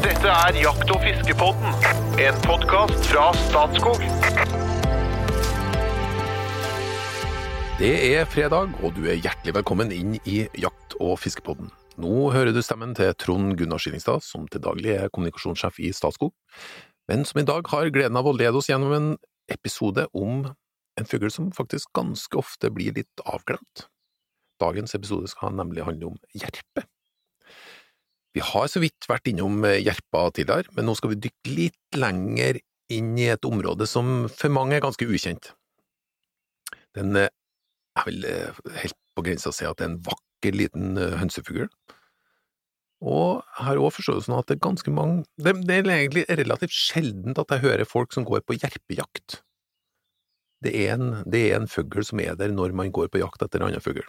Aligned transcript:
Dette 0.00 0.30
er 0.32 0.56
Jakt- 0.56 0.88
og 0.94 1.02
fiskepodden, 1.04 1.74
en 2.24 2.36
podkast 2.46 3.04
fra 3.10 3.26
Statskog. 3.36 4.00
Det 7.76 7.90
er 8.08 8.24
fredag, 8.32 8.72
og 8.80 8.94
du 8.96 9.02
er 9.04 9.18
hjertelig 9.20 9.52
velkommen 9.58 9.92
inn 9.92 10.14
i 10.24 10.38
Jakt- 10.56 10.96
og 11.04 11.18
fiskepodden. 11.20 11.68
Nå 12.00 12.30
hører 12.32 12.54
du 12.56 12.62
stemmen 12.64 12.94
til 12.96 13.12
Trond 13.20 13.58
Gunnar 13.60 13.82
Skillingstad, 13.82 14.24
som 14.24 14.46
til 14.48 14.64
daglig 14.64 14.94
er 14.94 15.12
kommunikasjonssjef 15.12 15.82
i 15.84 15.92
Statskog, 15.92 16.32
men 17.12 17.26
som 17.28 17.42
i 17.42 17.48
dag 17.52 17.68
har 17.68 17.92
gleden 17.92 18.16
av 18.16 18.30
å 18.30 18.32
lede 18.32 18.56
oss 18.56 18.70
gjennom 18.72 18.96
en 18.96 19.10
episode 19.52 20.06
om 20.16 20.46
en 20.96 21.10
fugl 21.12 21.28
som 21.28 21.52
faktisk 21.52 21.92
ganske 21.92 22.40
ofte 22.40 22.72
blir 22.72 22.96
litt 22.96 23.26
avglemt. 23.28 23.84
Dagens 24.64 24.96
episode 24.96 25.28
skal 25.28 25.52
nemlig 25.60 25.84
handle 25.84 26.14
om 26.14 26.18
jerpe. 26.32 26.88
Vi 28.36 28.42
har 28.46 28.68
så 28.70 28.82
vidt 28.82 29.08
vært 29.10 29.26
innom 29.30 29.64
jerpa 29.66 30.28
tidligere, 30.34 30.70
men 30.76 30.86
nå 30.86 30.94
skal 30.98 31.14
vi 31.14 31.22
dykke 31.26 31.54
litt 31.56 31.98
lenger 31.98 32.60
inn 32.90 33.14
i 33.18 33.28
et 33.32 33.46
område 33.46 33.86
som 33.90 34.28
for 34.30 34.52
mange 34.54 34.76
er 34.76 34.84
ganske 34.84 35.06
ukjent. 35.06 35.52
Den 36.96 37.14
er 37.18 37.30
vel 38.06 38.26
eh, 38.26 38.60
helt 38.82 38.98
på 39.16 39.24
grensa 39.26 39.52
si 39.54 39.66
at 39.66 39.78
det 39.78 39.86
er 39.86 39.92
en 39.92 40.02
vakker 40.06 40.56
liten 40.56 40.98
eh, 40.98 41.18
hønsefugl. 41.20 41.68
Og 43.00 43.40
jeg 43.40 43.66
har 43.66 43.80
òg 43.80 43.94
forståelsen 43.96 44.34
av 44.34 44.42
at 44.42 44.50
det 44.50 44.58
er 44.58 44.66
ganske 44.66 44.92
mange 44.92 45.22
det, 45.40 45.54
er 45.72 45.86
egentlig 45.88 46.26
relativt 46.28 46.74
sjeldent 46.76 47.38
at 47.40 47.54
jeg 47.54 47.64
hører 47.64 47.88
folk 47.88 48.12
som 48.12 48.26
går 48.28 48.44
på 48.44 48.58
jerpejakt. 48.58 49.40
Det 50.60 50.74
er 50.76 50.98
en, 50.98 51.22
det 51.24 51.46
en 51.56 51.70
fugl 51.70 52.04
som 52.04 52.20
er 52.20 52.36
der 52.36 52.52
når 52.52 52.74
man 52.76 52.92
går 52.92 53.08
på 53.08 53.22
jakt 53.22 53.40
etter 53.40 53.62
en 53.62 53.70
annen 53.70 53.84
fugl. 53.84 54.04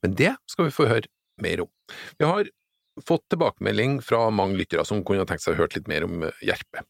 Men 0.00 0.16
det 0.16 0.32
skal 0.48 0.70
vi 0.70 0.72
få 0.72 0.88
høre 0.88 1.10
mer 1.44 1.66
om. 1.66 1.68
Vi 2.16 2.28
har 2.28 2.48
fått 3.06 3.26
tilbakemelding 3.32 3.98
fra 4.04 4.26
mange 4.34 4.58
lyttere 4.60 4.84
som 4.88 5.04
kunne 5.06 5.26
tenkt 5.28 5.44
seg 5.44 5.56
å 5.56 5.62
høre 5.62 5.76
litt 5.76 5.90
mer 5.90 6.06
om 6.06 6.26
eh, 6.26 6.44
jerpe. 6.52 6.84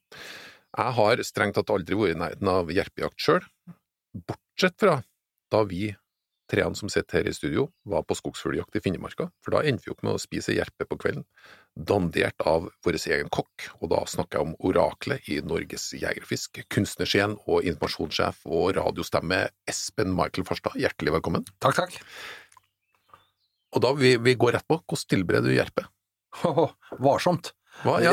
Jeg 0.70 0.97
har 0.97 1.25
strengt 1.27 1.58
tatt 1.58 1.72
aldri 1.75 1.98
vært 1.98 2.14
i 2.14 2.20
nærheten 2.20 2.53
av 2.53 2.70
jerpejakt 2.70 3.22
sjøl, 3.22 3.42
bortsett 4.14 4.78
fra 4.78 5.00
da 5.50 5.64
vi 5.66 5.91
treene 6.50 6.78
som 6.78 6.91
sitter 6.91 7.20
her 7.20 7.31
i 7.31 7.34
studio, 7.34 7.69
var 7.86 8.05
på 8.06 8.16
skogsfugljakt 8.19 8.77
i 8.78 8.83
Finnmarka, 8.83 9.28
for 9.44 9.55
da 9.55 9.62
endte 9.66 9.86
vi 9.86 9.94
opp 9.94 10.03
med 10.06 10.16
å 10.16 10.22
spise 10.22 10.55
jerpe 10.56 10.86
på 10.88 10.98
kvelden, 11.00 11.25
dandert 11.75 12.42
av 12.48 12.66
vår 12.84 12.98
egen 12.98 13.31
kokk, 13.33 13.69
og 13.78 13.92
da 13.92 14.03
snakker 14.11 14.38
jeg 14.38 14.48
om 14.48 14.56
oraklet 14.66 15.31
i 15.31 15.38
Norges 15.47 15.91
jegerfisk, 15.94 16.62
kunstnerscenen 16.72 17.38
og 17.47 17.66
informasjonssjef 17.70 18.42
og 18.50 18.75
radiostemme 18.78 19.44
Espen 19.70 20.14
Michael 20.16 20.48
Farstad, 20.48 20.78
hjertelig 20.81 21.14
velkommen. 21.20 21.47
Takk, 21.62 21.84
takk. 21.84 22.00
Og 23.70 23.84
da 23.84 23.94
vi, 23.94 24.16
vi 24.19 24.34
går 24.34 24.58
rett 24.58 24.66
på, 24.66 24.81
hvordan 24.83 25.11
tilbereder 25.14 25.53
du 25.53 25.58
jerpe? 25.58 25.86
Åh, 26.45 26.70
varsomt. 27.06 27.53
Hva? 27.84 27.98
Ja. 28.05 28.12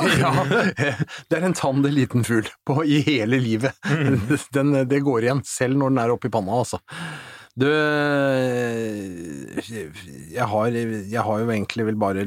det 1.27 1.39
er 1.39 1.43
en 1.47 1.55
tander 1.57 1.91
liten 1.91 2.23
fugl 2.23 2.47
på, 2.67 2.81
i 2.85 3.01
hele 3.03 3.39
livet. 3.41 3.73
Den, 4.55 4.73
det 4.87 5.01
går 5.03 5.25
igjen, 5.27 5.41
selv 5.47 5.75
når 5.81 5.89
den 5.95 6.03
er 6.05 6.13
oppi 6.13 6.29
panna, 6.31 6.61
altså. 6.61 6.79
Du, 7.57 7.65
jeg 10.29 10.45
har, 10.51 10.67
jeg 10.77 11.23
har 11.25 11.39
jo 11.41 11.47
egentlig 11.49 11.85
vel 11.87 11.97
bare 11.99 12.25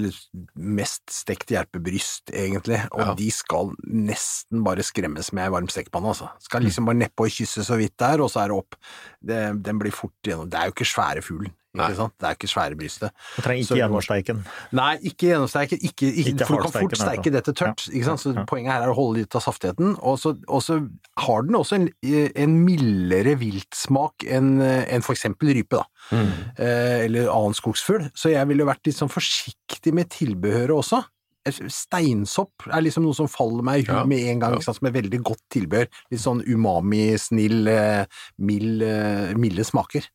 mest 0.59 1.05
stekt 1.15 1.53
hjerpebryst, 1.55 2.33
egentlig, 2.35 2.81
og 2.91 3.05
Ja. 3.05 3.15
de 3.15 3.29
skal 3.31 3.71
nesten 3.87 4.65
bare 4.67 4.83
skremmes 4.87 5.31
med 5.33 5.47
ei 5.47 5.53
varm 5.55 5.69
stekepanne, 5.71 6.11
altså. 6.13 6.31
Skal 6.43 6.67
liksom 6.67 6.89
bare 6.91 6.99
nedpå 7.05 7.29
og 7.29 7.35
kysse 7.37 7.65
så 7.67 7.79
vidt 7.79 7.97
der, 8.03 8.21
og 8.21 8.31
så 8.35 8.43
er 8.45 8.49
det 8.51 8.59
opp. 8.59 8.75
Det, 9.23 9.41
den 9.63 9.79
blir 9.79 9.95
fort 9.95 10.19
gjennom. 10.27 10.51
Det 10.51 10.59
er 10.59 10.67
jo 10.71 10.75
ikke 10.75 10.91
svære 10.93 11.23
fuglen, 11.25 11.55
Nei. 11.79 11.87
ikke 11.87 12.01
sant? 12.01 12.15
Det 12.19 12.27
er 12.27 12.37
ikke 12.39 12.51
svære 12.51 12.77
brystet. 12.79 13.13
Du 13.37 13.43
trenger 13.45 13.63
ikke 13.63 13.77
gjennomsteiken. 13.79 14.41
Nei, 14.75 14.95
ikke 15.07 15.29
gjennomsteiken. 15.29 15.83
ikke, 15.87 16.09
ikke, 16.09 16.33
Ikke 16.33 16.49
for 16.49 16.57
du 16.57 16.67
kan 16.67 16.75
fort 16.75 16.97
steike 16.99 17.33
dette 17.35 17.55
tørt. 17.55 17.85
Ja, 17.87 17.95
Ikke 17.95 18.09
sant? 18.09 18.23
Så 18.25 18.33
ja. 18.35 18.45
Poenget 18.51 18.75
her 18.75 18.87
er 18.87 18.91
å 18.91 18.97
holde 18.99 19.23
litt 19.23 19.37
av 19.39 19.45
saftigheten, 19.45 19.95
og 20.03 20.19
så, 20.19 20.35
har 21.21 21.47
den 21.47 21.59
også 21.59 21.79
en, 21.79 21.87
en 22.43 22.59
mildere 22.65 23.37
viltsmak 23.39 24.27
enn 24.27 24.59
en 24.65 25.07
for 25.07 25.15
eksempel 25.15 25.53
rype, 25.55 25.79
da. 25.79 25.87
Mm. 26.11 26.35
Eh, 26.59 26.99
eller 27.07 27.31
annen 27.31 27.57
skogsfugl. 27.57 28.11
Så 28.19 28.35
jeg 28.35 28.51
ville 28.51 28.67
vært 28.67 28.87
litt 28.89 28.99
sånn 28.99 29.13
forsiktig 29.13 29.95
med 29.95 30.11
tilbehøret 30.13 30.75
også. 30.75 31.05
Steinsopp 31.49 32.67
er 32.69 32.83
liksom 32.85 33.07
noe 33.07 33.17
som 33.17 33.29
faller 33.31 33.65
meg 33.65 33.81
i 33.81 33.85
huet 33.87 33.95
Ja, 33.95 34.07
med 34.09 34.27
en 34.29 34.43
gang, 34.43 34.53
ja. 34.53 34.61
ikke 34.61 34.69
sant? 34.69 34.81
som 34.81 34.91
er 34.91 34.97
veldig 34.99 35.21
godt 35.25 35.45
tilbehør. 35.55 35.89
Litt 36.13 36.23
sånn 36.23 36.43
umami, 36.45 37.05
snill, 37.21 37.63
eh, 37.71 38.05
mild, 38.43 38.83
eh, 38.85 39.37
milde 39.41 39.65
smaker. 39.65 40.09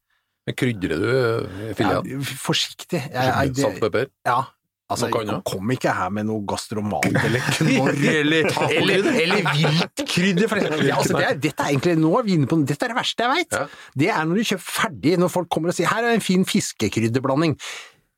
Men 0.46 0.58
krydrer 0.60 1.00
du 1.02 1.08
eh, 1.10 1.80
Ja, 1.82 2.02
forsiktig. 2.38 3.02
Jeg, 3.02 3.32
jeg, 3.32 3.56
Salt 3.64 3.82
pepper? 3.82 4.12
ja. 4.28 4.44
Altså, 4.86 5.08
annet? 5.10 5.42
kom 5.50 5.72
ikke 5.74 5.90
her 5.98 6.12
med 6.14 6.28
noe 6.28 6.44
gastromat 6.46 7.08
eller 7.26 7.42
knorr 7.58 7.96
eller, 8.06 8.46
eller, 8.70 9.08
eller 9.18 9.48
viltkrydder. 9.50 10.46
eksempel. 10.46 10.84
Ja, 10.86 11.00
altså, 11.00 11.18
det 11.18 11.32
dette 11.48 11.66
er 11.66 11.72
egentlig, 11.72 11.96
nå 12.04 12.12
er 12.20 12.28
vi 12.28 12.36
inne 12.38 12.46
på, 12.52 12.60
dette 12.70 12.86
er 12.86 12.94
det 12.94 13.00
verste 13.00 13.26
jeg 13.26 13.32
veit. 13.32 13.58
Ja. 13.58 13.64
Det 14.04 14.12
er 14.14 14.30
når 14.30 14.38
du 14.38 14.44
kjøper 14.52 14.68
ferdig, 14.76 15.16
når 15.24 15.34
folk 15.34 15.50
kommer 15.50 15.74
og 15.74 15.78
sier 15.80 15.90
'her 15.90 16.06
er 16.06 16.20
en 16.20 16.22
fin 16.22 16.46
fiskekrydderblanding'. 16.46 17.58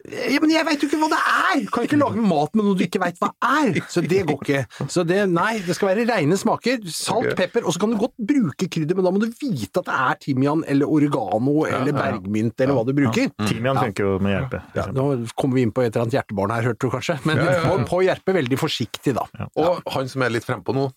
Ja, 0.08 0.40
men 0.40 0.52
jeg 0.54 0.64
veit 0.64 0.84
jo 0.84 0.88
ikke 0.88 1.00
hva 1.02 1.10
det 1.12 1.20
er! 1.20 1.64
Kan 1.74 1.88
ikke 1.88 2.00
lage 2.00 2.22
mat 2.24 2.54
med 2.56 2.64
noe 2.64 2.78
du 2.80 2.84
ikke 2.86 3.02
veit 3.04 3.18
hva 3.20 3.30
er! 3.44 3.80
Så 3.92 4.04
det 4.06 4.22
går 4.30 4.44
ikke. 4.46 4.62
Så 4.94 5.04
det, 5.08 5.20
nei, 5.32 5.58
det 5.66 5.76
skal 5.76 5.92
være 5.92 6.06
reine 6.08 6.38
smaker. 6.40 6.80
Salt, 6.88 7.34
okay. 7.34 7.36
pepper, 7.42 7.66
og 7.68 7.76
så 7.76 7.82
kan 7.84 7.92
du 7.92 7.98
godt 8.00 8.16
bruke 8.30 8.70
krydder, 8.72 8.96
men 8.96 9.08
da 9.08 9.12
må 9.12 9.20
du 9.24 9.28
vite 9.28 9.84
at 9.84 9.90
det 9.90 9.98
er 10.08 10.22
timian 10.24 10.64
eller 10.68 10.94
oregano 10.98 11.58
eller 11.68 11.92
ja, 11.92 11.96
ja. 11.96 11.98
bergmynt 11.98 12.64
eller 12.64 12.78
hva 12.78 12.86
du 12.88 12.94
bruker. 12.96 13.34
Timian 13.50 13.82
funker 13.82 14.08
jo 14.08 14.14
med 14.24 14.38
jerpe. 14.38 14.62
Ja, 14.78 14.88
nå 14.96 15.10
kommer 15.36 15.60
vi 15.60 15.66
inn 15.68 15.74
på 15.76 15.84
et 15.84 15.92
eller 15.92 16.06
annet 16.06 16.20
hjertebarn 16.22 16.56
her, 16.56 16.70
hørte 16.72 16.88
du 16.88 16.94
kanskje. 16.94 17.18
Men 17.28 17.42
Ja, 17.42 17.50
ja, 17.50 17.58
ja. 17.58 17.66
På, 17.68 17.84
på 17.92 18.00
Jerpe 18.06 18.34
veldig 18.38 18.58
forsiktig, 18.60 19.14
da. 19.18 19.28
Og 19.60 19.84
han 19.94 20.10
som 20.12 20.24
er 20.24 20.32
litt 20.34 20.48
frempå 20.48 20.76
nå, 20.76 20.88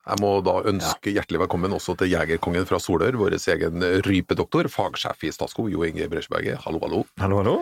jeg 0.00 0.18
må 0.22 0.30
da 0.42 0.56
ønske 0.66 1.12
hjertelig 1.12 1.42
velkommen 1.44 1.76
også 1.76 1.94
til 2.00 2.10
jegerkongen 2.10 2.66
fra 2.66 2.80
Solør, 2.82 3.18
vår 3.20 3.36
egen 3.38 3.84
rypedoktor, 4.06 4.70
fagsjef 4.72 5.28
i 5.28 5.30
Statskog, 5.34 5.70
Jo 5.70 5.84
Inge 5.86 6.08
Bresjberget. 6.10 6.64
Hallo, 6.64 6.80
hallo. 6.82 7.04
Hallo, 7.20 7.42
hallo. 7.44 7.56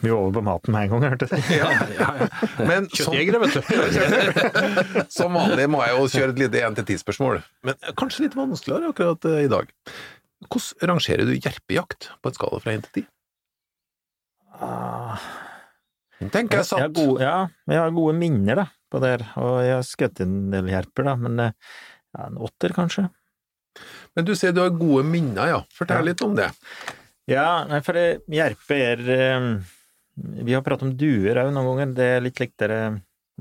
Vi 0.00 0.10
var 0.10 0.18
over 0.18 0.32
på 0.34 0.42
maten 0.44 0.74
med 0.74 0.84
en 0.84 0.90
gang, 0.90 1.04
hørte 1.14 1.28
ja. 1.54 1.68
Men 2.58 2.88
som, 2.90 3.14
Kjøttjegere, 3.14 3.40
vet 3.44 3.54
du. 3.54 5.04
som 5.16 5.36
vanlig 5.38 5.68
må 5.70 5.80
jeg 5.86 5.94
jo 5.94 6.08
kjøre 6.16 6.34
et 6.34 6.40
lite 6.42 6.62
1-10-spørsmål, 6.66 7.40
men 7.68 7.78
kanskje 8.00 8.26
litt 8.26 8.36
vanskeligere 8.36 8.90
akkurat 8.90 9.28
eh, 9.30 9.44
i 9.46 9.50
dag. 9.52 9.70
Hvordan 10.50 10.90
rangerer 10.90 11.28
du 11.28 11.34
jerpejakt 11.38 12.10
på 12.20 12.30
en 12.32 12.36
skala 12.36 12.60
fra 12.60 12.74
1 12.74 12.86
til 12.88 13.04
10? 13.04 13.08
Ah, 14.64 15.22
tenker 16.34 16.60
jeg 16.60 16.82
jeg 16.84 16.92
gode, 16.94 17.24
ja, 17.24 17.38
jeg 17.70 17.80
har 17.80 17.94
gode 17.96 18.14
minner 18.18 18.60
da, 18.60 18.66
på 18.92 19.00
det 19.02 19.12
her, 19.14 19.24
og 19.40 19.54
jeg 19.64 19.74
har 19.78 19.86
skutt 19.88 20.20
en 20.22 20.34
del 20.52 20.68
jerper, 20.70 21.08
da, 21.08 21.14
men 21.22 21.46
eh, 21.46 21.54
ja, 22.14 22.28
en 22.28 22.42
åtter, 22.44 22.74
kanskje. 22.76 23.06
Men 24.14 24.26
du 24.28 24.34
sier 24.38 24.52
du 24.54 24.60
har 24.62 24.74
gode 24.74 25.06
minner, 25.08 25.48
ja. 25.50 25.62
Fortell 25.74 26.02
Ja. 26.02 26.08
litt 26.10 26.22
om 26.22 26.36
det. 26.38 26.50
Ja, 27.30 27.64
nei, 27.70 27.80
for 27.82 27.96
det, 27.96 28.20
jerpe 28.30 28.76
er 28.76 29.00
eh, 29.16 29.48
Vi 30.14 30.54
har 30.54 30.62
pratet 30.62 30.86
om 30.86 30.94
duer 30.98 31.40
òg 31.42 31.50
noen 31.52 31.72
ganger, 31.72 31.94
det 31.96 32.06
er 32.16 32.22
litt 32.22 32.38
likt 32.42 32.56
dere 32.62 32.78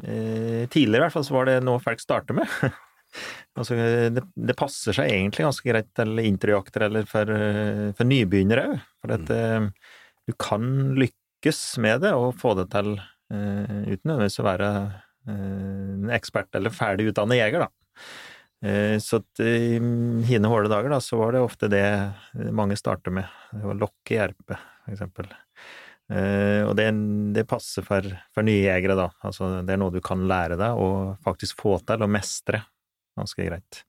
eh, 0.01 0.65
Tidligere 0.73 1.03
i 1.03 1.05
hvert 1.05 1.15
fall 1.15 1.27
så 1.27 1.35
var 1.35 1.49
det 1.49 1.59
noe 1.65 1.81
folk 1.83 2.01
starter 2.01 2.37
med. 2.37 2.49
altså, 3.59 3.77
det, 4.15 4.23
det 4.33 4.57
passer 4.57 4.95
seg 4.97 5.11
egentlig 5.11 5.45
ganske 5.45 5.69
greit 5.69 5.91
til 5.97 6.23
introjakter 6.23 6.87
eller 6.89 7.07
for, 7.09 7.29
eh, 7.29 7.89
for 7.97 8.09
nybegynnere 8.09 8.67
òg, 8.71 8.83
for 9.03 9.15
at 9.19 9.33
mm. 9.33 9.69
du 10.29 10.35
kan 10.41 10.69
lykkes 10.97 11.63
med 11.83 12.05
det 12.07 12.13
og 12.17 12.33
få 12.41 12.55
det 12.57 12.69
til 12.73 12.95
eh, 12.97 13.79
uten 13.93 14.05
nødvendigvis 14.09 14.41
å 14.41 14.49
være 14.49 14.69
eh, 15.29 15.89
en 15.93 16.13
ekspert 16.15 16.57
eller 16.57 16.73
ferdig 16.73 17.11
utdannet 17.11 17.43
jeger, 17.43 17.67
da. 17.67 17.99
Eh, 18.63 18.97
Så 19.03 19.21
at 19.21 19.43
i 19.43 19.77
hine 20.29 20.49
håle 20.49 20.71
dager, 20.71 20.89
da, 20.93 21.01
så 21.03 21.19
var 21.19 21.35
det 21.35 21.43
ofte 21.43 21.69
det 21.71 21.85
mange 22.55 22.79
starter 22.79 23.13
med. 23.13 23.29
Det 23.51 23.65
var 23.67 23.81
lokke 23.81 24.17
jerpe, 24.17 24.57
for 24.57 24.95
eksempel. 24.95 25.29
Eh, 26.11 26.61
Og 26.67 26.75
det, 26.77 26.89
det 27.35 27.45
passer 27.49 27.85
for, 27.85 28.05
for 28.35 28.45
nye 28.45 28.65
jegere, 28.65 28.97
da. 28.99 29.07
Altså, 29.23 29.49
det 29.63 29.75
er 29.75 29.81
noe 29.81 29.93
du 29.93 30.01
kan 30.03 30.25
lære 30.29 30.59
deg 30.59 30.79
og 30.83 31.17
faktisk 31.25 31.61
få 31.63 31.77
til 31.87 32.03
og 32.05 32.11
mestre 32.11 32.63
ganske 33.17 33.45
greit. 33.45 33.83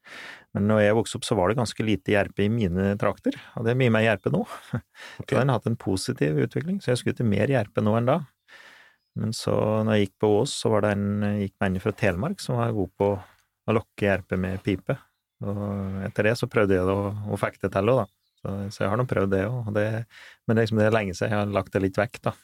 Men 0.52 0.68
når 0.68 0.82
jeg 0.84 0.96
vokste 0.98 1.18
opp, 1.18 1.24
så 1.26 1.36
var 1.38 1.48
det 1.50 1.56
ganske 1.58 1.86
lite 1.86 2.12
jerpe 2.12 2.44
i 2.44 2.50
mine 2.52 2.90
trakter, 3.00 3.36
og 3.56 3.64
det 3.64 3.72
er 3.72 3.78
mye 3.80 3.92
mer 3.94 4.04
jerpe 4.04 4.32
nå. 4.34 4.44
Okay. 5.22 5.32
Så 5.32 5.40
den 5.40 5.50
har 5.50 5.58
hatt 5.60 5.68
en 5.70 5.80
positiv 5.80 6.38
utvikling, 6.44 6.80
så 6.82 6.92
jeg 6.92 7.00
skulle 7.00 7.16
til 7.16 7.28
mer 7.30 7.50
jerpe 7.50 7.82
nå 7.84 7.94
enn 7.98 8.10
da. 8.10 8.18
Men 9.16 9.32
så, 9.36 9.54
når 9.86 9.96
jeg 9.96 10.08
gikk 10.08 10.14
på 10.24 10.30
Ås, 10.40 10.54
så 10.58 10.72
var 10.72 10.84
det 10.84 10.92
en, 10.96 11.24
gikk 11.38 11.54
en 11.62 11.80
fra 11.82 11.92
Telemark 11.96 12.42
som 12.42 12.58
var 12.58 12.74
god 12.74 12.92
på 12.98 13.10
å 13.14 13.76
lokke 13.78 14.08
jerpe 14.08 14.38
med 14.40 14.60
pipe. 14.66 14.96
Og 15.44 16.02
etter 16.06 16.28
det 16.28 16.36
så 16.40 16.48
prøvde 16.50 16.76
jeg 16.76 16.86
det, 16.88 16.94
og, 16.94 17.24
og 17.30 17.40
fikk 17.40 17.60
det 17.62 17.70
til 17.74 17.92
òg, 17.94 18.02
da. 18.04 18.06
Så, 18.44 18.54
så 18.74 18.84
jeg 18.84 18.92
har 18.92 19.00
nå 19.00 19.06
prøvd 19.08 19.32
det 19.32 19.44
òg. 19.48 19.70
Men 19.72 19.78
det, 19.78 20.64
liksom, 20.66 20.80
det 20.82 20.90
er 20.90 20.98
lenge 20.98 21.14
siden 21.16 21.32
jeg 21.32 21.40
har 21.40 21.54
lagt 21.54 21.72
det 21.72 21.80
litt 21.86 22.00
vekk, 22.00 22.20
da. 22.28 22.34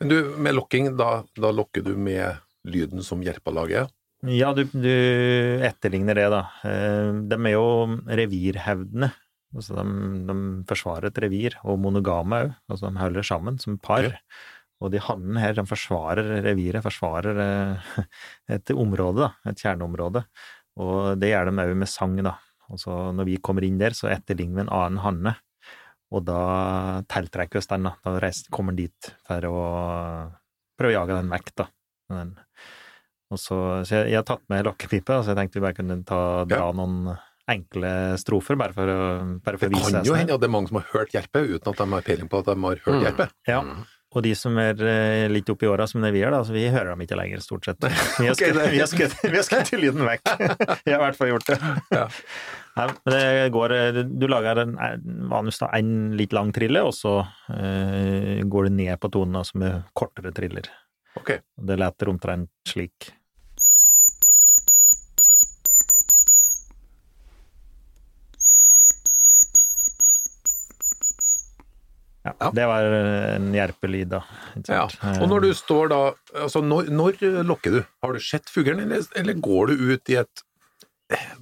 Men 0.00 0.10
du, 0.10 0.16
med 0.40 0.56
lokking, 0.56 0.94
da, 0.96 1.10
da 1.36 1.50
lokker 1.52 1.84
du 1.84 1.92
med 2.00 2.40
lyden 2.64 3.04
som 3.04 3.22
jerpa 3.22 3.52
lager? 3.52 3.90
Ja, 4.24 4.54
du, 4.56 4.64
du 4.72 4.88
etterligner 5.66 6.16
det, 6.16 6.30
da. 6.32 6.40
Eh, 6.64 7.12
De 7.28 7.36
er 7.36 7.54
jo 7.58 7.66
revirhevdende. 8.08 9.12
Altså 9.54 9.76
de, 9.76 9.84
de 10.26 10.36
forsvarer 10.66 11.10
et 11.10 11.20
revir, 11.22 11.58
og 11.62 11.78
monogame 11.84 12.40
òg. 12.46 12.54
Altså 12.72 12.88
de 12.88 13.02
holder 13.02 13.28
sammen 13.28 13.60
som 13.62 13.76
par. 13.78 14.08
Okay. 14.08 14.40
Og 14.82 14.90
de 14.92 15.00
hannene 15.00 15.40
her, 15.40 15.54
de 15.56 15.64
forsvarer 15.68 16.32
reviret, 16.44 16.82
forsvarer 16.84 17.42
eh, 17.44 18.00
et 18.56 18.74
område, 18.74 19.28
da, 19.28 19.52
et 19.52 19.60
kjerneområde. 19.60 20.24
Og 20.80 21.20
det 21.20 21.30
gjør 21.30 21.52
de 21.52 21.68
òg 21.68 21.76
med 21.84 21.90
sang, 21.90 22.16
da. 22.24 22.34
Og 22.72 22.80
så 22.80 22.94
når 23.16 23.28
vi 23.28 23.40
kommer 23.44 23.66
inn 23.66 23.80
der, 23.80 23.96
så 23.96 24.08
etterligner 24.12 24.62
vi 24.62 24.64
en 24.66 24.72
annen 24.72 25.02
hanne. 25.04 25.34
Og 26.14 26.22
da 26.28 26.40
tiltrekker 27.10 27.58
oss 27.60 27.68
den, 27.70 27.88
da. 27.88 27.94
Da 28.04 28.16
reiser, 28.22 28.48
kommer 28.54 28.76
den 28.76 28.86
dit 28.88 29.10
for 29.26 29.48
å 29.50 29.58
prøve 30.78 30.92
å 30.92 30.96
jage 31.00 31.18
den 31.18 31.32
vekk, 31.32 31.52
da. 31.60 31.68
Den. 32.14 32.34
Og 33.34 33.40
så, 33.40 33.56
så 33.88 33.96
jeg, 33.98 34.12
jeg 34.12 34.20
har 34.20 34.26
tatt 34.28 34.44
med 34.52 34.66
lokkepipe, 34.68 35.16
så 35.24 35.32
jeg 35.32 35.38
tenkte 35.40 35.58
vi 35.58 35.64
bare 35.64 35.78
kunne 35.78 35.96
ta, 36.06 36.20
dra 36.48 36.68
noen 36.76 37.14
enkle 37.50 37.90
strofer, 38.20 38.56
bare 38.56 38.72
for 38.76 38.88
å, 38.88 39.00
bare 39.44 39.58
for 39.60 39.68
Det 39.68 39.76
å 39.76 39.80
vise 39.82 39.90
kan 39.98 40.06
jo 40.08 40.14
hende 40.16 40.36
at 40.36 40.40
det 40.40 40.48
er 40.48 40.52
mange 40.54 40.70
som 40.70 40.78
har 40.80 40.86
hørt 40.94 41.12
Jerpe, 41.16 41.42
uten 41.44 41.72
at 41.74 41.80
de 41.82 41.86
har 41.92 42.06
peiling 42.06 42.30
på 42.32 42.40
at 42.40 42.46
de 42.48 42.54
har 42.62 42.80
hørt 42.86 42.94
Mm. 42.94 43.02
Jerpe. 43.04 43.26
Ja. 43.50 43.58
Og 44.14 44.22
de 44.22 44.32
som 44.38 44.56
er 44.62 44.78
eh, 44.86 45.24
litt 45.32 45.48
oppi 45.50 45.66
åra 45.66 45.86
som 45.90 46.04
det 46.04 46.12
vi 46.14 46.22
er, 46.22 46.30
da, 46.34 46.42
så 46.46 46.54
vi 46.54 46.68
hører 46.70 46.92
dem 46.92 47.02
ikke 47.02 47.18
lenger, 47.18 47.42
stort 47.42 47.66
sett. 47.66 47.82
Vi 48.20 48.28
har 48.28 49.46
skutt, 49.46 49.72
lyden 49.80 50.04
vekk. 50.06 50.30
Jeg 50.86 50.94
har 50.94 51.00
i 51.00 51.02
hvert 51.02 51.18
fall 51.18 51.32
gjort 51.32 51.50
det. 51.50 51.58
Ja. 51.94 52.04
Nei, 52.78 52.86
men 52.90 53.12
det 53.14 53.26
går 53.54 53.72
eh, 53.76 53.98
Du 54.18 54.24
lager 54.30 54.62
en, 54.64 54.72
en- 54.82 55.04
vanligvis 55.30 55.60
da 55.62 55.68
en 55.78 55.92
litt 56.18 56.32
lang 56.34 56.50
trille, 56.54 56.82
og 56.86 56.94
så 56.96 57.20
uh, 57.24 58.40
går 58.50 58.70
du 58.70 58.78
ned 58.80 58.94
på 59.02 59.10
tonen 59.14 59.38
altså 59.42 59.60
med 59.62 59.84
kortere 59.94 60.32
triller. 60.34 60.70
Okay. 61.18 61.42
Det 61.54 61.76
leter 61.78 62.10
omtrent 62.10 62.50
slik. 62.66 63.12
Ja, 72.24 72.48
det 72.56 72.64
var 72.70 72.86
en 73.36 73.50
jerpelyd, 73.52 74.08
da. 74.14 74.22
Ja. 74.64 74.86
Og 75.20 75.26
når 75.28 75.44
du 75.44 75.50
står 75.58 75.90
da 75.92 75.98
Altså, 76.40 76.62
når, 76.64 76.88
når 76.88 77.18
lokker 77.44 77.74
du? 77.76 77.80
Har 78.02 78.16
du 78.16 78.20
sett 78.24 78.48
fuglen, 78.48 78.80
eller, 78.86 79.04
eller 79.20 79.36
går 79.44 79.72
du 79.74 79.82
ut 79.92 80.08
i 80.14 80.16
et 80.22 80.44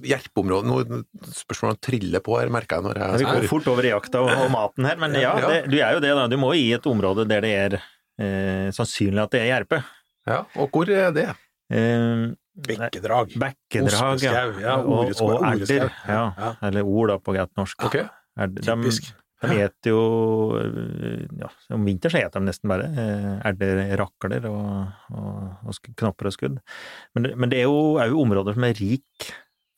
jerpeområde? 0.03 0.67
Nå 0.67 1.31
spørsmål 1.39 1.75
om 1.75 1.79
trille 1.87 2.19
på 2.23 2.35
her, 2.39 2.51
merker 2.53 2.81
jeg 2.81 2.87
når 2.89 2.99
Ja, 2.99 3.09
vi 3.15 3.23
jeg 3.23 3.39
går 3.39 3.47
fort 3.53 3.69
over 3.71 3.87
i 3.87 3.93
jakta 3.93 4.21
og, 4.25 4.31
og 4.43 4.51
maten 4.53 4.89
her, 4.89 4.99
men 5.01 5.15
ja, 5.17 5.33
det, 5.39 5.57
du 5.71 5.77
er 5.79 5.95
jo 5.95 6.03
det, 6.03 6.13
da. 6.19 6.27
Du 6.31 6.37
må 6.41 6.51
i 6.59 6.67
et 6.75 6.87
område 6.89 7.25
der 7.31 7.45
det 7.47 7.53
er 7.61 7.77
eh, 7.79 8.67
sannsynlig 8.75 9.23
at 9.23 9.33
det 9.35 9.43
er 9.45 9.51
jerpe. 9.53 9.79
Ja, 10.27 10.43
og 10.59 10.69
hvor 10.75 10.91
er 10.91 11.15
det? 11.15 11.29
Eh, 11.73 12.31
Bekkedrag. 12.53 13.31
Bekkedrag, 13.39 14.21
ja. 14.21 14.43
Ja, 14.61 14.75
og, 14.83 15.09
og, 15.15 15.31
og 15.39 15.47
erter. 15.55 15.87
Ja. 16.05 16.53
Eller 16.61 16.85
ord, 16.85 17.09
da, 17.09 17.17
på 17.23 17.33
greit 17.33 17.55
norsk. 17.57 17.87
Ok. 17.87 17.97
Erd- 18.37 18.59
de, 19.43 19.59
eter 19.65 19.93
jo 19.93 20.03
eh, 20.59 21.23
ja, 21.39 21.49
Om 21.75 21.87
vinteren 21.87 22.15
så 22.15 22.21
eter 22.23 22.41
de 22.41 22.49
nesten 22.49 22.71
bare 22.71 22.89
eh, 22.89 23.31
erter, 23.49 23.81
rakler 23.99 24.47
og, 24.49 24.67
og, 25.13 25.69
og 25.69 25.91
knopper 25.99 26.29
og 26.29 26.35
skudd. 26.35 26.59
Men, 27.15 27.31
men 27.37 27.53
det 27.53 27.61
er 27.61 27.67
jo 27.69 27.97
òg 28.01 28.17
områder 28.23 28.57
som 28.57 28.67
er 28.67 28.77
rik 28.79 29.33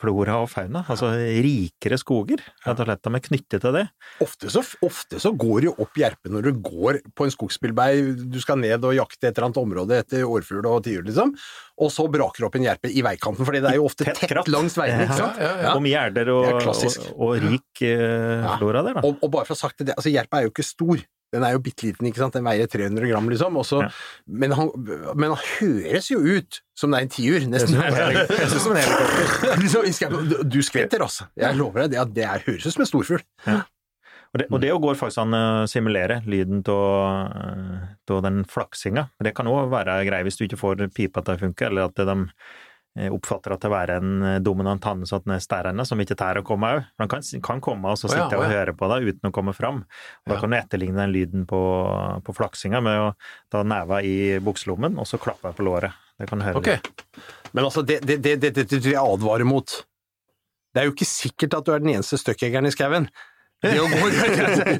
flora 0.05 0.37
og 0.43 0.49
fauna, 0.51 0.83
altså 0.91 1.09
rikere 1.41 1.97
skoger. 1.99 2.41
Rett 2.65 2.81
og 2.81 2.87
slett. 2.87 3.01
De 3.05 3.11
er 3.17 3.23
knyttet 3.25 3.63
til 3.63 3.73
det. 3.75 3.83
Ofte 4.23 4.51
så, 4.53 4.61
ofte 4.85 5.19
så 5.21 5.31
går 5.35 5.65
det 5.65 5.69
jo 5.71 5.75
opp 5.85 5.97
jerpe 5.99 6.31
når 6.31 6.47
du 6.49 6.59
går 6.65 6.99
på 7.17 7.25
en 7.27 7.33
skogsbilvei, 7.33 7.89
du 8.31 8.37
skal 8.43 8.59
ned 8.61 8.85
og 8.85 8.95
jakte 8.97 9.27
et 9.27 9.33
eller 9.33 9.49
annet 9.49 9.61
område 9.61 9.97
etter 10.03 10.25
årfugl 10.27 10.65
og 10.69 10.83
tiur, 10.85 11.03
liksom, 11.07 11.33
og 11.81 11.91
så 11.91 12.05
braker 12.11 12.43
det 12.43 12.47
opp 12.49 12.55
en 12.59 12.67
gjerpe 12.69 12.91
i 12.93 13.03
veikanten, 13.05 13.47
fordi 13.47 13.63
det 13.65 13.73
er 13.73 13.79
jo 13.81 13.87
ofte 13.89 14.05
Tett 14.07 14.21
tett, 14.29 14.51
langs 14.53 14.77
veien, 14.79 15.01
ikke 15.07 15.17
sant? 15.17 15.41
Ja, 15.41 15.49
ja, 15.49 15.63
ja. 15.65 15.73
Og 15.75 15.83
mye 15.83 16.05
erter 16.07 16.31
og, 16.35 16.61
og, 16.61 17.11
og 17.17 17.35
rik 17.43 17.83
eh, 17.83 18.45
Ja. 18.45 18.55
flora 18.61 18.85
der, 18.85 18.99
da. 19.01 19.05
Og, 19.09 19.17
og 19.25 19.33
bare 19.33 19.47
for 19.49 19.55
å 19.55 19.59
ha 19.59 19.63
sagt 19.65 19.83
det, 19.83 19.95
altså 19.97 20.13
jerpe 20.13 20.39
er 20.39 20.47
jo 20.47 20.53
ikke 20.53 20.65
stor. 20.67 21.03
Den 21.35 21.43
er 21.45 21.53
jo 21.57 21.61
bitte 21.65 21.85
liten, 21.89 22.07
ikke 22.09 22.21
sant. 22.23 22.33
Den 22.39 22.47
veier 22.47 22.69
300 22.71 23.09
gram, 23.11 23.27
liksom. 23.31 23.59
Også, 23.61 23.83
Ja. 23.85 23.91
men, 24.25 24.55
han, 24.57 24.71
men 25.13 25.35
han 25.35 25.41
høres 25.59 26.09
jo 26.11 26.19
ut 26.23 26.61
som 26.75 26.91
det 26.91 26.97
er 26.99 27.05
en 27.05 27.13
tiur, 27.13 27.45
nesten. 27.51 27.75
Som 28.65 28.73
en 28.73 28.81
helikopter. 28.81 30.43
du, 30.49 30.59
skvetter, 30.65 31.03
altså. 31.05 31.27
Jeg 31.39 31.55
lover 31.59 31.85
deg, 31.85 31.93
det, 31.95 32.01
at 32.01 32.13
det 32.15 32.25
er, 32.27 32.43
høres 32.47 32.65
ut 32.67 32.73
som 32.75 32.83
en 32.83 32.89
storfugl. 32.89 33.23
Og 34.35 34.39
det, 34.41 34.45
og 34.51 34.59
det 34.59 34.71
går 34.83 34.97
faktisk 34.99 35.21
an 35.21 35.35
å 35.37 35.43
simulere 35.71 36.17
lyden 36.27 36.59
av 36.67 38.21
den 38.25 38.41
flaksinga. 38.51 39.05
Det 39.23 39.31
kan 39.37 39.47
òg 39.47 39.69
være 39.71 40.01
grei 40.09 40.23
hvis 40.27 40.35
du 40.39 40.43
ikke 40.47 40.59
får 40.59 40.83
pipa 40.95 41.23
til 41.23 41.37
å 41.37 41.41
funke, 41.45 41.69
eller 41.69 41.87
at 41.87 41.95
de 41.95 42.15
eh, 42.17 42.27
oppfatter 42.95 43.51
at 43.55 43.63
det 43.65 43.71
er 43.75 43.91
en 43.97 44.11
eh, 44.23 44.37
dominant 44.39 44.83
hanne 44.87 45.05
den 45.05 45.33
er 45.35 45.43
stærende, 45.43 45.85
som 45.85 45.99
ikke 45.99 46.15
tærer 46.15 46.39
å 46.39 46.45
komme 46.47 46.69
òg. 46.77 46.85
Den 47.01 47.09
kan, 47.11 47.25
kan 47.43 47.61
komme 47.63 47.91
og 47.91 47.99
så 47.99 48.07
Å 48.07 48.13
ja, 48.13 48.17
sitte 48.23 48.39
å 48.39 48.43
og 48.43 48.47
ja. 48.47 48.59
høre 48.59 48.75
på 48.77 48.89
deg 48.93 49.09
uten 49.11 49.29
å 49.29 49.33
komme 49.35 49.53
fram. 49.57 49.83
Og 50.23 50.31
Da 50.31 50.35
Ja. 50.35 50.39
kan 50.41 50.49
du 50.53 50.57
etterligne 50.57 51.01
den 51.03 51.11
lyden 51.11 51.45
på, 51.49 51.59
på 52.23 52.35
flaksinga 52.35 52.81
med 52.81 52.99
å 52.99 53.09
ta 53.51 53.63
neva 53.63 54.01
i 54.01 54.39
bukselommen, 54.39 54.97
og 54.97 55.07
så 55.09 55.19
klappe 55.19 55.51
på 55.55 55.67
låret. 55.67 55.91
Det 56.17 56.29
kan 56.29 56.39
du 56.39 56.45
høre. 56.45 56.57
Okay. 56.63 56.79
Men 57.51 57.65
altså, 57.67 57.83
det, 57.83 57.99
det, 58.07 58.21
det, 58.23 58.37
det, 58.39 58.53
det, 58.55 58.67
det 58.71 58.93
jeg 58.93 59.01
advarer 59.01 59.43
mot. 59.47 59.67
Det 60.73 60.81
er 60.81 60.87
jo 60.89 60.95
ikke 60.95 61.07
sikkert 61.07 61.53
at 61.59 61.65
du 61.67 61.73
er 61.75 61.83
den 61.83 61.93
eneste 61.97 62.19
støkkjegeren 62.19 62.67
i 62.67 62.71
skauen. 62.71 63.09
Det 63.65 63.79
å 63.81 63.87
gå, 63.91 64.09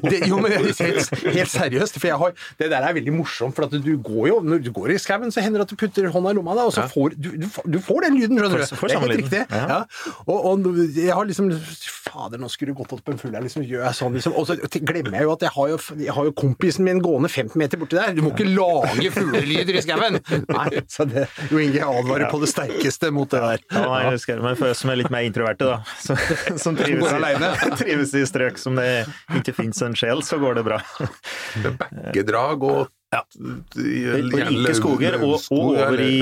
det, 0.06 0.20
jo, 0.30 0.38
men 0.42 0.52
helt, 0.56 0.80
helt 1.26 1.52
seriøst, 1.52 1.98
for 2.00 2.10
jeg 2.10 2.18
har, 2.20 2.34
det 2.60 2.70
der 2.72 2.86
er 2.88 2.96
veldig 2.96 3.14
morsomt, 3.16 3.56
for 3.56 3.66
at 3.66 3.74
du 3.76 3.92
går 4.06 4.28
jo, 4.30 4.38
når 4.46 4.62
du 4.66 4.70
går 4.76 4.94
i 4.94 4.98
skauen, 5.02 5.32
så 5.34 5.42
hender 5.44 5.62
det 5.62 5.68
at 5.68 5.74
du 5.74 5.78
putter 5.80 6.08
hånda 6.14 6.32
i 6.34 6.38
lomma, 6.38 6.56
da, 6.58 6.66
og 6.70 6.74
så 6.76 6.86
får 6.90 7.16
du, 7.16 7.30
du, 7.42 7.46
du 7.76 7.78
får 7.82 8.06
den 8.06 8.18
lyden, 8.20 8.40
skjønner 8.40 8.62
du. 8.62 8.66
Får- 8.66 8.80
får 8.80 8.92
det 8.92 8.96
er 8.96 9.04
helt 9.06 9.20
riktig. 9.22 9.42
Ja. 9.50 9.80
Og, 10.26 10.38
og 10.52 10.70
jeg 10.96 11.12
har 11.16 11.28
liksom 11.28 11.52
Fader, 12.06 12.38
nå 12.38 12.48
skulle 12.52 12.70
du 12.72 12.78
gått 12.78 12.92
opp 12.94 13.02
på 13.06 13.12
en 13.14 13.18
full 13.20 13.34
her, 13.34 13.42
liksom, 13.44 13.64
gjør 13.66 13.82
jeg 13.88 13.96
sånn, 13.98 14.14
liksom. 14.16 14.34
Og 14.38 14.46
så 14.46 14.54
glemmer 14.78 15.18
jeg 15.18 15.26
jo 15.26 15.32
at 15.34 15.42
jeg 15.46 15.52
har 15.56 15.70
jo, 15.72 15.78
jeg 16.06 16.14
har 16.16 16.28
jo 16.28 16.34
kompisen 16.38 16.86
min 16.86 17.00
gående 17.02 17.28
15 17.32 17.58
meter 17.58 17.80
borti 17.80 17.98
der. 17.98 18.14
Du 18.16 18.22
må 18.24 18.30
ikke 18.32 18.46
lage 18.46 19.10
fuglelyder 19.14 19.80
i 19.80 19.82
skauen! 19.84 20.20
Nei, 20.46 20.82
så 20.92 21.06
det, 21.10 21.26
Jo 21.50 21.58
Inge, 21.62 21.82
advarer 21.82 22.30
på 22.30 22.38
det 22.44 22.50
sterkeste 22.52 23.10
mot 23.14 23.30
det 23.34 23.42
der. 23.42 23.64
Ja, 23.74 23.82
nei, 23.90 23.98
jeg 24.06 24.20
husker, 24.20 24.42
men 24.44 24.56
for 24.58 24.70
oss 24.70 24.84
som 24.84 24.92
er 24.94 25.00
litt 25.02 25.10
mer 25.12 25.26
introverte, 25.26 25.66
da, 25.66 25.80
som, 26.02 26.20
som 26.62 26.78
trives, 26.78 27.10
i, 27.10 27.50
trives 27.82 28.14
i 28.16 28.22
strøk 28.28 28.60
som 28.62 28.75
det 28.78 29.40
ikke 29.40 29.54
fins 29.56 29.82
en 29.86 29.96
sjel, 29.98 30.22
så 30.26 30.38
går 30.42 30.60
det 30.60 30.66
bra. 30.68 30.80
Bekkedrag 31.64 32.64
og 32.66 32.86
Ja. 33.14 33.20
Rike 33.78 34.72
skoger 34.74 35.14
og, 35.22 35.36
og 35.54 35.68
over 35.70 36.00
i, 36.02 36.16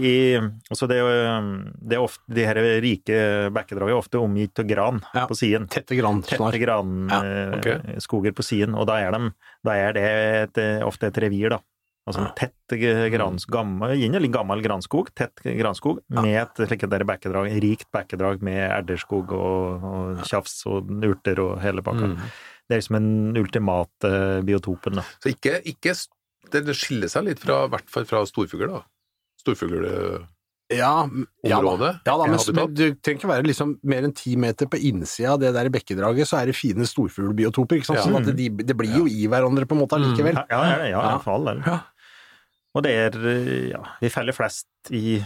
i 0.00 0.14
altså 0.40 0.88
det, 0.88 0.96
er 1.04 1.44
det 1.76 1.98
er 1.98 2.00
ofte, 2.00 2.24
De 2.32 2.46
her 2.48 2.60
rike 2.82 3.18
bekkedragene 3.52 3.92
er 3.92 4.00
ofte 4.00 4.22
omgitt 4.22 4.62
av 4.62 4.66
gran 4.70 5.02
Ja. 5.14 5.26
på 5.28 5.36
siden. 5.36 5.68
Tette 5.68 5.98
gran 6.62 7.10
ja. 7.12 7.20
okay. 7.58 8.32
på 8.32 8.46
siden, 8.46 8.74
og 8.74 8.88
da 8.88 8.96
er, 9.04 9.12
de, 9.12 9.30
da 9.68 9.76
er 9.76 9.92
det 9.98 10.06
et, 10.08 10.62
ofte 10.86 11.12
et 11.12 11.20
revir, 11.26 11.52
da. 11.52 11.60
Altså 12.10 12.26
en 12.26 12.34
tett 12.38 12.76
grans, 13.14 13.46
gammel, 13.50 13.96
gjerne 13.98 14.30
gammel 14.34 14.62
granskog, 14.64 15.10
tett 15.16 15.42
granskog, 15.44 16.02
med 16.12 16.36
et 16.42 16.62
slikt 16.66 16.88
der 16.90 17.06
bekkedrag, 17.08 17.50
rikt 17.62 17.88
bekkedrag 17.94 18.42
med 18.46 18.60
erderskog 18.68 19.32
og, 19.36 19.84
og 19.90 20.24
tjafs 20.28 20.60
og 20.70 20.90
urter 21.06 21.40
og 21.42 21.60
hele 21.64 21.82
pakka. 21.86 22.12
Mm. 22.12 22.18
Det 22.70 22.76
er 22.76 22.82
liksom 22.82 22.98
den 23.00 23.40
ultimate 23.40 24.10
biotopen, 24.46 25.00
da. 25.00 25.06
Så 25.22 25.32
ikke, 25.32 25.56
ikke 25.66 25.94
det, 26.50 26.64
det 26.66 26.76
skiller 26.78 27.10
seg 27.10 27.26
litt 27.26 27.42
fra, 27.42 27.64
i 27.66 27.72
hvert 27.72 27.88
fall 27.90 28.06
fra 28.06 28.22
storfugler, 28.28 28.70
da. 28.76 28.84
Storfugleområdet. 29.42 30.28
Ja, 30.70 31.08
ja 31.42 31.58
da. 31.58 31.88
Ja 32.06 32.14
da, 32.14 32.26
men, 32.30 32.38
men 32.54 32.74
du 32.78 32.84
trenger 33.02 33.18
ikke 33.18 33.30
være 33.32 33.46
liksom 33.48 33.72
mer 33.90 34.06
enn 34.06 34.14
ti 34.14 34.36
meter 34.38 34.68
på 34.70 34.78
innsida 34.90 35.32
av 35.34 35.40
det 35.42 35.50
der 35.56 35.70
bekkedraget, 35.74 36.28
så 36.30 36.38
er 36.38 36.50
det 36.50 36.54
fine 36.58 36.86
storfuglbiotoper. 36.86 37.80
ikke 37.80 37.88
sant? 37.90 37.98
Ja. 37.98 38.06
Sånn 38.06 38.20
at 38.20 38.30
de, 38.38 38.46
det 38.62 38.76
blir 38.78 39.00
jo 39.00 39.08
i 39.10 39.26
hverandre 39.30 39.66
på 39.66 39.74
en 39.74 39.82
måte 39.82 39.98
allikevel. 39.98 40.38
Ja, 40.38 40.46
ja, 40.46 40.76
ja, 40.84 40.92
ja, 40.92 41.00
Ja. 41.10 41.16
for 41.24 41.34
all. 41.40 41.64
Ja. 41.66 41.80
Og 42.74 42.82
det 42.86 42.92
er, 42.94 43.20
ja, 43.72 43.80
vi 44.00 44.08
feller 44.12 44.36
flest 44.36 44.66
i 44.94 45.20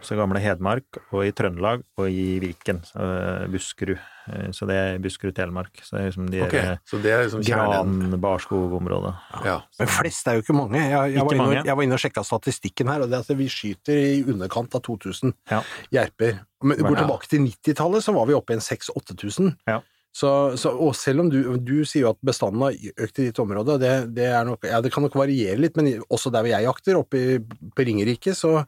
så 0.00 0.16
gamle 0.16 0.40
Hedmark, 0.40 0.96
og 1.12 1.26
i 1.26 1.32
Trøndelag, 1.36 1.82
og 2.00 2.06
i 2.08 2.38
Viken, 2.40 2.78
så, 2.86 2.96
eh, 3.42 3.46
Buskerud. 3.52 3.98
Eh, 4.32 4.46
Så 4.56 4.64
det 4.66 4.76
er 4.76 4.98
Buskerud-Telemark. 5.04 5.82
Så 5.84 5.96
det 5.96 6.00
er 6.00 6.06
liksom 6.08 6.30
de 6.32 6.40
okay, 6.46 6.62
der 6.62 6.78
så 6.88 7.00
det 7.02 7.10
er 7.12 7.24
liksom 7.26 7.42
gran-barskogområdet. 7.44 9.12
Ja. 9.44 9.58
Men 9.78 9.88
flest 9.88 10.28
er 10.28 10.38
jo 10.38 10.44
ikke 10.44 10.56
mange. 10.56 10.78
Jeg, 10.80 10.90
jeg, 10.90 11.12
Ikke 11.16 11.24
var, 11.26 11.34
inne, 11.34 11.44
mange. 11.46 11.64
jeg 11.66 11.76
var 11.76 11.82
inne 11.86 11.98
og 11.98 12.02
sjekka 12.02 12.24
statistikken 12.24 12.88
her, 12.92 13.02
og 13.04 13.10
det 13.10 13.18
er 13.18 13.26
at 13.26 13.36
vi 13.38 13.48
skyter 13.52 14.00
i 14.00 14.22
underkant 14.24 14.74
av 14.78 14.82
2000 14.86 15.34
Ja. 15.50 15.60
jerper. 15.92 16.40
Men 16.62 16.78
går 16.80 16.96
tilbake 17.02 17.28
til 17.28 17.44
90-tallet, 17.44 18.02
så 18.06 18.14
var 18.16 18.26
vi 18.26 18.34
oppe 18.38 18.54
i 18.54 18.56
en 18.56 18.64
6000-8000. 18.64 19.56
Ja. 19.68 19.80
Så, 20.16 20.28
så, 20.56 20.70
og 20.72 20.94
selv 20.96 21.26
om 21.26 21.26
du, 21.28 21.40
du 21.60 21.82
sier 21.84 22.06
jo 22.06 22.12
at 22.14 22.20
bestanden 22.24 22.62
har 22.64 22.76
økt 23.04 23.18
i 23.20 23.26
ditt 23.26 23.40
område, 23.42 23.74
det, 23.82 23.90
det, 24.16 24.28
nok, 24.48 24.62
ja, 24.64 24.78
det 24.80 24.92
kan 24.94 25.04
nok 25.04 25.18
variere 25.18 25.58
litt, 25.60 25.76
men 25.76 25.90
også 26.08 26.32
der 26.32 26.46
hvor 26.46 26.52
jeg 26.54 26.64
jakter, 26.64 27.00
oppe 27.02 27.20
i, 27.20 27.34
på 27.76 27.84
Ringerike, 27.84 28.32
så, 28.36 28.62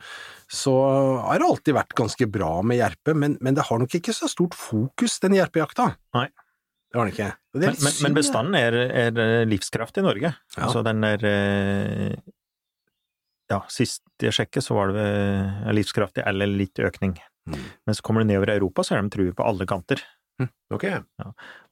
så 0.44 0.74
har 1.24 1.40
det 1.40 1.48
alltid 1.48 1.78
vært 1.78 1.96
ganske 1.96 2.28
bra 2.34 2.50
med 2.60 2.82
jerpe, 2.82 3.14
men, 3.16 3.38
men 3.40 3.56
det 3.56 3.64
har 3.70 3.80
nok 3.80 3.96
ikke 3.96 4.12
så 4.16 4.28
stort 4.28 4.56
fokus, 4.58 5.16
den 5.24 5.38
jerpejakta. 5.38 5.94
Nei. 6.18 6.26
Det 6.88 7.00
har 7.00 7.08
den 7.08 7.14
ikke. 7.16 7.30
Det 7.54 7.64
Men, 7.64 7.80
men, 7.84 7.96
men 8.04 8.18
bestanden 8.20 8.58
er, 8.58 8.76
er 9.06 9.48
livskraftig 9.48 10.04
i 10.04 10.06
Norge. 10.06 10.34
Ja. 10.56 10.60
Altså 10.68 10.84
den 10.84 11.04
er 11.04 11.24
eh, 11.28 12.12
Ja, 13.48 13.62
sist 13.72 14.04
jeg 14.20 14.36
sjekket, 14.36 14.64
så 14.64 14.76
var 14.76 14.92
det 14.92 15.08
livskraftig 15.76 16.24
eller 16.28 16.48
litt 16.48 16.80
økning. 16.80 17.16
Mm. 17.48 17.60
Men 17.88 17.96
så 17.96 18.04
kommer 18.04 18.20
du 18.20 18.28
nedover 18.28 18.52
i 18.52 18.56
Europa, 18.60 18.84
så 18.84 18.96
er 18.96 19.04
de 19.04 19.12
truet 19.12 19.36
på 19.36 19.44
alle 19.48 19.68
kanter. 19.68 20.04
Mm. 20.40 20.48
Ok. 20.70 20.84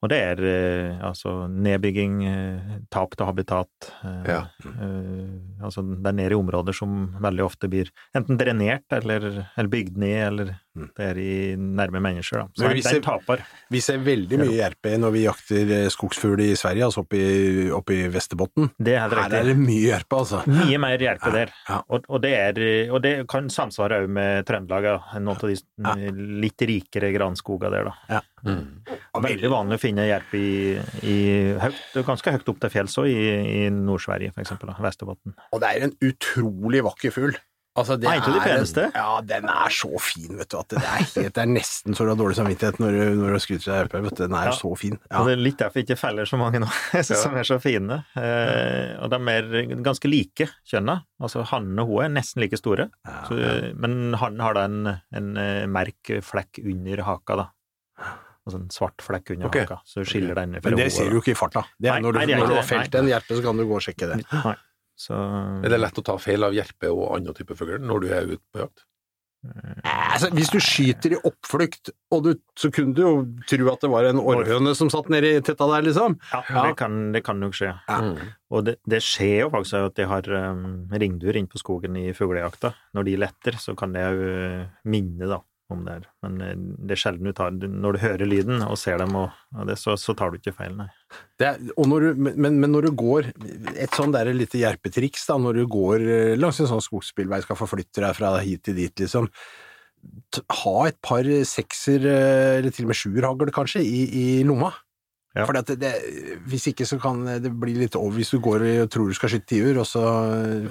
Og 0.01 0.09
det 0.09 0.17
er 0.25 0.39
eh, 0.41 0.99
altså 1.05 1.47
nedbygging, 1.53 2.15
eh, 2.25 2.77
tap 2.93 3.13
til 3.17 3.27
habitat 3.29 3.91
eh, 4.03 4.23
Ja. 4.25 4.39
eh, 4.65 5.35
Altså 5.63 5.81
det 5.85 6.05
er 6.05 6.13
nede 6.17 6.33
i 6.33 6.37
områder 6.37 6.73
som 6.73 7.15
veldig 7.21 7.43
ofte 7.45 7.69
blir 7.69 7.89
enten 8.17 8.37
drenert 8.37 8.85
eller, 8.93 9.47
eller 9.57 9.69
bygd 9.69 9.97
ned, 9.97 10.21
eller 10.31 10.55
Mm. 10.77 10.91
det 10.93 11.05
er 11.09 11.17
i 11.17 11.55
nærme 11.57 11.97
mennesker, 12.05 12.37
da. 12.37 12.43
Så 12.53 12.61
Men 12.67 12.75
vi, 12.77 12.81
er 12.85 12.93
jeg- 12.93 13.01
taper. 13.01 13.39
Vi 13.73 13.79
ser 13.81 13.97
veldig 13.97 14.37
mye 14.37 14.57
jerpe 14.59 14.91
når 15.01 15.11
vi 15.15 15.23
jakter 15.23 15.89
skogsfugl 15.89 16.39
i 16.45 16.51
Sverige, 16.53 16.83
altså 16.85 17.01
oppe 17.01 17.17
i, 17.17 17.71
oppe 17.73 17.95
i 17.95 18.07
Vesterbotn. 18.13 18.69
Det 18.77 18.93
er 18.93 19.09
Her 19.09 19.33
er 19.39 19.43
det 19.49 19.55
mye 19.57 19.87
jerpe, 19.87 20.19
altså. 20.19 20.43
Mye 20.45 20.77
mer 20.77 20.99
jerpe 21.01 21.31
der. 21.33 21.49
ja. 21.67 21.81
Og, 21.89 22.05
og, 22.07 22.21
det 22.21 22.31
er, 22.37 22.91
og 22.93 23.01
det 23.01 23.27
kan 23.27 23.49
samsvare 23.49 24.03
òg 24.03 24.07
med 24.19 24.45
Trøndelag, 24.45 24.83
ja. 24.85 24.99
noen 25.17 25.33
av 25.33 25.97
de 25.97 26.11
litt 26.45 26.61
rikere 26.61 27.09
granskoga 27.11 27.71
der, 27.73 27.89
da. 27.89 28.21
Mm. 28.45 28.67
Veldig 29.17 29.49
vanlig 29.51 29.79
å 29.79 29.81
finne 29.81 30.05
jerp 30.07 30.33
i, 30.37 30.47
i 31.03 31.17
høyt, 31.59 31.81
ganske 32.07 32.33
høyt 32.37 32.51
opp 32.53 32.61
til 32.63 32.73
fjells 32.77 32.97
òg, 33.01 33.09
i, 33.09 33.27
i 33.65 33.67
Nord-Sverige 33.73 34.33
for 34.35 34.45
eksempel, 34.45 34.71
Vesterbotten. 34.83 35.35
Og 35.51 35.61
det 35.63 35.73
er 35.75 35.87
en 35.89 35.95
utrolig 36.05 36.83
vakker 36.85 37.13
fugl. 37.15 37.37
Altså, 37.77 37.93
det 38.01 38.07
Ja, 38.09 38.15
er, 38.17 38.23
de. 38.25 38.81
En, 38.81 38.93
ja, 38.95 39.09
den 39.21 39.49
er 39.53 39.69
så 39.69 39.99
fin, 40.01 40.31
vet 40.39 40.49
du, 40.49 40.55
at 40.57 40.71
det 40.73 40.79
er, 40.81 40.95
helt, 40.97 41.17
det 41.35 41.41
er 41.43 41.49
nesten 41.51 41.93
så 41.93 42.07
du 42.07 42.09
har 42.09 42.17
dårlig 42.17 42.37
samvittighet 42.39 42.79
når 42.81 42.95
du, 42.95 43.01
når 43.19 43.35
du 43.35 43.41
skryter 43.43 43.69
av 43.75 43.83
RP. 43.85 43.97
Den 44.17 44.33
er 44.33 44.47
Ja. 44.49 44.53
så 44.57 44.71
fin. 44.81 44.95
Og 45.13 45.27
det 45.29 45.35
er 45.35 45.43
litt 45.43 45.59
derfor 45.61 45.77
jeg 45.77 45.85
ikke 45.85 45.99
feller 46.01 46.25
så 46.25 46.39
mange 46.41 46.63
nå, 46.63 46.69
som 47.05 47.37
er 47.37 47.45
så 47.45 47.59
fine. 47.61 47.99
Eh, 48.17 48.95
og 48.97 49.11
de 49.13 49.19
er 49.35 49.75
ganske 49.85 50.09
like 50.09 50.47
kjønna. 50.65 50.95
Altså 51.21 51.45
hanne 51.51 51.85
og 51.85 51.91
hun 51.91 52.07
er 52.07 52.15
nesten 52.17 52.41
like 52.41 52.57
store, 52.57 52.87
så, 53.29 53.37
men 53.77 54.17
hannen 54.23 54.41
har 54.41 54.57
da 54.57 54.65
en, 54.71 54.81
en 55.21 55.29
eh, 55.37 55.67
merk 55.69 56.15
flekk 56.25 56.63
under 56.65 57.05
haka, 57.05 57.37
da. 57.43 57.47
Altså 58.47 58.61
en 58.61 58.69
svart 58.71 59.03
flekk 59.03 59.33
under 59.35 59.49
okay. 59.49 59.65
haka, 59.67 59.81
så 59.83 60.05
skiller 60.07 60.37
den 60.39 60.55
fra 60.61 60.71
Men 60.71 60.79
det 60.79 60.87
ser 60.95 61.09
du 61.11 61.17
jo 61.17 61.23
ikke 61.23 61.33
i 61.33 61.37
farta. 61.37 61.65
Det 61.75 61.91
er 61.91 61.97
Nei, 61.97 62.05
når 62.05 62.15
du, 62.15 62.19
nei, 62.21 62.27
det 62.29 62.35
er 62.37 62.39
når 62.39 62.53
du 62.53 62.59
har 62.61 62.67
felt 62.69 62.95
en 62.95 63.09
jerpe, 63.11 63.35
så 63.35 63.43
kan 63.43 63.59
du 63.59 63.65
gå 63.67 63.75
og 63.75 63.83
sjekke 63.83 64.07
det. 64.13 64.21
Nei. 64.31 64.55
Så 64.97 65.13
Er 65.13 65.73
det 65.73 65.77
lett 65.77 65.99
å 65.99 66.03
ta 66.07 66.15
feil 66.17 66.47
av 66.47 66.55
jerpe 66.55 66.89
og 66.89 67.09
andre 67.19 67.35
type 67.37 67.57
fugl 67.59 67.75
når 67.83 68.05
du 68.05 68.07
er 68.07 68.31
ute 68.31 68.45
på 68.49 68.63
jakt? 68.63 68.87
Altså, 69.85 70.29
hvis 70.33 70.49
du 70.51 70.57
skyter 70.63 71.13
i 71.13 71.19
oppflukt, 71.27 71.91
og 72.11 72.23
du, 72.25 72.31
så 72.57 72.71
kunne 72.73 72.95
du 72.97 73.03
jo 73.03 73.11
tro 73.47 73.69
at 73.71 73.83
det 73.83 73.89
var 73.91 74.07
en 74.09 74.19
orrhøne 74.19 74.73
som 74.75 74.89
satt 74.91 75.11
nede 75.13 75.35
i 75.37 75.43
tetta 75.45 75.67
der, 75.69 75.85
liksom. 75.85 76.17
ja, 76.31 76.41
Ja. 76.49 76.63
Det, 76.65 76.73
kan, 76.79 76.97
det 77.13 77.21
kan 77.23 77.39
nok 77.39 77.55
skje. 77.55 77.69
Ja. 77.87 77.99
Mm. 78.01 78.33
Og 78.49 78.65
det, 78.67 78.77
det 78.89 79.03
skjer 79.05 79.45
jo 79.45 79.51
faktisk 79.53 79.91
at 79.91 79.99
de 79.99 80.07
har 80.09 80.31
um, 80.33 80.87
ringduer 80.91 81.37
inn 81.37 81.49
på 81.51 81.61
skogen 81.61 81.99
i 81.99 82.09
fuglejakta. 82.17 82.73
Når 82.97 83.07
de 83.07 83.15
letter, 83.27 83.59
så 83.61 83.75
kan 83.77 83.93
det 83.95 84.07
jo 84.07 84.33
uh, 84.33 84.65
minne 84.89 85.29
da, 85.29 85.39
om 85.73 85.83
det 85.85 85.97
er. 85.97 86.07
Men 86.23 86.37
uh, 86.41 86.53
det 86.87 86.95
er 86.95 87.01
sjelden 87.01 87.27
du 87.27 87.33
tar 87.35 87.51
Når 87.55 87.97
du 87.97 88.01
hører 88.01 88.29
lyden 88.29 88.63
og 88.65 88.77
ser 88.79 88.99
dem, 89.01 89.15
og, 89.19 89.35
og 89.55 89.67
det, 89.69 89.77
så, 89.81 89.97
så 89.99 90.15
tar 90.17 90.31
du 90.31 90.39
ikke 90.39 90.55
feil, 90.55 90.75
nei. 90.79 90.87
Er, 91.43 91.59
når 91.77 92.07
du, 92.07 92.25
men, 92.27 92.57
men 92.59 92.71
når 92.73 92.89
du 92.89 92.95
går 92.99 93.29
Et 93.75 93.93
sånn 93.95 94.15
der 94.15 94.31
lite 94.35 94.61
jerpetriks, 94.61 95.27
da, 95.29 95.37
når 95.41 95.61
du 95.61 95.67
går 95.71 96.07
eh, 96.07 96.33
langs 96.39 96.59
en 96.63 96.71
sånn 96.71 96.83
skogsbilvei, 96.83 97.41
skal 97.45 97.59
forflytte 97.59 98.03
deg 98.03 98.17
fra 98.17 98.33
hit 98.43 98.65
til 98.67 98.77
dit, 98.79 99.03
liksom. 99.03 99.29
Ha 100.63 100.75
et 100.87 100.97
par 101.03 101.27
sekser, 101.47 102.03
eh, 102.07 102.57
eller 102.59 102.73
til 102.73 102.87
og 102.87 102.93
med 102.93 102.99
sjuerhagl 102.99 103.53
kanskje, 103.55 103.83
i, 103.83 104.03
i 104.07 104.25
lomma. 104.47 104.73
Ja. 105.35 105.45
For 105.45 105.53
det, 105.53 105.75
det, 105.81 105.91
hvis 106.49 106.69
ikke 106.71 106.85
så 106.87 106.97
kan 107.01 107.19
det 107.43 107.51
bli 107.61 107.75
litt 107.77 107.97
over 107.99 108.15
hvis 108.17 108.31
du 108.33 108.39
går 108.41 108.63
og 108.67 108.89
tror 108.93 109.11
du 109.11 109.17
skal 109.17 109.29
skyte 109.33 109.49
tiur, 109.51 109.81
og 109.83 109.85
så 109.85 110.03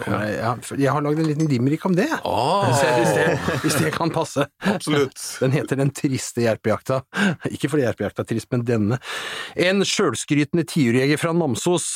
kommer 0.03 0.25
jeg 0.27 0.39
ja, 0.41 0.55
Jeg 0.81 0.95
har 0.97 1.05
lagd 1.05 1.23
en 1.23 1.29
liten 1.29 1.51
limerick 1.51 1.87
om 1.87 1.95
det. 1.95 2.09
oh. 2.25 2.67
Hvis, 2.67 2.83
det, 2.83 2.95
hvis, 2.97 3.13
det, 3.15 3.61
hvis 3.63 3.79
det 3.85 3.93
kan 3.95 4.11
passe. 4.15 4.49
absolutt. 4.67 5.23
Den 5.43 5.55
heter 5.55 5.79
Den 5.79 5.93
triste 5.95 6.43
jerpejakta. 6.47 7.03
Ikke 7.53 7.71
fordi 7.71 7.87
jerpejakta 7.87 8.25
er 8.25 8.31
trist, 8.33 8.51
men 8.55 8.67
denne. 8.67 8.99
En 9.55 9.85
sjølskrytende 9.87 10.67
tiurjeger 10.67 11.21
fra 11.21 11.37
Namsos 11.37 11.93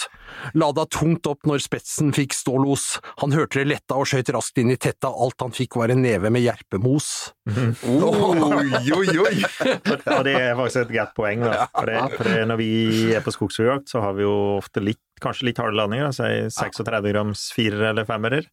lada 0.55 0.87
tungt 0.87 1.27
opp 1.31 1.47
når 1.49 1.63
spetsen 1.65 2.13
fikk 2.15 2.35
stålos. 2.37 2.99
Han 3.23 3.35
hørte 3.35 3.61
det 3.61 3.71
letta 3.75 3.99
og 3.99 4.09
skøyt 4.09 4.33
raskt 4.35 4.61
inn 4.63 4.73
i 4.73 4.79
tetta, 4.81 5.11
alt 5.11 5.41
han 5.43 5.55
fikk 5.55 5.79
var 5.81 5.93
en 5.93 6.03
neve 6.05 6.31
med 6.33 6.45
jerpemos. 6.45 7.11
Oi, 7.51 8.93
oi, 8.95 9.09
oi! 9.25 9.37
Og 10.17 10.23
det 10.27 10.37
er 10.37 10.55
faktisk 10.59 10.85
et 10.85 10.95
godt 10.95 11.15
poeng, 11.17 11.45
da. 11.45 11.67
For, 11.75 11.91
det, 11.91 12.01
for 12.17 12.31
det, 12.31 12.45
når 12.51 12.61
vi 12.61 12.71
er 13.15 13.23
på 13.25 13.33
skogsfugljakt, 13.35 13.91
så 13.93 14.03
har 14.05 14.17
vi 14.19 14.27
jo 14.27 14.35
ofte 14.59 14.83
litt, 14.83 15.03
kanskje 15.23 15.51
litt 15.51 15.61
harde 15.63 15.79
landinger, 15.79 16.13
si 16.17 16.29
36 16.53 17.13
grams 17.13 17.49
firer 17.55 17.91
eller 17.93 18.09
femmerer. 18.09 18.51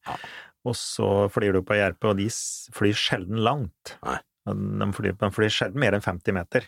Og 0.67 0.75
så 0.77 1.09
flyr 1.31 1.57
du 1.57 1.63
på 1.65 1.77
jerpe, 1.79 2.11
og 2.11 2.17
de 2.19 2.27
flyr 2.75 2.97
sjelden 2.97 3.43
langt. 3.43 3.97
De 4.47 4.89
flyr, 4.95 5.15
de 5.19 5.29
flyr 5.35 5.53
sjelden 5.53 5.83
mer 5.83 5.97
enn 5.97 6.03
50 6.03 6.35
meter. 6.35 6.67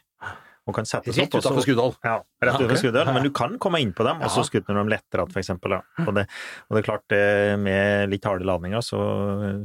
Og 0.69 0.75
kan 0.75 0.85
settes 0.85 1.17
Rett 1.17 1.33
opp, 1.33 1.41
utafor 1.41 1.63
Skuddal. 1.65 1.95
Ja, 2.05 2.19
rett 2.43 2.59
utenfor 2.59 2.75
ok. 2.75 2.81
Skuddal, 2.83 3.09
men 3.15 3.25
du 3.25 3.31
kan 3.35 3.55
komme 3.61 3.81
inn 3.81 3.93
på 3.97 4.05
dem, 4.05 4.21
og 4.21 4.29
så 4.33 4.43
skutter 4.45 4.75
du 4.75 4.77
dem 4.77 4.91
lettere 4.91 5.25
igjen, 5.25 5.41
eksempel. 5.41 5.79
Og, 5.79 6.11
det, 6.17 6.27
og 6.67 6.77
det 6.77 6.81
er 6.83 6.85
klart, 6.85 7.15
med 7.63 8.13
litt 8.13 8.27
harde 8.29 8.45
ladninger, 8.47 8.83
så, 8.85 9.01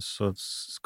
så 0.03 0.31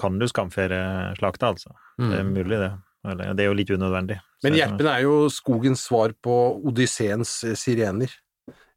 kan 0.00 0.18
du 0.18 0.26
skamfere 0.30 0.80
slaktet, 1.20 1.46
altså. 1.52 1.76
Det 2.00 2.18
er 2.18 2.26
mulig, 2.26 2.58
det. 2.58 2.72
Eller, 3.06 3.34
det 3.34 3.44
er 3.44 3.48
jo 3.50 3.54
litt 3.54 3.70
unødvendig. 3.70 4.16
Så 4.40 4.44
Men 4.48 4.52
det- 4.52 4.60
jerpen 4.62 4.86
er 4.86 5.00
jo 5.02 5.28
skogens 5.28 5.84
svar 5.86 6.12
på 6.22 6.34
Odysseens 6.66 7.44
eh, 7.44 7.54
sirener. 7.54 8.10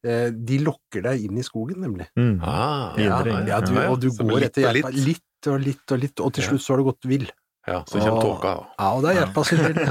Eh, 0.03 0.29
De 0.31 0.59
lokker 0.59 1.01
deg 1.03 1.25
inn 1.25 1.37
i 1.37 1.43
skogen, 1.45 1.77
nemlig. 1.81 2.07
Mm. 2.17 2.39
Ah, 2.41 2.95
Ja, 2.97 3.23
ja, 3.47 3.59
du, 3.61 3.73
og 3.77 3.99
du 4.01 4.09
går 4.09 4.39
litt 4.41 4.57
etter 4.57 4.73
litt. 4.73 4.93
litt 4.93 5.47
og 5.47 5.59
litt 5.61 5.91
og 5.91 5.99
litt, 5.99 6.19
og 6.21 6.33
til 6.33 6.43
slutt 6.43 6.61
så 6.61 6.73
har 6.73 6.77
du 6.77 6.83
gått 6.91 7.05
vill. 7.09 7.27
Ja, 7.71 7.79
så 7.87 8.01
kommer 8.03 8.25
tåka. 8.25 8.51
Ja, 8.77 8.89
og 8.97 9.05
det 9.05 9.15
er 9.15 9.31
sin 9.47 9.61
skyld. 9.63 9.81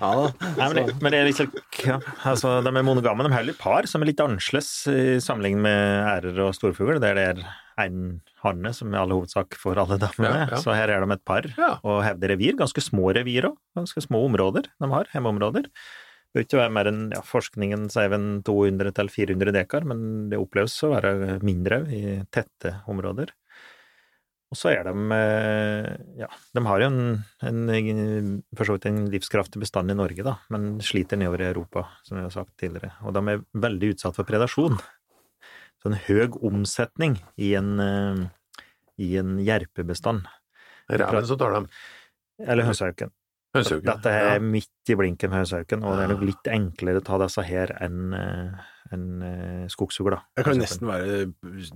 ja. 0.00 0.12
Nei, 0.58 0.66
men, 0.66 0.76
det, 0.76 0.84
men 1.00 1.14
det 1.14 1.20
er 1.22 1.28
liksom 1.30 1.50
ja, 1.86 1.98
altså, 2.28 2.56
De 2.66 2.72
er 2.74 2.86
monogame. 2.86 3.26
De 3.26 3.32
har 3.34 3.46
litt 3.46 3.60
par 3.60 3.88
som 3.90 4.02
er 4.04 4.10
litt 4.12 4.22
annerledes 4.24 4.70
i 4.92 5.00
sammenligning 5.22 5.62
med 5.64 6.12
ærer 6.16 6.44
og 6.48 6.54
storfugl, 6.58 6.98
det 7.02 7.14
er 7.16 7.42
én 7.80 8.20
hanne 8.44 8.74
som 8.76 8.92
i 8.92 8.98
all 9.00 9.12
hovedsak 9.14 9.56
får 9.56 9.80
alle 9.80 9.96
damene. 10.00 10.34
Ja, 10.44 10.46
ja. 10.52 10.60
Så 10.60 10.74
her 10.76 10.92
er 10.92 11.04
de 11.04 11.14
et 11.16 11.24
par, 11.24 11.48
Ja. 11.56 11.72
og 11.84 12.02
hevder 12.04 12.34
revir. 12.34 12.56
Ganske 12.58 12.82
små 12.84 13.12
revir 13.16 13.48
òg. 13.50 13.56
Ganske 13.78 14.02
små 14.04 14.24
områder 14.28 14.68
de 14.68 14.90
har, 14.92 15.08
hjemmeområder. 15.14 15.68
Det 15.70 16.38
bør 16.38 16.44
ikke 16.46 16.60
være 16.60 16.74
mer 16.76 16.86
enn 16.86 17.00
ja, 17.10 17.20
forskningen 17.26 17.88
sier 17.90 18.12
vel 18.12 18.26
200 18.46 18.92
til 18.94 19.08
400 19.10 19.54
dekar, 19.56 19.86
men 19.88 20.28
det 20.30 20.38
oppleves 20.38 20.76
å 20.86 20.92
være 20.92 21.40
mindre 21.42 21.80
i 21.90 22.02
tette 22.30 22.76
områder. 22.90 23.32
Og 24.50 24.58
så 24.58 24.72
er 24.72 24.82
de 24.88 24.92
eh, 25.14 25.90
Ja, 26.24 26.26
de 26.56 26.62
har 26.66 26.82
jo 26.82 26.88
en, 26.90 27.20
en 27.46 28.42
for 28.58 28.66
så 28.66 28.74
vidt 28.74 28.88
en 28.90 29.04
livskraftig 29.12 29.60
bestand 29.62 29.92
i 29.92 29.94
Norge, 29.98 30.24
da, 30.26 30.36
men 30.50 30.80
sliter 30.82 31.20
nedover 31.20 31.44
i 31.44 31.50
Europa, 31.52 31.84
som 32.02 32.18
vi 32.18 32.24
har 32.26 32.34
sagt 32.34 32.56
tidligere. 32.58 32.90
Og 33.06 33.14
de 33.14 33.22
er 33.30 33.44
veldig 33.54 33.92
utsatt 33.94 34.18
for 34.18 34.26
predasjon. 34.26 34.80
Så 35.80 35.92
en 35.92 36.00
høy 36.08 36.26
omsetning 36.50 37.14
i 37.40 37.54
en, 37.56 37.70
eh, 37.80 38.26
i 39.00 39.14
en 39.22 39.38
jerpebestand. 39.46 40.26
Reven 40.90 41.26
som 41.30 41.38
tar 41.38 41.54
dem? 41.54 41.70
Eller 42.42 42.66
hønsehauken. 42.66 43.14
Dette 43.54 44.10
er 44.10 44.34
Ja. 44.34 44.38
midt 44.42 44.90
i 44.90 44.94
blinken 44.98 45.30
med 45.30 45.40
hønsehauken, 45.44 45.82
og 45.84 45.96
det 45.96 46.04
er 46.04 46.12
nok 46.12 46.26
litt 46.26 46.50
enklere 46.50 47.00
å 47.00 47.04
ta 47.06 47.18
disse 47.22 47.42
her 47.46 47.72
enn 47.80 48.12
eh, 48.14 48.60
enn, 48.94 49.22
eh, 49.22 49.64
skogsfugl, 49.70 50.16
da. 50.16 50.20
Det 50.36 50.44
kan 50.46 50.58
nesten 50.58 50.88
være 50.88 51.20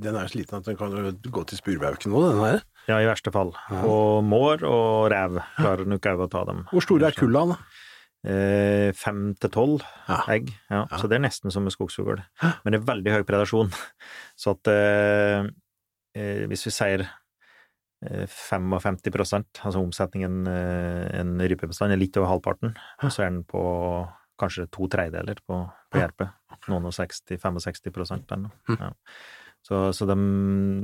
Den 0.02 0.16
er 0.16 0.26
jo 0.26 0.32
sliten 0.32 0.58
at 0.58 0.68
den 0.68 0.78
kan 0.78 0.94
gå 1.22 1.46
til 1.48 1.60
spurvauken 1.60 2.12
nå, 2.12 2.22
den 2.28 2.42
her. 2.42 2.62
Ja, 2.90 2.98
i 3.00 3.08
verste 3.08 3.32
fall. 3.34 3.54
Ja. 3.70 3.82
Og 3.88 4.24
mår 4.26 4.64
og 4.68 5.10
rev 5.12 5.40
klarer 5.56 5.88
nok 5.88 6.10
òg 6.10 6.26
å 6.26 6.30
ta 6.32 6.44
dem. 6.50 6.64
Hvor 6.72 6.84
store 6.84 7.10
er 7.10 7.18
kulla, 7.18 7.46
da? 7.54 7.58
Eh, 8.24 8.90
Fem 8.96 9.34
til 9.36 9.52
tolv 9.52 9.82
egg, 10.32 10.48
ja. 10.72 10.86
Så 10.96 11.10
det 11.10 11.18
er 11.18 11.26
nesten 11.26 11.52
som 11.52 11.66
med 11.66 11.74
skogsfugl. 11.74 12.22
Men 12.64 12.72
det 12.72 12.80
er 12.80 12.88
veldig 12.88 13.18
høy 13.18 13.26
predasjon. 13.28 13.72
Så 14.40 14.56
at 14.56 14.72
eh, 14.72 15.50
eh, 16.16 16.44
hvis 16.48 16.64
vi 16.68 16.72
sier 16.72 17.04
eh, 17.04 18.24
55% 18.26 19.60
altså 19.64 19.82
omsetningen 19.82 20.48
en 20.48 21.36
rypebestand 21.40 21.92
er 21.92 22.00
litt 22.00 22.16
over 22.20 22.32
halvparten, 22.32 22.76
så 23.06 23.26
er 23.26 23.32
den 23.32 23.42
på 23.48 23.64
kanskje 24.40 24.66
to 24.72 24.88
tredjedeler 24.90 25.38
på, 25.46 25.60
på 25.92 26.00
jerpe. 26.00 26.30
Noen 26.70 26.86
og 26.90 26.94
60-65 26.96 27.88
eller 28.32 28.44
noe. 28.48 28.76
Ja. 28.80 28.90
Så, 29.64 29.78
så 29.96 30.04
de, 30.10 30.14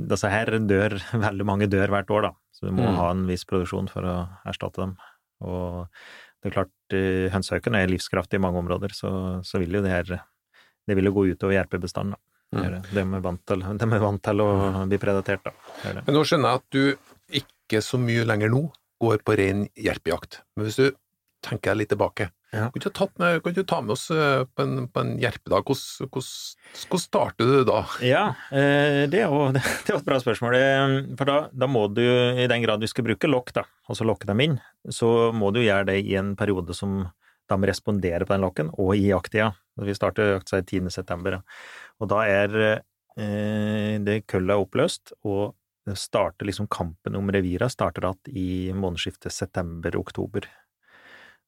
disse 0.09 0.29
her 0.31 0.49
dør, 0.65 0.95
veldig 1.27 1.45
mange 1.45 1.67
dør 1.69 1.91
hvert 1.93 2.09
år, 2.13 2.27
da. 2.29 2.33
Så 2.57 2.67
du 2.69 2.73
må 2.77 2.87
Mm. 2.89 2.95
ha 2.97 3.11
en 3.13 3.23
viss 3.29 3.45
produksjon 3.49 3.87
for 3.89 4.05
å 4.05 4.15
erstatte 4.49 4.81
dem. 4.83 4.95
Og 5.45 5.87
det 6.41 6.49
er 6.49 6.55
klart, 6.55 6.73
eh, 6.97 7.29
hønsehauken 7.33 7.77
er 7.77 7.87
livskraftig 7.89 8.37
i 8.39 8.41
mange 8.41 8.57
områder, 8.61 8.93
så, 8.93 9.11
så 9.45 9.61
vil 9.61 9.77
jo 9.79 9.81
det 9.85 9.91
her 9.93 10.19
Det 10.87 10.95
vil 10.97 11.05
jo 11.05 11.13
gå 11.13 11.23
utover 11.35 11.53
jerpebestanden, 11.59 12.15
da. 12.17 12.19
Mm. 12.57 12.61
Det 12.63 12.69
det. 12.73 12.91
De 12.97 13.01
er 13.15 13.21
vant 13.23 13.41
til, 13.47 13.61
de 13.61 13.85
er 13.95 14.01
vant 14.01 14.21
til 14.25 14.41
å 14.41 14.47
bli 14.89 14.97
predatert, 14.99 15.45
da. 15.45 15.53
Men 16.01 16.15
nå 16.17 16.23
skjønner 16.25 16.49
jeg 16.49 16.61
at 16.61 16.69
du 16.73 17.41
ikke 17.41 17.81
så 17.85 17.99
mye 18.01 18.25
lenger 18.27 18.49
nå 18.51 18.63
går 18.99 19.21
på 19.25 19.35
ren 19.37 19.67
jerpejakt. 19.77 20.41
Men 20.57 20.65
hvis 20.67 20.79
du 20.81 20.89
tenker 21.45 21.71
deg 21.71 21.77
litt 21.83 21.91
tilbake, 21.93 22.27
Ja. 22.51 22.67
kan, 22.71 22.81
du 22.83 22.89
ta 22.89 23.07
med, 23.15 23.43
kan 23.43 23.53
du 23.55 23.63
ta 23.63 23.77
med 23.81 23.93
oss 23.95 24.09
eh, 24.11 24.43
på 24.43 24.63
en, 24.65 24.87
på 24.91 24.99
en 24.99 25.13
jerpedag? 25.21 25.63
Hvordan, 25.63 26.09
hvordan, 26.11 26.25
hvordan 26.83 27.03
starter 27.03 27.47
du 27.47 27.61
da? 27.67 27.79
Ja, 28.03 28.23
eh, 28.51 29.07
det 29.11 29.21
er 29.23 29.31
jo 29.31 29.45
det 29.55 29.63
er 29.63 29.95
et 29.95 30.07
bra 30.07 30.19
spørsmål. 30.19 30.57
Eh, 30.59 30.95
For 31.19 31.31
da, 31.31 31.37
da 31.55 31.69
må 31.71 31.85
du, 31.95 32.03
i 32.03 32.49
den 32.51 32.65
grad 32.65 32.83
du 32.83 32.89
skal 32.91 33.07
bruke 33.07 33.29
lokk, 33.31 33.53
da, 33.55 33.63
altså 33.87 34.07
lokke 34.07 34.27
dem 34.27 34.43
inn, 34.43 34.57
så 34.91 35.31
må 35.31 35.53
du 35.55 35.61
gjøre 35.63 35.87
det 35.93 36.01
i 36.03 36.17
en 36.19 36.35
periode 36.39 36.75
som 36.75 37.05
de 37.51 37.67
responderer 37.67 38.27
på 38.27 38.35
den 38.35 38.43
lokken, 38.43 38.71
og 38.79 38.93
i 38.95 39.07
jakttida. 39.09 39.51
Vi 39.81 39.95
starter 39.95 40.37
jakta 40.37 40.61
10. 40.61 40.91
september, 40.91 41.41
og 41.99 42.07
da 42.11 42.21
er 42.23 42.53
det 43.11 44.21
køllet 44.31 44.61
oppløst, 44.63 45.11
og 45.27 45.51
starter 45.99 46.47
liksom 46.47 46.69
kampen 46.71 47.17
om 47.19 47.31
revira 47.33 47.67
starter 47.69 48.07
igjen 48.07 48.39
i 48.39 48.47
månedsskiftet 48.77 49.35
september-oktober. 49.35 50.47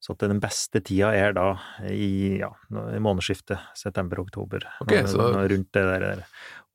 Så 0.03 0.12
at 0.17 0.25
den 0.27 0.41
beste 0.43 0.81
tida 0.83 1.13
er 1.15 1.31
da 1.38 1.45
i 1.88 2.39
ja, 2.41 2.50
i 2.91 3.00
månedsskiftet 3.00 3.62
september-oktober. 3.79 4.65
Okay, 4.83 5.05
så- 5.07 5.29
Rundt 5.48 5.72
det 5.72 5.83
der. 5.88 6.25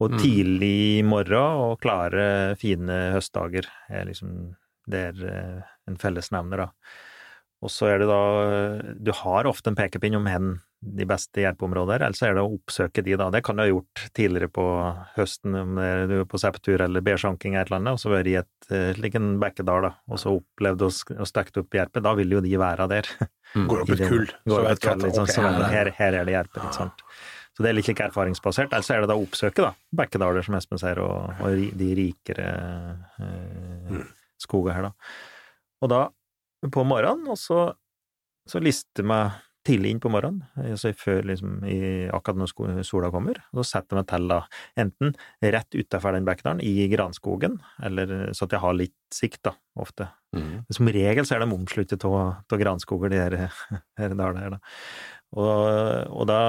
Og 0.01 0.13
Mm. 0.13 0.19
tidlig 0.23 1.05
morgen 1.05 1.35
og 1.69 1.81
klare, 1.83 2.57
fine 2.57 3.13
høstdager 3.13 3.67
er 3.91 4.05
liksom 4.07 4.55
Det 4.89 5.01
er 5.21 5.29
eh, 5.29 5.63
en 5.87 5.97
fellesnevner, 6.01 6.57
da. 6.57 6.69
Og 7.65 7.71
så 7.75 7.89
er 7.91 7.99
det 7.99 8.07
da 8.07 8.19
Du 9.03 9.11
har 9.25 9.47
ofte 9.51 9.71
en 9.73 9.79
pekepinn 9.79 10.15
om 10.15 10.27
hen 10.31 10.57
de 10.79 11.03
beste 11.11 11.41
hjelpeområder 11.43 12.05
eller 12.07 12.15
så 12.15 12.29
er 12.29 12.37
det 12.37 12.43
å 12.47 12.53
oppsøke 12.55 13.03
de, 13.03 13.17
da. 13.19 13.27
Det 13.35 13.41
kan 13.43 13.59
du 13.59 13.65
ha 13.65 13.67
gjort 13.67 14.03
tidligere 14.15 14.47
på 14.55 14.63
høsten, 15.17 15.57
om 15.59 15.73
du 15.75 16.13
er 16.21 16.29
på 16.31 16.39
sepptur 16.39 16.79
eller 16.85 17.03
bærsanking 17.03 17.57
eller 17.57 17.65
et 17.65 17.73
eller 17.73 17.81
annet, 17.81 17.97
og 17.97 18.03
så 18.05 18.13
vært 18.13 18.31
i 18.31 18.37
et 18.39 19.01
like 19.03 19.19
en 19.19 19.41
bekkedal, 19.43 19.89
da, 19.89 19.91
og 20.07 20.21
så 20.23 20.37
opplevd 20.39 20.85
å 20.87 20.91
sk- 20.95 21.59
opp 21.65 21.75
jerpe. 21.75 21.99
Da 22.07 22.13
vil 22.15 22.31
jo 22.37 22.43
de 22.45 22.53
være 22.63 22.87
der. 22.95 23.11
Går 23.59 23.83
opp 23.83 23.91
et 23.97 24.05
kull, 24.13 24.31
så 24.47 24.61
vet 24.69 24.71
et 24.77 24.85
du 24.85 24.89
at 24.93 25.03
liksom, 25.09 25.27
okay, 25.27 25.35
sånn, 25.41 25.59
her 25.75 25.91
er 25.91 25.91
her, 25.99 26.19
er 26.21 26.31
det 26.31 26.37
jerpe, 26.37 26.63
ikke 26.63 26.79
sant. 26.79 27.03
Så 27.59 27.65
det 27.67 27.73
er 27.73 27.75
litt 27.81 27.89
like 27.91 28.07
erfaringsbasert. 28.07 28.71
Eller 28.71 28.87
så 28.87 28.95
er 28.95 29.03
det 29.03 29.09
da 29.11 29.17
å 29.19 29.25
oppsøke 29.27 29.65
da, 29.67 29.73
bekkedaler, 29.99 30.47
som 30.47 30.55
Espen 30.61 30.79
sier, 30.79 31.03
og, 31.03 31.43
og 31.43 31.59
de 31.83 31.91
rikere 32.05 32.47
eh, 33.19 33.91
Mm. 33.99 34.07
skoger 34.47 34.79
her, 34.79 34.87
da. 34.93 34.95
Og 35.83 35.91
da, 35.91 36.01
på 36.67 36.87
morgenen, 36.87 37.29
og 37.31 37.39
så, 37.39 37.69
så 38.49 38.63
lister 38.63 39.07
meg 39.07 39.37
tidlig 39.69 39.91
inn 39.93 40.01
på 40.01 40.11
morgenen, 40.13 40.47
altså 40.57 40.93
før 40.97 41.27
liksom 41.29 41.65
i, 41.69 41.79
akkurat 42.15 42.39
når 42.41 42.83
sola 42.87 43.11
kommer, 43.13 43.41
og 43.53 43.61
så 43.61 43.67
setter 43.69 43.97
jeg 43.97 44.01
meg 44.01 44.09
til 44.09 44.29
da, 44.31 44.39
enten 44.81 45.13
rett 45.55 45.77
utafor 45.77 46.17
den 46.17 46.29
Bekkdalen, 46.29 46.63
i 46.65 46.89
granskogen, 46.93 47.59
eller 47.85 48.33
så 48.37 48.47
at 48.47 48.57
jeg 48.57 48.65
har 48.65 48.79
litt 48.79 48.97
sikt, 49.15 49.43
da, 49.49 49.55
ofte. 49.79 50.09
Mm. 50.37 50.65
Som 50.75 50.91
regel 50.95 51.29
så 51.29 51.37
er 51.37 51.45
de 51.45 51.53
omsluttet 51.53 52.07
av 52.09 52.59
granskoger, 52.61 53.13
de 53.13 53.21
her, 53.21 53.39
her 54.01 54.15
dalene 54.15 54.45
her, 54.45 54.57
da. 54.57 54.61
Og, 55.37 56.15
og 56.17 56.29
da, 56.31 56.41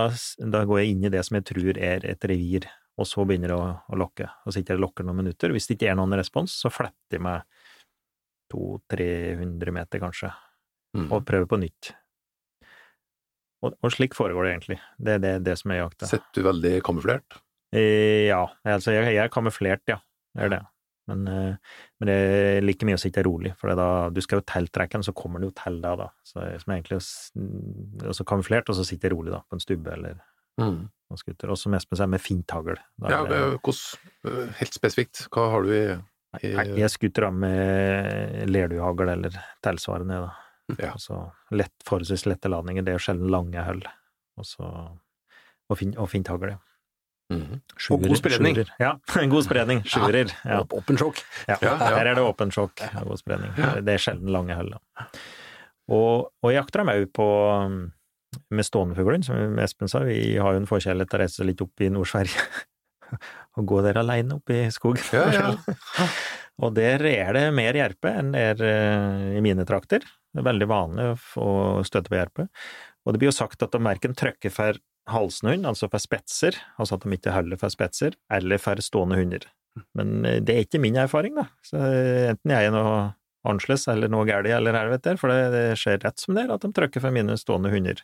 da 0.53 0.63
går 0.67 0.79
jeg 0.79 0.93
inn 0.93 1.07
i 1.09 1.11
det 1.11 1.25
som 1.27 1.35
jeg 1.35 1.49
tror 1.49 1.75
er 1.75 2.05
et 2.07 2.29
revir, 2.31 2.69
og 2.99 3.07
så 3.07 3.23
begynner 3.27 3.51
jeg 3.51 3.59
å, 3.59 3.73
å 3.91 3.99
lokke. 3.99 4.27
Og 4.47 4.55
sitter 4.55 4.75
jeg 4.75 4.79
og 4.79 4.85
lokker 4.87 5.07
noen 5.07 5.21
minutter. 5.21 5.51
Hvis 5.55 5.69
det 5.69 5.77
ikke 5.77 5.91
er 5.91 5.97
noen 5.99 6.15
respons, 6.19 6.55
så 6.63 6.71
fletter 6.71 7.19
jeg 7.19 7.23
meg 7.23 7.58
200-300 8.53 9.72
meter, 9.75 10.00
kanskje, 10.00 10.32
Mm. 10.98 11.12
og 11.13 11.25
prøve 11.25 11.46
på 11.48 11.60
nytt. 11.62 11.91
Og, 13.62 13.75
og 13.84 13.91
slik 13.91 14.15
foregår 14.15 14.46
det 14.48 14.51
egentlig. 14.56 14.79
Det 14.98 15.13
er 15.18 15.20
det, 15.24 15.34
det 15.46 15.58
som 15.60 15.72
er 15.75 15.82
jakta. 15.84 16.08
Sitter 16.10 16.39
du 16.39 16.48
veldig 16.48 16.82
kamuflert? 16.88 17.39
Eh, 17.75 18.27
Ja, 18.29 18.46
altså 18.65 18.94
jeg, 18.96 19.13
jeg 19.13 19.24
er 19.25 19.29
kamuflert, 19.34 19.84
ja. 19.91 19.98
Det 20.36 20.46
er 20.48 20.50
det. 20.56 20.62
Men, 21.10 21.27
eh, 21.27 21.56
men 22.00 22.08
det 22.10 22.15
er 22.15 22.62
like 22.62 22.86
mye 22.86 22.98
å 22.98 23.01
sitte 23.01 23.24
rolig, 23.25 23.51
for 23.58 23.74
da, 23.75 24.10
du 24.13 24.22
skal 24.22 24.39
jo 24.41 24.46
tiltrekke 24.50 24.94
den, 24.98 25.03
så 25.06 25.13
kommer 25.18 25.41
den 25.41 25.50
jo 25.50 25.56
til 25.58 25.79
deg, 25.82 25.98
da. 26.01 26.08
Så 26.24 26.41
som 26.63 26.74
egentlig 26.75 27.00
også 28.10 28.25
kamuflert, 28.29 28.70
og 28.70 28.77
så 28.77 28.86
sitter 28.88 29.10
jeg 29.10 29.18
rolig, 29.18 29.34
da, 29.34 29.41
på 29.50 29.58
en 29.58 29.63
stubbe 29.65 29.94
eller 29.94 30.20
Mm. 30.60 30.89
noen 31.10 31.18
skutter. 31.18 31.48
Og 31.50 31.56
Espen 31.56 31.96
sier, 31.98 32.08
med 32.08 32.20
finthagl. 32.20 32.75
Da 33.00 33.10
Ja, 33.10 33.24
er 33.24 33.27
det- 33.29 33.39
men 33.39 33.60
hvordan 33.60 33.98
eh, 34.25 34.53
Helt 34.60 34.74
spesifikt, 34.74 35.27
hva 35.32 35.50
har 35.51 35.63
du 35.63 35.70
i 35.72 35.98
Nei, 36.38 36.51
Jeg 36.77 36.93
skutter 36.93 37.25
da 37.25 37.31
med 37.33 38.50
lerduhagl 38.51 39.13
eller 39.15 39.36
tilsvarende, 39.65 40.21
da. 40.27 40.31
Ja. 40.77 40.91
Altså 40.93 41.24
lett, 41.57 41.74
forholdsvis 41.88 42.27
lette 42.29 42.51
ladninger, 42.51 42.86
det 42.86 42.93
er 42.93 43.00
jo 43.00 43.05
sjelden 43.07 43.31
lange 43.33 43.63
hull. 43.65 43.81
Og 44.38 44.45
så 44.45 44.65
Og, 45.69 45.77
fin, 45.77 45.91
og 46.01 46.09
finthagl, 46.09 46.55
ja. 46.55 46.59
Mhm. 47.29 47.59
Og 47.93 48.05
god 48.07 48.17
spredning. 48.17 48.55
Sjurer. 48.57 48.69
Ja, 48.81 48.91
god 49.36 49.43
spredning. 49.45 49.83
Sjurer. 49.86 50.31
Ja. 50.45 50.63
Open 50.65 50.98
shock. 50.98 51.21
Ja, 51.48 51.57
her 51.62 52.07
er 52.09 52.15
det 52.17 52.24
åpen 52.25 52.50
sjokk 52.53 52.81
og 52.89 53.12
god 53.12 53.21
spredning. 53.21 53.53
Det 53.86 53.93
er 53.93 54.01
sjelden 54.01 54.31
lange 54.33 54.57
hull, 54.57 54.74
da. 54.74 55.05
Og, 55.89 56.29
og 56.46 56.53
jakter 56.53 56.81
dem 56.83 56.94
òg 56.94 57.07
på 57.13 57.29
med 57.70 57.87
med 58.53 58.65
ståendefuglen, 58.65 59.24
som 59.25 59.59
Espen 59.61 59.89
sa. 59.89 60.03
Vi 60.05 60.37
har 60.37 60.53
jo 60.53 60.61
en 60.61 60.70
forkjærlighet 60.70 61.09
til 61.09 61.18
å 61.18 61.22
reise 61.24 61.46
litt 61.48 61.61
opp 61.65 61.81
i 61.81 61.89
Nord-Sverige 61.89 62.44
og 63.57 63.67
gå 63.69 63.81
der 63.85 64.00
aleine 64.01 64.39
oppe 64.39 64.61
i 64.65 64.69
skogen. 64.74 65.03
Ja, 65.15 65.25
ja. 65.33 66.07
og 66.63 66.75
der 66.77 67.03
er 67.09 67.33
det 67.37 67.45
mer 67.55 67.77
jerpe 67.77 68.13
enn 68.22 68.33
det 68.35 68.45
er 68.53 68.63
eh, 68.67 69.25
i 69.39 69.43
mine 69.45 69.65
trakter. 69.69 70.05
Det 70.29 70.43
er 70.43 70.50
veldig 70.50 70.69
vanlig 70.69 71.09
å 71.11 71.19
få 71.19 71.50
støtte 71.87 72.11
på 72.11 72.19
jerpe. 72.19 72.48
Og 73.05 73.15
det 73.15 73.22
blir 73.22 73.31
jo 73.31 73.39
sagt 73.39 73.63
at 73.65 73.74
de 73.74 73.81
verken 73.81 74.17
trykker 74.17 74.53
for 74.53 74.81
halsende 75.09 75.55
hund, 75.55 75.65
altså 75.65 75.89
for 75.89 76.01
spetser, 76.03 76.57
altså 76.77 76.98
at 76.98 77.05
de 77.05 77.15
ikke 77.17 77.33
holder 77.33 77.59
for 77.61 77.74
spetser, 77.74 78.17
eller 78.33 78.61
for 78.61 78.81
stående 78.83 79.17
hunder. 79.17 79.48
Men 79.98 80.25
eh, 80.25 80.41
det 80.43 80.55
er 80.55 80.67
ikke 80.67 80.81
min 80.83 81.00
erfaring, 81.00 81.37
da. 81.39 81.48
Så 81.65 81.79
eh, 81.79 82.29
enten 82.33 82.53
jeg 82.53 82.69
er 82.69 82.75
noe 82.75 83.00
annerledes 83.48 83.87
eller 83.91 84.11
noe 84.11 84.27
galt 84.27 84.50
eller 84.51 84.75
helvete, 84.75 85.15
for 85.19 85.31
det, 85.31 85.51
det 85.55 85.65
skjer 85.79 86.01
rett 86.03 86.19
som 86.22 86.35
det 86.35 86.45
er 86.45 86.53
at 86.55 86.65
de 86.65 86.74
trykker 86.75 87.03
for 87.03 87.15
mine 87.15 87.37
stående 87.39 87.72
hunder. 87.74 88.01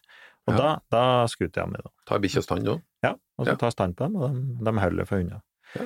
Og 0.47 0.53
Ja. 0.53 0.58
da, 0.58 0.71
da 0.93 1.03
skuter 1.27 1.62
jeg 1.63 1.71
med 1.71 1.81
dem. 1.81 1.91
Tar 2.05 2.19
bikkja 2.21 2.41
stand 2.45 2.65
da? 2.67 2.75
Ja, 3.03 3.13
og 3.38 3.45
så 3.45 3.51
Ja. 3.53 3.55
tar 3.55 3.71
stand 3.73 3.95
på 3.97 4.05
dem, 4.05 4.15
og 4.15 4.34
de, 4.36 4.65
de 4.71 4.79
holder 4.79 5.05
for 5.10 5.17
unna. 5.23 5.41
Ja. 5.75 5.86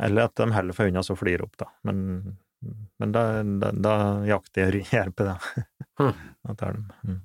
Eller 0.00 0.24
at 0.30 0.34
de 0.36 0.46
holder 0.54 0.72
for 0.76 0.86
unna 0.88 1.02
så 1.02 1.16
flyr 1.18 1.42
opp, 1.44 1.56
da. 1.60 1.66
Men, 1.84 2.38
men 2.98 3.12
da, 3.12 3.42
da, 3.42 3.70
da 3.72 3.94
jakter 4.24 4.70
jeg 4.72 4.86
jerpe, 4.92 5.24
da. 5.28 5.38
Hmm. 5.98 6.14
Da 6.46 6.54
tar 6.54 6.72
dem. 6.78 6.86
Mm. 7.04 7.20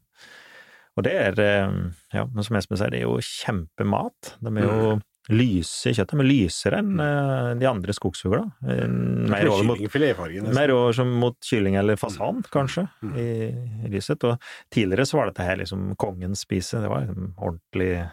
Og 0.98 1.04
det 1.08 1.14
er, 1.14 1.40
eh, 1.40 1.72
ja, 2.14 2.26
men 2.26 2.44
som 2.44 2.58
Espen 2.58 2.78
sier, 2.78 2.90
det 2.94 3.00
er 3.00 3.08
jo 3.08 3.18
kjempemat. 3.22 4.36
De 4.42 4.52
er 4.58 4.66
jo 4.68 5.00
lyse 5.32 5.94
kjøttet, 5.96 6.18
men 6.20 6.28
lysere 6.28 6.80
enn 6.82 7.00
eh, 7.00 7.54
de 7.62 7.68
andre 7.70 7.94
skogsfugla. 7.96 8.42
Eh, 8.68 8.88
Mer 9.32 9.48
over 9.48 9.64
mot 9.70 9.80
mer 10.58 10.74
over 10.76 10.92
som 10.98 11.14
mot 11.22 11.38
kylling 11.48 11.78
eller 11.80 11.96
fasan, 11.96 12.44
kanskje, 12.52 12.88
Mm. 13.04 13.14
i, 13.18 13.88
lyset. 13.94 14.24
Og 14.28 14.40
tidligere 14.74 15.06
så 15.08 15.18
var 15.22 15.32
dette 15.32 15.44
her 15.48 15.58
liksom 15.64 15.96
kongens 15.96 16.44
spise, 16.44 16.82
det 16.82 16.90
var 16.92 17.06
liksom 17.08 17.34
ordentlig 17.38 18.10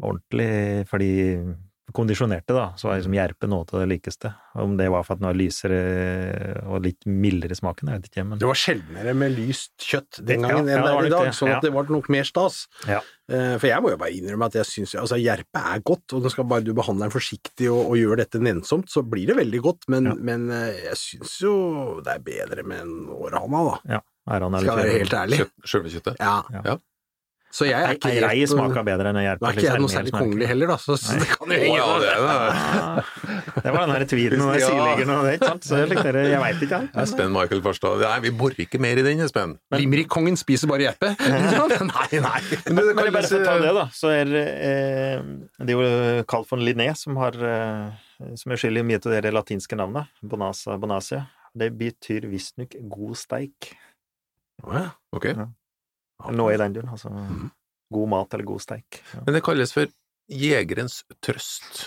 Ordentlig 0.00 0.86
for 0.88 0.96
de 1.02 1.10
kondisjonerte, 1.96 2.54
da, 2.56 2.66
så 2.78 2.88
var 2.88 2.98
liksom 3.00 3.14
gjerpe 3.16 3.48
noe 3.50 3.64
av 3.66 3.80
det 3.82 3.88
likeste. 3.90 4.32
Om 4.60 4.76
det 4.78 4.88
var 4.90 5.04
for 5.06 5.14
at 5.14 5.20
den 5.20 5.28
var 5.28 5.38
lysere 5.38 5.78
og 6.66 6.82
litt 6.84 7.06
mildere 7.06 7.56
smaken, 7.58 7.90
jeg 7.92 8.00
vet 8.00 8.08
ikke, 8.10 8.24
men 8.26 8.40
Det 8.42 8.48
var 8.50 8.58
sjeldnere 8.58 9.14
med 9.14 9.36
lyst 9.38 9.74
kjøtt 9.86 10.20
den 10.26 10.42
gangen 10.46 10.68
ja, 10.70 10.76
enn 10.76 10.82
ja, 10.82 10.84
det 10.86 10.92
er 10.96 11.08
i 11.08 11.14
dag, 11.14 11.30
sånn 11.36 11.52
ja. 11.52 11.58
at 11.60 11.66
det 11.66 11.72
var 11.74 11.92
nok 11.92 12.10
mer 12.12 12.26
stas. 12.28 12.60
Ja. 12.88 13.00
Eh, 13.30 13.54
For 13.62 13.68
jeg 13.70 13.84
må 13.84 13.92
jo 13.94 14.00
bare 14.00 14.14
innrømme 14.16 14.50
at 14.50 14.58
jeg 14.60 14.68
syns 14.70 14.94
altså, 14.98 15.18
gjerpe 15.20 15.64
er 15.74 15.84
godt, 15.86 16.16
og 16.18 16.30
skal 16.34 16.48
bare 16.50 16.66
du 16.66 16.72
behandle 16.76 17.06
den 17.06 17.14
forsiktig 17.14 17.70
og, 17.70 17.92
og 17.92 17.98
gjøre 18.00 18.22
dette 18.24 18.42
nennsomt, 18.42 18.90
så 18.90 19.04
blir 19.06 19.30
det 19.30 19.38
veldig 19.40 19.62
godt, 19.66 19.88
men, 19.92 20.10
Ja. 20.10 20.14
men 20.18 20.48
eh, 20.50 20.84
jeg 20.90 20.98
syns 20.98 21.38
jo 21.44 21.54
det 22.04 22.18
er 22.18 22.24
bedre 22.26 22.66
med 22.66 22.84
en 22.84 22.94
århana, 23.14 23.64
da. 23.70 23.76
ja, 23.96 24.00
er 24.34 24.46
han 24.46 24.60
Skal 24.62 24.82
være 24.82 24.98
helt 24.98 25.18
ærlig. 25.24 25.42
Kjøtt, 25.44 25.54
Selve 25.74 25.92
kjøttet? 25.94 26.16
Ja. 26.20 26.38
Ja. 26.64 26.78
Så 27.50 27.66
jeg 27.66 27.82
er 27.82 27.96
ikke 27.96 28.12
rei 28.22 28.44
smaker 28.46 28.84
bedre 28.86 29.10
enn 29.10 29.18
en 29.18 29.24
jerpe. 29.24 29.42
Nå 29.42 29.48
er 29.50 29.56
ikke 29.58 29.66
jeg 29.66 29.82
noe 29.82 29.90
særlig 29.90 30.12
kongelig 30.14 30.46
heller, 30.52 30.70
da, 30.70 30.76
så, 30.78 30.94
så 31.00 31.16
det 31.18 31.26
kan 31.32 31.50
jo 31.50 31.56
Å, 31.58 31.78
ja, 31.80 31.86
det 31.98 32.10
er 32.12 32.20
det. 32.22 33.06
Det 33.64 33.72
var 33.74 33.80
den 33.82 33.94
her 33.96 34.04
tweeden 34.12 34.44
og 34.44 34.52
Ja. 34.60 34.68
og 34.70 35.24
det, 35.26 35.32
ikke 35.34 35.48
sant? 35.48 35.66
Så 35.66 35.80
jeg, 35.80 35.90
likte 35.90 36.12
det, 36.14 36.22
jeg 36.30 36.42
veit 36.44 36.62
ikke, 36.66 36.80
jeg. 36.84 36.92
Espen 37.02 37.34
Michael 37.34 37.64
Farstad. 37.64 38.04
Nei, 38.04 38.20
vi 38.28 38.32
borer 38.42 38.62
ikke 38.66 38.80
mer 38.82 39.00
i 39.02 39.04
den, 39.06 39.24
Espen. 39.26 39.56
Limerick-kongen 39.74 40.38
spiser 40.38 40.70
bare 40.70 40.86
jerpe. 40.86 41.10
nei, 41.90 42.22
nei. 42.22 42.40
Men 42.70 42.80
det, 42.84 42.94
det 42.94 43.08
jo 43.10 43.16
bare 43.18 43.26
for 43.26 43.40
å 43.40 43.42
ta 43.48 43.58
det, 43.66 43.74
da, 43.80 43.86
så 43.98 44.14
er 44.14 44.32
eh, 44.44 45.26
det 45.58 45.74
er 45.74 45.82
jo 45.82 46.24
Carl 46.30 46.46
von 46.50 46.62
Linné 46.64 46.92
som 46.98 47.18
har 47.18 47.34
eh, 47.34 48.08
som 48.38 48.52
er 48.52 48.60
skyld 48.60 48.80
i 48.80 48.86
mye 48.86 49.00
av 49.02 49.22
det 49.26 49.32
latinske 49.34 49.78
navnet, 49.78 50.10
bonasa, 50.22 50.78
bonasia. 50.80 51.24
Det 51.56 51.72
betyr 51.74 52.28
visstnok 52.30 52.76
god 52.92 53.16
steik. 53.18 53.72
Å, 54.62 54.76
ja. 54.76 54.90
Ok. 55.16 55.32
Noe 56.36 56.54
i 56.54 56.60
den 56.60 56.76
duren, 56.76 56.92
altså. 56.94 57.12
God 57.90 58.12
mat 58.12 58.36
eller 58.36 58.46
god 58.46 58.62
steik. 58.62 59.00
Ja. 59.14 59.24
Men 59.26 59.36
det 59.36 59.44
kalles 59.46 59.74
for 59.74 59.90
jegerens 60.30 61.00
trøst. 61.24 61.86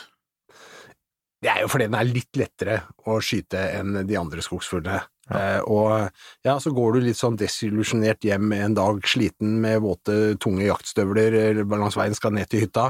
Det 1.44 1.52
er 1.52 1.64
jo 1.64 1.72
fordi 1.72 1.90
den 1.90 1.98
er 2.00 2.08
litt 2.08 2.40
lettere 2.40 2.78
å 3.08 3.18
skyte 3.24 3.60
enn 3.80 4.06
de 4.08 4.16
andre 4.20 4.44
skogsfuglene. 4.44 5.02
Ja. 5.30 5.40
Eh, 5.40 5.60
og 5.72 6.46
ja, 6.48 6.58
så 6.60 6.72
går 6.76 6.96
du 6.96 7.06
litt 7.06 7.20
sånn 7.20 7.38
desillusjonert 7.40 8.24
hjem 8.28 8.52
en 8.58 8.76
dag, 8.76 9.00
sliten 9.08 9.58
med 9.64 9.82
våte, 9.84 10.36
tunge 10.44 10.66
jaktstøvler 10.68 11.36
eller 11.40 11.68
langs 11.80 11.96
veien 12.00 12.16
skal 12.16 12.36
ned 12.36 12.50
til 12.52 12.66
hytta, 12.66 12.90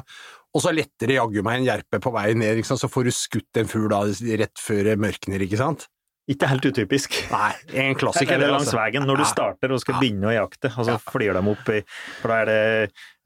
og 0.53 0.61
så 0.61 0.73
letter 0.73 1.09
det 1.09 1.17
jaggu 1.17 1.41
meg 1.45 1.59
en 1.59 1.67
jerpe 1.67 1.99
på 2.01 2.13
vei 2.13 2.31
ned, 2.37 2.61
ikke 2.61 2.69
sant? 2.69 2.81
så 2.81 2.89
får 2.91 3.09
du 3.09 3.13
skutt 3.13 3.61
en 3.61 3.69
fugl 3.69 3.89
da 3.93 4.03
rett 4.41 4.61
før 4.61 4.83
det 4.89 4.99
mørkner, 5.01 5.45
ikke 5.45 5.61
sant? 5.61 5.87
Ikke 6.31 6.47
helt 6.47 6.63
utypisk. 6.63 7.15
Nei, 7.33 7.49
en 7.83 7.97
klassiker. 7.99 8.37
Eller 8.37 8.47
det, 8.47 8.51
langs 8.53 8.69
altså. 8.69 8.77
veien, 8.79 9.03
når 9.07 9.19
du 9.19 9.23
starter 9.27 9.73
og 9.75 9.81
skal 9.83 9.97
begynne 9.99 10.29
å 10.29 10.35
jakte, 10.37 10.69
og 10.71 10.85
så 10.87 10.95
flyr 11.11 11.35
de 11.35 11.41
opp 11.51 11.71
i 11.73 11.81
For 12.21 12.31
da 12.31 12.37
er 12.37 12.47
det 12.47 12.59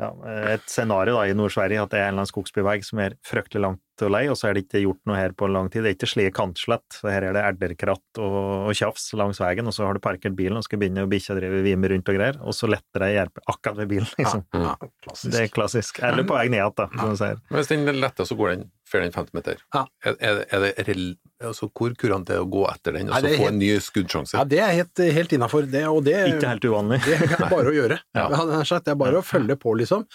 ja, 0.02 0.10
et 0.56 0.66
scenario 0.70 1.14
da, 1.18 1.28
i 1.30 1.36
Nord-Sverige 1.38 1.84
at 1.84 1.94
det 1.94 2.00
er 2.00 2.08
en 2.08 2.16
eller 2.16 2.24
annen 2.24 2.32
skogsbyvei 2.32 2.80
som 2.86 3.02
er 3.06 3.18
fryktelig 3.26 3.62
langt 3.68 4.06
og 4.06 4.12
lei, 4.14 4.24
og 4.30 4.38
så 4.38 4.50
er 4.50 4.58
det 4.58 4.64
ikke 4.66 4.82
gjort 4.82 5.02
noe 5.10 5.18
her 5.18 5.36
på 5.38 5.50
lang 5.50 5.70
tid. 5.74 5.86
Det 5.86 5.92
er 5.92 5.98
ikke 5.98 6.10
slik 6.10 6.36
kantslett, 6.38 6.86
så 6.94 7.10
her 7.10 7.28
er 7.30 7.38
det 7.38 7.44
erderkratt 7.52 8.22
og, 8.22 8.40
og 8.70 8.78
tjafs 8.78 9.12
langs 9.18 9.42
veien, 9.42 9.70
og 9.70 9.78
så 9.78 9.86
har 9.86 9.98
du 9.98 10.02
parkert 10.02 10.38
bilen 10.38 10.58
og 10.58 10.66
skal 10.66 10.82
begynne 10.82 11.06
å 11.06 11.12
bikkja 11.12 11.38
drive 11.38 11.62
vime 11.66 11.94
rundt 11.94 12.10
og 12.14 12.18
greier, 12.18 12.42
og 12.42 12.58
så 12.58 12.70
letter 12.70 13.06
det 13.06 13.12
hjelpe 13.14 13.46
akkurat 13.46 13.82
ved 13.84 13.94
bilen, 13.94 14.10
liksom. 14.22 14.46
Ja, 14.58 14.74
klassisk. 15.06 15.32
Det 15.34 15.44
er 15.44 15.54
klassisk. 15.54 16.02
Eller 16.10 16.26
på 16.30 16.38
vei 16.38 16.48
ned 16.50 16.64
igjen, 16.64 16.78
da, 16.82 16.90
som 16.98 17.14
du 17.14 17.22
sier. 17.22 17.42
Hvis 17.54 17.74
den 17.74 17.86
letter, 18.02 18.30
så 18.30 18.38
går 18.38 18.56
den 18.56 18.68
fer 18.88 19.04
den 19.04 19.12
50 19.16 19.36
meter. 19.38 19.60
Ja. 19.76 19.86
Er, 20.06 20.16
er, 20.24 20.44
er 20.72 20.88
det. 20.88 20.98
Altså, 21.44 21.68
hvor 21.70 21.94
kurant 22.00 22.32
er 22.32 22.40
det 22.40 22.46
å 22.46 22.50
gå 22.50 22.64
etter 22.72 22.96
den 22.98 23.12
og 23.12 23.14
så 23.14 23.28
er 23.28 23.36
få 23.38 23.44
helt- 23.44 23.52
en 23.54 23.60
ny 23.62 23.70
skuddsjanse? 23.84 24.40
Ja, 24.40 24.44
det 24.50 24.60
er 24.64 24.74
helt, 24.80 25.04
helt 25.20 25.36
innafor, 25.38 25.68
det. 25.70 25.84
Det, 26.08 26.18
Ikke 26.34 26.50
helt 26.56 26.66
uvanlig. 26.66 27.00
det 27.06 27.20
er 27.38 27.46
bare 27.52 27.70
å 27.70 27.76
gjøre. 27.76 28.00
Ja. 28.18 28.26
Ja. 28.34 28.44
Det, 28.50 28.60
er 28.64 28.70
sagt, 28.72 28.88
det 28.90 28.98
bare 28.98 29.22
å 29.22 29.26
følge 29.26 29.58
på, 29.62 29.76
liksom. 29.78 30.08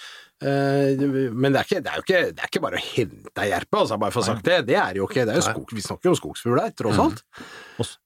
Eh, 0.42 0.98
men 1.30 1.54
det 1.54 1.60
er, 1.60 1.66
ikke, 1.68 1.82
det 1.84 1.90
er 1.92 2.00
jo 2.00 2.02
ikke, 2.02 2.22
det 2.34 2.42
er 2.42 2.50
ikke 2.50 2.62
bare 2.64 2.80
å 2.80 2.82
hente 2.82 3.44
ei 3.44 3.50
jerpe, 3.52 3.78
altså, 3.84 3.98
bare 4.02 4.14
for 4.16 4.24
å 4.24 4.26
sagt 4.32 4.48
det. 4.48 4.56
Det 4.72 4.78
er 4.82 4.98
jo 4.98 5.06
ikke. 5.06 5.26
Det 5.28 5.36
er 5.36 5.38
jo 5.38 5.44
skog, 5.46 5.74
vi 5.78 5.84
snakker 5.84 6.10
jo 6.10 6.14
om 6.16 6.18
skogsfugl 6.18 6.58
her, 6.58 6.72
tross 6.82 6.98
alt. 7.04 7.22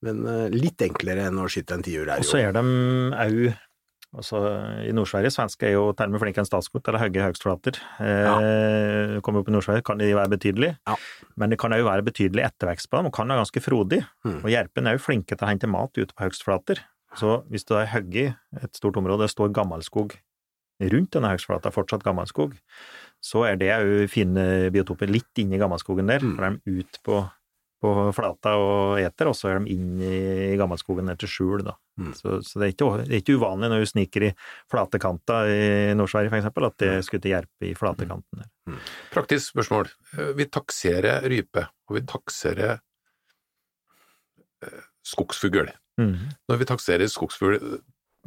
Men 0.05 0.21
eh, 0.29 0.49
litt 0.53 0.85
enklere 0.85 1.31
enn 1.31 1.41
å 1.41 1.49
skyte 1.53 1.79
en 1.79 1.87
tiur 1.87 2.05
er 2.11 2.21
Og 2.21 2.29
så 2.29 2.43
er 2.43 2.53
de 2.57 2.65
au 3.17 3.49
Altså, 4.17 4.41
I 4.89 4.95
Nord-Sverige 4.97 5.33
svenske 5.35 5.69
er 5.69 5.75
jo 5.75 5.91
til 5.93 6.09
og 6.09 6.15
med 6.15 6.23
flinkere 6.23 6.45
enn 6.45 6.49
statskog 6.49 6.83
til 6.85 6.97
å 6.97 7.01
hogge 7.03 7.25
høgstflater. 7.25 7.79
Eh, 8.01 9.17
kommer 9.25 9.43
opp 9.43 9.51
i 9.51 9.55
Nord-Sverige, 9.55 9.85
kan 9.85 10.01
de 10.01 10.09
være 10.17 10.33
betydelige. 10.33 10.79
Ja. 10.89 10.97
Men 11.37 11.53
det 11.53 11.61
kan 11.61 11.77
òg 11.77 11.85
være 11.85 12.07
betydelig 12.07 12.47
ettervekst 12.47 12.89
på 12.89 13.01
dem, 13.01 13.11
og 13.11 13.17
kan 13.17 13.29
være 13.29 13.45
ganske 13.45 13.65
frodig. 13.65 14.03
Mm. 14.25 14.39
Og 14.41 14.53
jerpen 14.53 14.89
er 14.89 14.97
jo 14.97 15.05
flinke 15.05 15.37
til 15.37 15.45
å 15.45 15.51
hente 15.51 15.71
mat 15.71 16.01
ute 16.01 16.13
på 16.15 16.25
høgstflater. 16.25 16.81
Så 17.17 17.41
hvis 17.53 17.65
du 17.69 17.77
har 17.77 17.91
hogget 17.93 18.37
et 18.63 18.77
stort 18.77 18.97
område, 19.01 19.25
det 19.25 19.33
står 19.33 19.53
gammelskog 19.57 20.17
rundt 20.93 21.15
denne 21.17 21.33
høgstflata, 21.33 21.73
fortsatt 21.73 22.05
gammelskog, 22.05 22.57
så 23.25 23.47
er 23.49 23.61
det 23.61 23.73
òg 23.73 24.11
fine 24.13 24.69
biotoper 24.75 25.11
litt 25.11 25.41
inne 25.41 25.57
i 25.57 25.61
gammelskogen 25.61 26.11
der. 26.11 26.25
Mm. 26.25 26.37
For 26.37 26.45
de 26.45 26.51
er 26.53 26.83
ut 26.83 27.01
på, 27.07 27.23
på 27.83 27.93
flata 28.17 28.55
og 28.57 29.01
eter, 29.03 29.29
og 29.29 29.37
så 29.37 29.51
er 29.51 29.61
de 29.61 29.75
inn 29.75 30.01
i 30.01 30.57
gammelskogen 30.57 31.11
etter 31.13 31.29
skjul, 31.31 31.61
da. 31.67 31.75
Mm. 32.01 32.13
Så, 32.17 32.39
så 32.45 32.61
det, 32.61 32.67
er 32.67 32.73
ikke, 32.73 32.89
det 33.03 33.11
er 33.11 33.21
ikke 33.21 33.37
uvanlig 33.37 33.71
når 33.73 33.83
du 33.83 33.91
sniker 33.91 34.27
i 34.29 34.31
flatekanta 34.73 35.39
i 35.53 35.61
Nord-Sverige, 35.97 36.33
for 36.33 36.41
eksempel, 36.41 36.69
at 36.71 36.79
det 36.83 36.93
skulle 37.07 37.25
til 37.25 37.35
hjelp 37.35 37.69
i 37.69 37.73
flatekanten 37.77 38.43
der. 38.43 38.51
Praktisk 39.13 39.53
spørsmål. 39.53 39.91
Eh, 40.17 40.33
Vi 40.41 40.49
takserer 40.57 41.29
rype, 41.33 41.67
og 41.89 41.99
vi 41.99 42.05
takserer 42.09 42.79
eh, 44.65 44.81
skogsfugl. 45.07 45.71
Mm. 46.01 46.17
Når 46.49 46.63
vi 46.63 46.69
takserer 46.73 47.13
skogsfugl, 47.13 47.61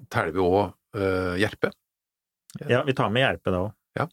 teller 0.09 0.33
vi 0.33 0.45
òg 0.45 0.62
uh, 0.97 1.35
jerpe? 1.38 1.73
Ja, 2.69 2.81
vi 2.88 2.95
tar 2.97 3.12
med 3.13 3.25
jerpe 3.25 3.53
da 3.53 3.65
òg. 3.67 3.73
Ja. 3.99 4.07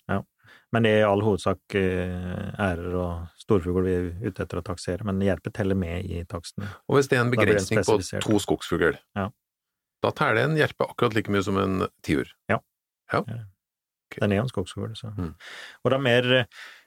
Men 0.76 0.84
det 0.84 0.90
er 0.92 0.98
i 1.00 1.08
all 1.08 1.22
hovedsak 1.24 1.74
eh, 1.80 2.50
ærer 2.60 2.94
og 3.00 3.28
storfugl 3.40 3.86
vi 3.86 3.94
er 3.96 4.08
ute 4.26 4.44
etter 4.44 4.60
å 4.60 4.64
taksere, 4.66 5.06
men 5.08 5.22
jerpe 5.24 5.48
teller 5.56 5.78
med 5.78 6.04
i 6.04 6.20
taksten. 6.28 6.66
Og 6.84 6.98
hvis 6.98 7.08
det 7.08 7.16
er 7.16 7.22
en 7.24 7.32
begrensning 7.32 7.80
på 7.86 7.96
to 8.26 8.40
skogsfugl, 8.44 8.98
Ja. 9.16 9.30
da 10.04 10.10
teller 10.12 10.44
en 10.44 10.58
jerpe 10.60 10.84
akkurat 10.84 11.16
like 11.16 11.32
mye 11.32 11.40
som 11.46 11.56
en 11.56 11.86
tiur? 12.04 12.28
Ja, 12.52 12.60
Den 14.20 14.32
er 14.32 14.36
jo 14.36 14.42
en 14.44 14.52
skogsfugl, 14.52 14.92
så. 15.00 15.14
Mm. 15.16 15.32
Og 15.82 15.90
det 15.90 15.96
er 15.96 16.04
mer 16.04 16.28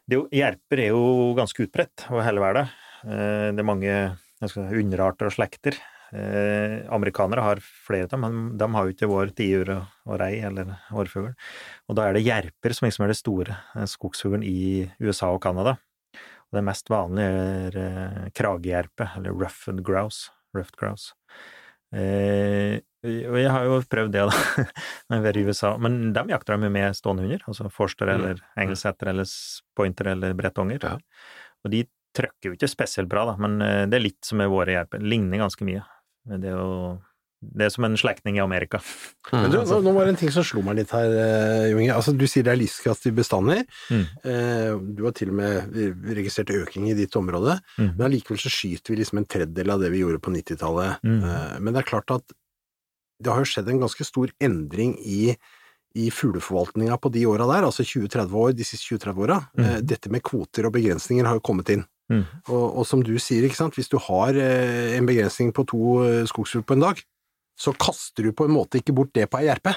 det 0.09 0.17
er 0.17 0.29
Jerper 0.37 0.79
er 0.85 0.93
jo 0.93 1.33
ganske 1.37 1.65
utbredt 1.65 2.05
over 2.11 2.23
hele 2.25 2.41
verden. 2.45 2.69
Eh, 3.09 3.49
Det 3.57 3.59
er 3.59 3.71
mange 3.73 4.17
underarter 4.39 5.25
og 5.31 5.33
slekter. 5.33 5.73
Eh, 6.13 6.85
amerikanere 6.93 7.43
har 7.45 7.61
flere 7.61 8.07
av 8.07 8.13
dem, 8.15 8.23
men 8.25 8.57
de 8.57 8.69
har 8.73 8.87
jo 8.87 8.95
ikke 8.95 9.09
vår 9.11 9.33
tiur 9.37 9.69
og, 9.75 9.91
og 10.09 10.17
rei 10.21 10.33
eller 10.45 10.73
årfugl. 10.89 11.31
Og 11.89 11.99
da 11.99 12.07
er 12.07 12.17
det 12.17 12.25
jerper 12.25 12.73
som 12.73 12.87
liksom 12.87 13.05
er 13.05 13.13
det 13.13 13.19
store 13.19 13.59
eh, 13.75 13.85
skogsfuglen 13.89 14.45
i 14.47 14.89
USA 15.03 15.29
og 15.35 15.43
Canada. 15.45 15.77
Og 16.49 16.57
det 16.57 16.65
mest 16.65 16.89
vanlige 16.89 17.47
er 17.69 17.79
eh, 17.83 18.27
kragejerpe, 18.33 19.11
eller 19.19 19.37
ruffed 19.37 19.83
grouse. 19.85 20.33
Ruffed 20.57 20.79
grouse. 20.81 21.13
Eh, 21.93 22.79
og 23.05 23.37
jeg 23.39 23.51
har 23.53 23.63
jo 23.63 23.77
prøvd 23.89 24.15
det, 24.15 24.25
da, 24.27 24.65
når 25.07 25.19
jeg 25.19 25.25
har 25.27 25.37
i 25.37 25.45
USA. 25.45 25.75
Men 25.81 25.99
de 26.15 26.25
jakter 26.33 26.57
de 26.57 26.67
jo 26.67 26.73
med 26.73 26.97
stående 26.97 27.27
hunder, 27.27 27.45
altså 27.47 27.69
forster 27.73 28.11
eller 28.15 28.41
engelsetter 28.59 29.13
eller 29.13 29.29
pointer 29.77 30.11
eller 30.15 30.35
bretonger. 30.37 30.83
Ja. 30.83 30.97
Og 31.63 31.73
de 31.75 31.85
trøkker 32.17 32.49
jo 32.49 32.57
ikke 32.57 32.71
spesielt 32.71 33.09
bra, 33.11 33.27
da, 33.29 33.37
men 33.39 33.61
eh, 33.63 33.85
det 33.89 33.99
er 33.99 34.07
litt 34.07 34.25
som 34.25 34.41
med 34.41 34.51
våre 34.51 34.75
jerper. 34.75 35.05
Ligner 35.05 35.45
ganske 35.45 35.67
mye. 35.67 35.85
Det 36.29 36.49
er 36.51 36.57
jo 36.57 36.99
det 37.39 37.63
er 37.63 37.69
som 37.71 37.85
en 37.87 37.93
slektning 37.95 38.35
i 38.35 38.41
Amerika. 38.43 38.81
Men 39.31 39.45
du, 39.47 39.61
nå, 39.63 39.77
nå 39.85 39.91
var 39.95 40.03
det 40.09 40.11
en 40.11 40.17
ting 40.19 40.31
som 40.35 40.43
slo 40.43 40.59
meg 40.65 40.75
litt 40.81 40.89
her, 40.91 41.05
Junge. 41.07 41.69
Jo 41.71 41.77
Inge. 41.85 41.93
Altså, 41.95 42.11
du 42.19 42.25
sier 42.27 42.43
det 42.43 42.51
er 42.51 42.59
livskraftige 42.59 43.15
bestander. 43.15 43.61
Mm. 43.87 44.01
Eh, 44.27 44.71
du 44.97 45.05
har 45.05 45.13
til 45.15 45.31
og 45.31 45.37
med 45.37 45.77
registrert 46.17 46.51
økning 46.51 46.89
i 46.91 46.97
ditt 46.99 47.15
område, 47.15 47.55
Mm. 47.77 47.93
men 47.95 48.03
allikevel 48.09 48.41
så 48.43 48.51
skyter 48.51 48.91
vi 48.91 48.99
liksom 48.99 49.21
en 49.21 49.29
tredjedel 49.31 49.71
av 49.71 49.79
det 49.79 49.91
vi 49.93 50.01
gjorde 50.03 50.19
på 50.19 50.33
90-tallet. 50.35 50.99
Mm. 51.07 51.23
Eh, 51.23 51.55
men 51.63 51.73
det 51.73 51.79
er 51.85 51.89
klart 51.93 52.11
at 52.11 52.35
det 53.23 53.31
har 53.31 53.39
jo 53.39 53.47
skjedd 53.53 53.71
en 53.71 53.81
ganske 53.87 54.03
stor 54.07 54.35
endring 54.43 54.97
i 54.99 55.37
i 55.97 56.11
fugleforvaltninga 56.13 56.99
på 57.01 57.09
de 57.11 57.23
åra 57.25 57.47
der, 57.49 57.65
altså 57.65 57.81
20-30 57.81 58.35
år, 58.37 58.51
de 58.53 58.63
siste 58.67 58.85
20-30 58.93 59.23
åra. 59.25 59.39
Mm. 59.57 59.63
Eh, 59.65 59.79
dette 59.81 60.11
med 60.13 60.21
kvoter 60.21 60.67
og 60.67 60.75
begrensninger 60.75 61.25
har 61.25 61.39
jo 61.39 61.41
kommet 61.41 61.71
inn. 61.73 61.85
Mm. 62.09 62.23
Og, 62.49 62.63
og 62.81 62.87
som 62.89 63.03
du 63.05 63.13
sier, 63.21 63.45
ikke 63.45 63.59
sant, 63.59 63.75
hvis 63.77 63.91
du 63.91 63.99
har 64.01 64.33
eh, 64.33 64.95
en 64.97 65.05
begrensning 65.09 65.51
på 65.53 65.65
to 65.69 65.99
eh, 66.07 66.23
skogsfugl 66.29 66.65
på 66.65 66.77
en 66.79 66.87
dag, 66.87 67.03
så 67.59 67.73
kaster 67.77 68.23
du 68.25 68.31
på 68.33 68.47
en 68.47 68.55
måte 68.55 68.79
ikke 68.81 68.95
bort 68.97 69.13
det 69.13 69.27
på 69.29 69.41
ei 69.41 69.49
jerpe. 69.51 69.75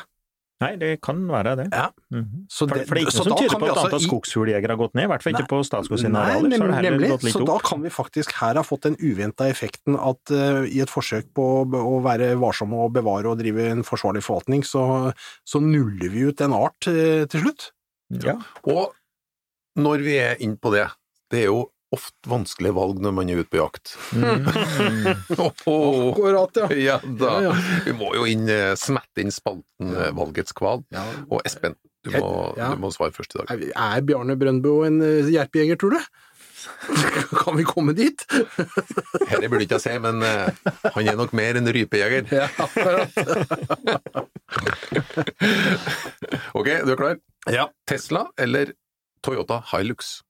Nei, 0.63 0.77
det 0.79 1.01
kan 1.03 1.19
være 1.27 1.57
det. 1.59 1.65
Ja. 1.75 1.89
Mhm. 2.15 2.45
Så 2.47 2.69
For, 2.69 2.77
det- 2.79 2.85
for 2.87 2.95
det 2.95 3.01
er 3.03 3.07
ikke 3.09 3.15
så 3.17 3.25
noe 3.27 3.33
som 3.35 3.39
tyder 3.41 3.59
på 3.59 3.67
at 3.67 3.71
altså 3.73 3.83
antall 3.83 3.97
altså, 3.99 4.09
skogsfugljegere 4.13 4.71
har 4.77 4.79
gått 4.79 4.95
ned, 4.95 5.05
i 5.09 5.11
hvert 5.11 5.25
fall 5.25 5.33
ikke 5.35 5.49
på 5.51 5.59
Statskog 5.67 5.99
sine 5.99 6.13
Nei, 6.15 6.21
arealer. 6.23 6.39
Så 6.39 6.43
det 6.53 6.53
nemlig, 6.61 6.77
heller 6.77 6.95
nemlig. 6.95 7.09
gått 7.11 7.25
litt 7.27 7.35
så 7.35 7.43
da 7.49 7.57
kan 7.67 7.83
vi 7.83 7.91
faktisk 7.97 8.37
her 8.39 8.61
ha 8.61 8.63
fått 8.63 8.87
den 8.87 8.97
uventa 9.03 9.49
effekten 9.51 9.99
at 9.99 10.31
uh, 10.31 10.63
i 10.71 10.79
et 10.85 10.93
forsøk 10.93 11.33
på 11.35 11.49
å, 11.65 11.67
å 11.67 11.99
være 12.07 12.31
varsomme 12.39 12.79
og 12.79 12.95
bevare 12.95 13.27
og 13.33 13.43
drive 13.43 13.67
en 13.75 13.83
forsvarlig 13.83 14.23
forvaltning, 14.23 14.63
så, 14.63 14.85
så 15.43 15.59
nuller 15.61 16.15
vi 16.15 16.29
ut 16.31 16.41
en 16.47 16.55
art 16.55 16.87
uh, 16.87 17.27
til 17.27 17.43
slutt. 17.49 17.73
Ja. 18.23 18.39
Og 18.63 18.95
når 19.83 20.07
vi 20.07 20.15
er 20.23 20.39
inne 20.47 20.61
på 20.63 20.71
det, 20.71 20.87
det 21.35 21.43
er 21.43 21.51
jo 21.51 21.65
ofte 21.93 22.31
vanskelige 22.31 22.75
valg 22.77 23.01
når 23.05 23.15
man 23.17 23.31
er 23.31 23.43
ute 23.43 23.53
på 23.53 23.61
jakt. 23.61 23.95
Mm. 24.17 24.49
Åh, 25.39 26.09
Akkurat, 26.13 26.61
ja. 26.63 26.69
ja 26.77 26.99
da. 27.05 27.33
Ja, 27.45 27.53
ja. 27.53 27.79
Vi 27.87 27.95
må 27.97 28.13
jo 28.17 28.27
inn, 28.29 28.49
eh, 28.51 28.73
smette 28.81 29.25
inn 29.25 29.33
spalten 29.35 29.93
ja. 29.93 30.11
Valgets 30.17 30.57
kval. 30.57 30.85
Ja. 30.95 31.05
Og 31.29 31.45
Espen, 31.49 31.77
du 32.07 32.13
må, 32.17 32.33
ja. 32.59 32.73
du 32.73 32.83
må 32.83 32.93
svare 32.95 33.15
først 33.15 33.37
i 33.37 33.43
dag. 33.43 33.65
Er 33.71 34.05
Bjarne 34.07 34.39
Brøndbo 34.41 34.81
en 34.89 35.03
eh, 35.05 35.33
jerpejeger, 35.35 35.81
tror 35.81 35.99
du? 35.99 36.03
kan 37.43 37.57
vi 37.57 37.65
komme 37.65 37.93
dit? 37.93 38.25
Dette 39.31 39.49
burde 39.49 39.65
ikke 39.67 39.79
jeg 39.79 39.85
si, 39.85 39.95
men 40.03 40.23
eh, 40.27 40.51
han 40.95 41.09
er 41.11 41.19
nok 41.19 41.35
mer 41.37 41.59
en 41.59 41.71
rypejeger. 41.75 42.29
Ja. 42.33 42.49
Ok, 46.55 46.69
du 46.87 46.93
er 46.95 47.01
klar? 47.01 47.17
Ja. 47.51 47.69
Tesla 47.89 48.29
eller 48.39 48.75
Toyota 49.23 49.63
Hilux? 49.73 50.21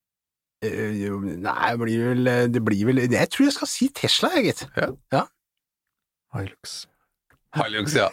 Eh, 0.63 1.11
Nei, 1.43 1.71
det 1.75 1.79
blir 1.81 2.03
vel 2.07 2.29
Det 2.55 2.61
blir 2.63 2.85
vel 2.87 3.01
Jeg 3.11 3.29
tror 3.35 3.49
jeg 3.49 3.55
skal 3.57 3.69
si 3.71 3.89
Tesla, 3.99 4.29
jeg, 4.37 4.53
gitt. 4.53 4.61
Hilux. 6.33 6.77
Hilux, 7.59 7.97
ja. 7.99 8.09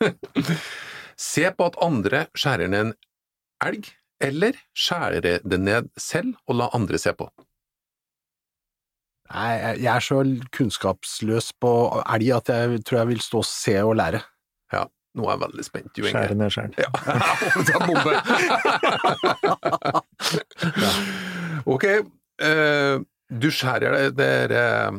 Se 1.16 1.46
på 1.56 1.68
at 1.70 1.78
andre 1.80 2.26
skjærer 2.36 2.68
ned 2.68 2.88
en 2.88 2.94
elg, 3.64 3.86
eller 4.20 4.58
skjære 4.76 5.22
det 5.46 5.60
ned 5.62 5.88
selv 5.96 6.34
og 6.46 6.58
la 6.58 6.66
andre 6.76 6.98
se 7.00 7.14
på. 7.16 7.30
Nei, 9.32 9.46
jeg- 9.58 9.80
jeg 9.82 9.92
er 9.96 10.04
så 10.04 10.18
kunnskapsløs 10.54 11.48
på 11.60 11.70
elg 12.04 12.28
at 12.36 12.48
jeg 12.52 12.84
tror 12.84 12.98
jeg 13.00 13.08
vil 13.14 13.20
stå 13.24 13.38
og 13.40 13.48
se 13.48 13.78
og 13.82 13.96
lære. 13.96 14.20
Ja, 14.72 14.84
nå 15.16 15.24
er 15.26 15.32
jeg 15.36 15.40
veldig 15.46 15.64
spent, 15.66 15.90
Jo 15.98 16.04
Inge. 16.06 16.12
Skjære 16.14 16.36
ned 16.36 16.50
skjæren. 16.52 16.74
Ja. 16.76 16.90
Bombe! 17.86 18.12
bombe. 18.12 18.14
Ok, 21.66 21.84
uh, 22.44 22.96
du 23.42 23.48
skjærer 23.50 23.94
deg 23.96 24.16
det 24.20 24.26
er, 24.46 24.52
eh, 24.54 24.98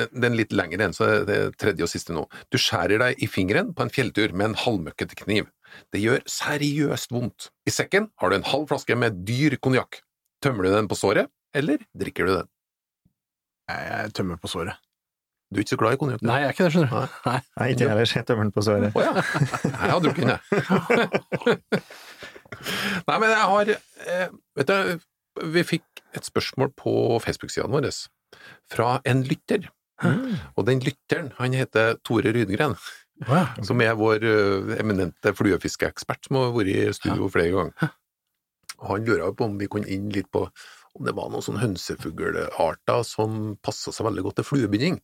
den- 0.00 0.20
den 0.24 0.36
litt 0.38 0.52
lengre 0.56 0.80
en, 0.86 0.94
så 0.96 1.24
det 1.28 1.36
er 1.36 1.50
tredje 1.60 1.82
og 1.84 1.90
siste 1.92 2.14
nå. 2.16 2.22
Du 2.50 2.56
skjærer 2.58 2.98
deg 3.02 3.20
i 3.22 3.26
fingeren 3.28 3.74
på 3.76 3.82
en 3.84 3.90
fjelltur 3.92 4.32
med 4.32 4.50
en 4.50 4.54
halvmøkkete 4.62 5.14
kniv. 5.18 5.50
Det 5.92 6.00
gjør 6.00 6.22
seriøst 6.26 7.10
vondt. 7.12 7.50
I 7.68 7.70
sekken 7.74 8.08
har 8.18 8.30
du 8.30 8.36
en 8.38 8.42
halv 8.48 8.66
flaske 8.70 8.96
med 8.96 9.20
dyr 9.28 9.58
konjakk. 9.60 10.00
Tømmer 10.42 10.64
du 10.64 10.70
den 10.72 10.88
på 10.88 10.96
såret, 10.96 11.28
eller 11.54 11.78
drikker 11.94 12.24
du 12.26 12.32
den? 12.38 12.48
Jeg 13.70 14.12
tømmer 14.16 14.40
på 14.40 14.48
såret. 14.48 14.74
Du 15.50 15.58
er 15.58 15.64
ikke 15.64 15.74
så 15.74 15.78
glad 15.80 15.96
i 15.96 15.98
konjakk? 15.98 16.22
Nei, 16.22 16.36
jeg 16.40 16.46
er 16.46 16.54
ikke 16.54 16.64
det, 16.66 16.72
skjønner 16.76 16.90
du. 16.90 17.14
Nei. 17.26 17.38
Nei, 17.58 17.68
ikke 17.72 17.82
jeg 17.82 17.90
heller. 17.90 18.10
Jeg 18.14 18.26
tømmer 18.28 18.46
den 18.46 18.52
på 18.54 18.62
såret. 18.62 18.94
Å 18.94 19.02
ja. 19.02 19.12
Jeg 19.66 19.90
har 19.90 20.02
drukket 20.04 20.22
den, 20.22 20.30
jeg. 20.30 21.70
Nei, 23.08 23.16
men 23.18 23.28
jeg 23.32 23.44
har 23.52 23.70
eh, 23.74 24.28
Vet 24.60 24.70
du, 24.70 25.04
vi 25.54 25.62
fikk 25.66 26.02
et 26.18 26.26
spørsmål 26.26 26.72
på 26.78 26.92
Facebook-sidene 27.24 27.72
våre 27.72 27.90
fra 28.70 28.96
en 29.08 29.22
lytter 29.26 29.68
Og 30.56 30.64
den 30.68 30.80
lytteren, 30.84 31.32
han 31.38 31.54
heter 31.56 31.98
Tore 32.06 32.32
Rydgren, 32.36 32.76
Wow. 33.28 33.50
som 33.68 33.76
er 33.84 33.92
vår 34.00 34.22
ø, 34.24 34.36
eminente 34.80 35.34
fluefiskeekspert, 35.36 36.22
som 36.24 36.38
har 36.38 36.54
vært 36.54 36.70
i 36.72 36.86
studio 36.96 37.26
flere 37.28 37.50
ganger. 37.52 37.90
Og 38.80 38.86
han 38.94 39.04
lurer 39.04 39.34
på 39.36 39.44
om 39.44 39.58
vi 39.60 39.68
kunne 39.68 39.90
inn 39.92 40.06
litt 40.14 40.30
på 40.32 40.46
om 40.96 41.04
det 41.04 41.12
var 41.18 41.28
noen 41.28 41.44
sånne 41.44 41.60
hønsefuglarter 41.60 43.02
som 43.04 43.58
passa 43.60 43.92
seg 43.92 44.08
veldig 44.08 44.24
godt 44.24 44.38
til 44.40 44.48
fluebinding. 44.48 44.96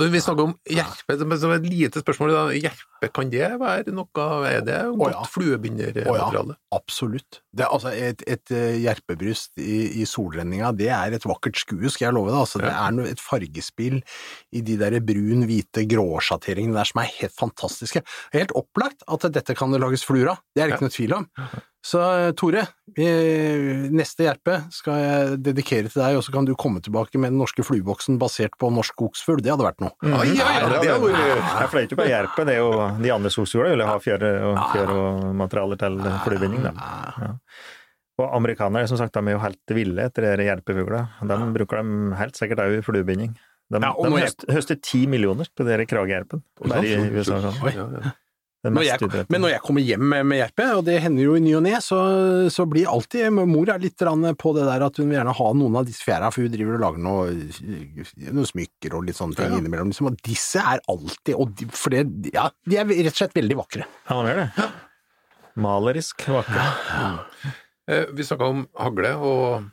Vi 0.00 0.20
snakker 0.20 0.48
om 0.48 0.54
jerpe, 0.70 1.16
som 1.40 1.52
et 1.54 1.66
lite 1.68 2.02
spørsmål. 2.02 2.32
Da. 2.34 2.44
Jerpe, 2.56 3.10
kan 3.14 3.30
det 3.32 3.48
være 3.60 3.94
noe 3.94 4.26
Er 4.48 4.64
det 4.66 4.78
godt 4.98 5.14
ja. 5.14 5.24
fluebindermateriale? 5.32 6.56
Absolutt. 6.74 7.40
Det, 7.54 7.66
altså, 7.68 7.92
et, 7.94 8.24
et 8.26 8.54
eh, 8.54 8.78
jerpebryst 8.84 9.60
i, 9.62 10.00
i 10.02 10.06
solrenninga, 10.08 10.72
det 10.76 10.90
er 10.94 11.14
et 11.16 11.26
vakkert 11.28 11.60
skue, 11.60 11.90
skal 11.92 12.08
jeg 12.08 12.16
love 12.18 12.32
deg. 12.32 12.40
Altså, 12.40 12.62
Det 12.64 12.72
er 12.72 12.96
noe, 12.96 13.10
et 13.14 13.22
fargespill 13.22 14.00
i 14.54 14.64
de 14.64 14.78
der 14.80 14.98
brun, 15.04 15.46
hvite, 15.48 15.86
gråsjatteringene 15.90 16.76
der 16.76 16.90
som 16.90 17.04
er 17.04 17.12
helt 17.20 17.36
fantastiske. 17.38 18.02
Helt 18.34 18.56
opplagt 18.58 19.06
at 19.06 19.28
dette 19.34 19.56
kan 19.58 19.74
det 19.74 19.82
lages 19.84 20.06
fluer 20.06 20.34
av, 20.34 20.42
det 20.54 20.64
er 20.64 20.70
det 20.70 20.78
ikke 20.78 20.88
noe 20.88 20.98
tvil 20.98 21.16
om. 21.20 21.30
Så 21.84 22.00
eh, 22.00 22.30
Tore, 22.38 22.62
neste 22.96 24.24
jerpe 24.24 24.56
skal 24.72 25.00
jeg 25.02 25.38
dedikere 25.44 25.90
til 25.92 26.00
deg, 26.00 26.16
og 26.16 26.24
så 26.24 26.32
kan 26.32 26.46
du 26.48 26.54
komme 26.56 26.80
tilbake 26.84 27.20
med 27.20 27.34
den 27.34 27.42
norske 27.42 27.64
flueboksen 27.66 28.16
basert 28.20 28.56
på 28.60 28.70
norsk 28.72 28.96
skogsfugl. 28.96 29.42
Det 29.44 29.52
hadde 29.52 29.66
vært 29.66 29.84
noe. 29.84 29.92
Ai, 30.08 30.30
ja, 30.32 30.48
ja, 30.62 30.70
det 30.72 30.80
vært 30.80 31.18
Nei, 31.44 31.66
for 31.68 31.80
er 31.82 31.88
ikke 31.90 32.00
på 32.00 32.08
jerpe, 32.08 32.48
det 32.48 32.56
er 32.56 32.62
jo 32.62 32.88
de 33.04 33.12
andre 33.12 33.32
skogfuglene 33.34 33.76
vil 33.76 33.84
ha 33.84 33.98
fjøre 34.00 34.32
og, 34.48 34.60
fjør 34.72 34.94
og 34.96 35.24
materialer 35.42 35.82
til 35.84 36.00
fluebinding. 36.24 36.68
Ja. 36.70 37.32
Og 38.14 38.28
amerikanere 38.30 38.88
som 38.88 39.00
sagt, 39.00 39.16
de 39.16 39.26
er 39.28 39.36
jo 39.36 39.42
helt 39.42 39.76
ville 39.76 40.08
etter 40.08 40.30
de 40.38 40.48
jerpefugler. 40.48 41.08
De 41.26 41.40
bruker 41.58 41.82
dem 41.82 42.14
helt 42.16 42.38
sikkert 42.38 42.64
òg 42.64 42.78
i 42.78 42.84
fluebinding. 42.86 43.34
De, 43.72 43.80
Ja, 43.80 43.92
de 43.92 44.52
høster, 44.54 44.78
ti 44.80 45.04
millioner 45.10 45.48
på 45.56 45.66
den 45.66 45.84
kragejerpen. 45.90 46.44
Bare 46.62 46.84
i 46.86 46.96
USA. 47.12 47.40
sånn. 47.44 48.12
Ja, 48.64 48.70
ja. 48.70 48.72
Når 48.72 48.84
jeg, 48.88 49.26
men 49.28 49.42
når 49.44 49.50
jeg 49.52 49.60
kommer 49.60 49.84
hjem 49.84 50.04
med, 50.08 50.24
med 50.30 50.38
jerpe, 50.40 50.64
og 50.78 50.86
det 50.86 50.94
hender 51.04 51.26
jo 51.26 51.34
i 51.36 51.42
ny 51.44 51.50
og 51.58 51.64
ne, 51.66 51.74
så, 51.84 51.98
så 52.52 52.64
blir 52.70 52.88
alltid 52.88 53.28
Mor 53.34 53.68
er 53.68 53.82
litt 53.82 54.00
på 54.40 54.52
det 54.56 54.64
der 54.64 54.84
at 54.86 55.00
hun 55.00 55.10
vil 55.10 55.18
gjerne 55.18 55.34
ha 55.36 55.48
noen 55.58 55.76
av 55.76 55.84
disse 55.88 56.04
fjæra, 56.06 56.30
for 56.32 56.46
hun 56.46 56.54
driver 56.54 56.78
og 56.78 56.84
lager 56.86 57.02
noe, 57.04 57.26
noen 58.30 58.48
smykker 58.48 58.96
og 58.96 59.04
litt 59.04 59.18
sånne 59.18 59.36
ting 59.36 59.50
Ja, 59.50 59.58
ja. 59.58 59.60
innimellom. 59.60 59.92
Liksom, 59.92 60.08
og 60.08 60.16
disse 60.24 60.62
er 60.64 60.80
alltid 60.88 61.36
og 61.36 61.52
de, 61.60 61.68
For 61.76 61.92
det, 61.92 62.06
ja, 62.32 62.48
de 62.64 62.80
er 62.80 62.88
rett 62.88 63.12
og 63.12 63.20
slett 63.20 63.36
veldig 63.36 63.58
vakre. 63.60 63.84
Ja, 64.08 64.16
han 64.16 64.30
er 64.32 64.40
det. 64.40 64.68
Malerisk 65.60 66.24
vakre. 66.32 66.64
Ja. 66.88 67.52
Vi 68.16 68.24
snakka 68.24 68.48
om 68.48 68.64
hagle 68.80 69.12
og 69.20 69.68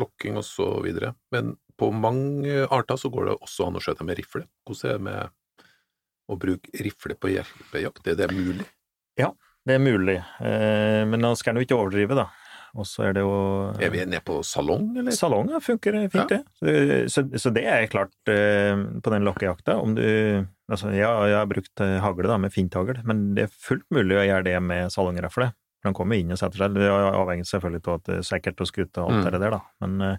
lokking 0.00 0.40
og 0.40 0.46
så 0.48 0.70
videre, 0.80 1.12
men 1.34 1.58
på 1.80 1.90
mange 1.92 2.64
arter 2.72 2.96
så 3.00 3.12
går 3.12 3.28
det 3.28 3.36
også 3.40 3.68
an 3.68 3.76
å 3.76 3.84
skjøte 3.84 4.04
med 4.08 4.18
rifle. 4.18 4.46
Hvordan 4.68 4.88
er 4.88 4.96
det 4.96 5.04
med 5.06 5.36
å 6.30 6.38
bruke 6.40 6.70
rifle 6.84 7.16
på 7.18 7.32
jerpejakt? 7.34 8.06
Er 8.10 8.20
det 8.22 8.30
mulig? 8.34 8.66
Det 9.68 9.74
er 9.76 9.82
mulig, 9.84 10.16
eh, 10.40 11.02
men 11.04 11.20
nå 11.20 11.34
skal 11.36 11.52
en 11.52 11.60
jo 11.60 11.66
ikke 11.66 11.76
overdrive, 11.76 12.16
da. 12.16 12.30
Og 12.78 12.86
så 12.86 13.08
er 13.08 13.16
det 13.16 13.22
jo 13.24 13.32
Er 13.82 13.90
vi 13.90 14.04
nede 14.06 14.22
på 14.24 14.38
salong, 14.46 14.92
eller? 14.96 15.12
Salonger 15.12 15.60
funker 15.60 15.96
fint, 16.12 16.30
det. 16.30 16.38
Så, 17.10 17.24
så 17.34 17.50
det 17.52 17.64
er 17.66 17.88
klart 17.90 18.14
eh, 18.30 18.78
på 19.02 19.12
den 19.12 19.26
lokkejakta. 19.26 19.76
Om 19.82 19.96
du 19.98 20.06
Altså, 20.70 20.92
ja, 20.94 21.10
jeg 21.26 21.34
har 21.34 21.48
brukt 21.50 21.80
eh, 21.82 21.96
hagle 21.98 22.28
da, 22.30 22.36
med 22.38 22.52
finthagl, 22.54 23.00
men 23.02 23.34
det 23.34 23.48
er 23.48 23.56
fullt 23.66 23.88
mulig 23.90 24.14
å 24.20 24.22
gjøre 24.22 24.46
det 24.46 24.56
med 24.62 24.92
salongrifle. 24.94 25.48
De 25.82 25.90
kommer 25.98 26.20
inn 26.20 26.30
og 26.30 26.38
setter 26.38 26.62
seg. 26.62 26.76
Det 26.78 26.86
er 26.86 27.08
avhengig 27.10 27.48
selvfølgelig 27.50 27.82
av 27.88 27.96
at 27.96 28.04
det 28.06 28.18
er 28.20 28.26
sikkert 28.28 28.62
og 28.62 28.68
skutt 28.70 29.00
og 29.02 29.08
alt 29.10 29.24
Mm. 29.24 29.32
det 29.34 29.40
der, 29.42 29.56
da. 29.56 29.60
Men, 29.82 30.18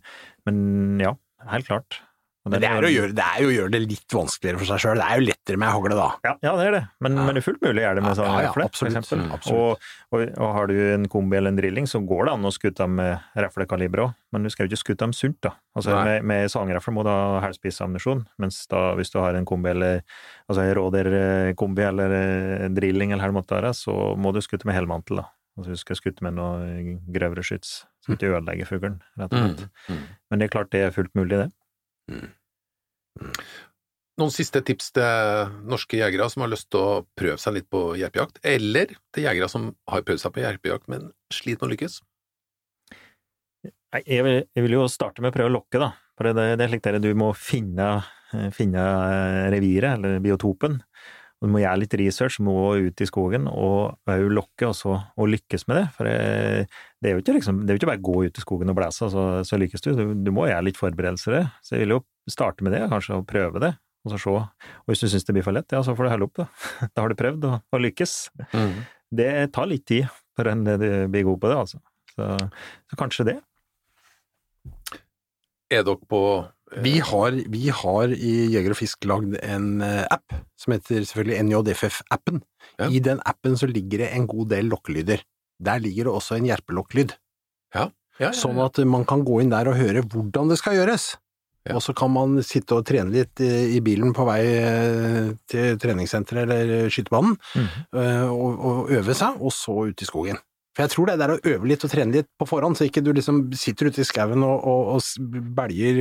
men 0.49 0.99
ja, 0.99 1.13
helt 1.53 1.69
klart. 1.69 2.01
Og 2.41 2.49
Men 2.49 2.61
det 2.63 2.69
er, 2.71 2.85
gjøre, 2.89 3.13
det 3.13 3.21
er 3.21 3.43
jo 3.43 3.49
å 3.51 3.53
gjøre 3.53 3.71
det 3.75 3.79
litt 3.83 4.13
vanskeligere 4.15 4.57
for 4.57 4.69
seg 4.71 4.79
sjøl. 4.81 4.97
Det 4.97 5.05
er 5.05 5.19
jo 5.19 5.25
lettere 5.27 5.59
med 5.61 5.69
hagle, 5.75 5.97
da. 5.99 6.07
Ja, 6.25 6.31
ja, 6.41 6.53
det 6.57 6.63
er 6.65 6.73
det, 6.73 6.79
men, 6.97 7.13
Ja. 7.19 7.25
men 7.27 7.35
det 7.37 7.41
er 7.43 7.45
fullt 7.45 7.59
mulig 7.61 7.83
å 7.83 7.83
gjøre 7.85 7.99
det 7.99 8.03
med 8.07 8.15
sånn 8.17 8.31
ja, 8.41 8.53
for 8.55 8.89
eksempel. 8.89 9.19
Mm. 9.21 9.35
Og, 9.53 9.83
og, 10.09 10.23
og 10.41 10.53
har 10.55 10.71
du 10.71 10.73
en 10.95 11.05
kombi 11.13 11.37
eller 11.37 11.53
en 11.53 11.59
drilling, 11.59 11.89
så 11.91 12.01
går 12.01 12.25
det 12.25 12.33
an 12.33 12.49
å 12.49 12.53
skutte 12.55 12.81
dem 12.81 12.95
med 12.97 13.43
riflekaliber 13.45 14.01
òg, 14.07 14.15
men 14.33 14.47
du 14.47 14.49
skal 14.49 14.65
jo 14.65 14.71
ikke 14.71 14.81
skutte 14.81 15.05
dem 15.05 15.13
sunt, 15.13 15.37
da. 15.45 15.51
Altså, 15.77 15.93
Nei. 15.93 16.01
med, 16.07 16.25
med 16.31 16.49
salongrifle 16.55 16.95
må 16.97 17.05
du 17.05 17.11
ha 17.13 17.43
hælspissammunisjon, 17.45 18.25
mens 18.41 18.63
da, 18.73 18.81
hvis 18.97 19.13
du 19.13 19.19
har 19.21 19.37
en 19.37 19.45
kombi 19.45 19.75
eller 19.75 20.01
altså 20.49 20.65
en 20.65 20.73
rådyrkombi 20.81 21.85
eller 21.91 22.17
en 22.17 22.73
drilling 22.81 23.13
eller 23.13 23.27
hva 23.27 23.35
det 23.35 23.37
måtte 23.37 23.59
være, 23.59 23.75
så 23.77 23.99
må 24.17 24.33
du 24.33 24.41
skutte 24.41 24.65
med 24.65 24.79
helmantel, 24.79 25.21
da. 25.21 25.29
Altså 25.59 25.75
du 25.75 25.77
skal 25.77 25.97
skutte 25.99 26.23
med 26.25 26.39
noe 26.41 26.97
grøvere 27.11 27.43
skyts, 27.45 27.83
så 28.01 28.15
du 28.15 28.17
ikke 28.17 28.33
ødelegger 28.33 28.65
fuglen, 28.65 29.01
rett 29.19 29.33
og 29.35 29.41
slett. 29.45 29.65
Mm, 29.67 29.97
mm. 29.97 30.05
Men 30.31 30.41
det 30.41 30.45
er 30.47 30.53
klart 30.57 30.73
det 30.73 30.87
er 30.87 30.93
fullt 30.95 31.13
mulig, 31.13 31.37
det. 31.43 31.51
Noen 34.19 34.33
siste 34.33 34.61
tips 34.65 34.91
til 34.95 35.51
norske 35.71 35.97
jegere 35.97 36.27
som 36.29 36.43
har 36.43 36.51
lyst 36.51 36.69
til 36.73 36.83
å 36.83 37.01
prøve 37.17 37.39
seg 37.41 37.55
litt 37.57 37.69
på 37.71 37.83
jerpejakt, 37.99 38.41
eller 38.45 38.93
til 39.15 39.25
jegere 39.25 39.49
som 39.51 39.71
har 39.89 40.03
prøvd 40.05 40.23
seg 40.23 40.33
på 40.35 40.43
jerpejakt, 40.43 40.89
men 40.91 41.09
sliter 41.33 41.65
med 41.65 41.69
å 41.69 41.73
lykkes? 41.75 41.99
Jeg 44.01 44.23
vil, 44.23 44.43
jeg 44.55 44.65
vil 44.65 44.77
jo 44.77 44.87
starte 44.91 45.23
med 45.23 45.33
å 45.33 45.35
prøve 45.35 45.51
å 45.51 45.55
lokke, 45.57 45.81
da. 45.81 45.91
For 46.15 46.29
det, 46.29 46.45
det 46.59 46.65
er 46.65 46.71
slik 46.71 46.87
at 46.91 47.01
du 47.03 47.09
må 47.17 47.31
finne, 47.35 47.87
finne 48.55 48.83
eh, 48.83 49.47
reviret, 49.51 49.97
eller 49.97 50.21
biotopen. 50.23 50.77
Du 51.41 51.49
må 51.49 51.63
gjøre 51.63 51.81
litt 51.81 51.95
research, 51.97 52.37
må 52.45 52.53
ut 52.77 53.01
i 53.01 53.07
skogen 53.09 53.47
og 53.49 53.97
òg 54.09 54.27
lokke, 54.29 54.67
og 54.67 54.75
så 54.77 54.93
og 54.93 55.29
lykkes 55.31 55.65
med 55.71 55.79
det. 55.79 55.85
For 55.95 56.05
det, 56.05 56.67
det 57.01 57.09
er 57.09 57.15
jo 57.15 57.23
ikke 57.23 57.33
liksom, 57.39 57.63
det 57.65 57.73
er 57.73 57.77
jo 57.77 57.81
ikke 57.81 57.89
bare 57.89 58.01
å 58.03 58.09
gå 58.11 58.25
ut 58.27 58.37
i 58.37 58.43
skogen 58.43 58.73
og 58.73 58.77
blæse, 58.77 59.09
så, 59.09 59.23
så 59.47 59.57
lykkes 59.57 59.85
du. 59.87 59.89
du. 59.97 60.03
Du 60.27 60.29
må 60.35 60.45
gjøre 60.45 60.67
litt 60.67 60.77
forberedelser. 60.77 61.33
i 61.33 61.39
det. 61.39 61.47
Så 61.65 61.75
jeg 61.75 61.87
vil 61.87 61.95
jo 61.95 62.03
starte 62.29 62.65
med 62.65 62.77
det, 62.77 62.83
kanskje, 62.93 63.17
og 63.17 63.25
prøve 63.29 63.63
det. 63.63 63.73
Og 64.05 64.13
så 64.13 64.21
se. 64.21 64.35
Og 64.37 64.93
hvis 64.93 65.01
du 65.01 65.09
syns 65.09 65.25
det 65.25 65.35
blir 65.37 65.45
for 65.45 65.57
lett, 65.57 65.73
ja, 65.73 65.81
så 65.85 65.97
får 65.97 66.07
du 66.07 66.13
holde 66.13 66.29
opp, 66.29 66.43
da. 66.43 66.47
Da 66.93 67.05
har 67.05 67.09
du 67.09 67.17
prøvd 67.17 67.49
å, 67.49 67.81
lykkes. 67.89 68.15
Det 69.21 69.31
tar 69.57 69.69
litt 69.69 69.87
tid 69.89 70.13
før 70.37 70.53
en 70.53 70.65
blir 70.65 71.25
god 71.25 71.41
på 71.41 71.49
det, 71.49 71.57
altså. 71.65 71.81
Så, 72.13 72.29
så 72.91 73.01
kanskje 73.01 73.31
det. 73.31 73.37
Er 75.71 75.85
dere 75.87 75.97
på 76.11 76.21
Vi 76.79 76.99
har, 77.03 77.35
vi 77.51 77.69
har 77.75 78.13
i 78.15 78.33
Jeger 78.53 78.71
og 78.71 78.79
Fisk 78.79 79.07
lagd 79.09 79.35
en 79.43 79.81
eh, 79.83 80.05
app 80.07 80.37
som 80.59 80.75
heter 80.75 81.03
selvfølgelig 81.03 81.41
NJFF-appen. 81.49 82.39
Ja. 82.79 82.87
I 82.87 83.01
den 83.03 83.19
appen 83.27 83.57
så 83.59 83.67
ligger 83.67 84.05
det 84.05 84.11
en 84.15 84.27
god 84.29 84.53
del 84.53 84.71
lokkelyder. 84.71 85.25
Der 85.61 85.81
ligger 85.83 86.07
det 86.07 86.13
også 86.13 86.37
en 86.37 86.47
gjerpelokklyd. 86.47 87.17
ja, 87.75 87.89
ja, 88.21 88.31
sånn 88.35 88.59
at 88.61 88.77
man 88.85 89.03
kan 89.07 89.25
gå 89.25 89.41
inn 89.41 89.51
der 89.51 89.69
og 89.71 89.77
høre 89.79 90.03
hvordan 90.05 90.51
det 90.51 90.59
skal 90.61 90.77
gjøres. 90.77 91.15
Ja. 91.67 91.75
Og 91.77 91.83
så 91.85 91.93
kan 91.93 92.09
man 92.13 92.39
sitte 92.45 92.79
og 92.79 92.85
trene 92.89 93.13
litt 93.13 93.41
i 93.41 93.77
bilen 93.85 94.15
på 94.17 94.25
vei 94.25 94.39
eh, 94.49 95.27
til 95.49 95.77
treningssenteret 95.81 96.49
eller 96.49 96.87
skytebanen, 96.89 97.35
eh, 97.59 98.25
og, 98.25 98.55
og 98.57 98.95
øve 98.97 99.13
seg, 99.17 99.37
og 99.37 99.53
så 99.53 99.75
ut 99.91 100.01
i 100.01 100.07
skogen. 100.07 100.41
For 100.71 100.85
jeg 100.85 100.91
tror 100.93 101.09
det 101.09 101.13
er 101.17 101.19
der 101.19 101.31
å 101.33 101.39
øve 101.51 101.67
litt 101.67 101.81
og 101.83 101.91
trene 101.91 102.15
litt 102.15 102.27
på 102.39 102.45
forhånd, 102.47 102.77
så 102.79 102.85
ikke 102.87 103.01
du 103.03 103.09
liksom 103.17 103.41
sitter 103.59 103.89
ute 103.91 104.03
i 104.03 104.07
skauen 104.07 104.39
og, 104.47 104.61
og, 104.71 104.91
og 104.95 105.41
belger 105.57 105.97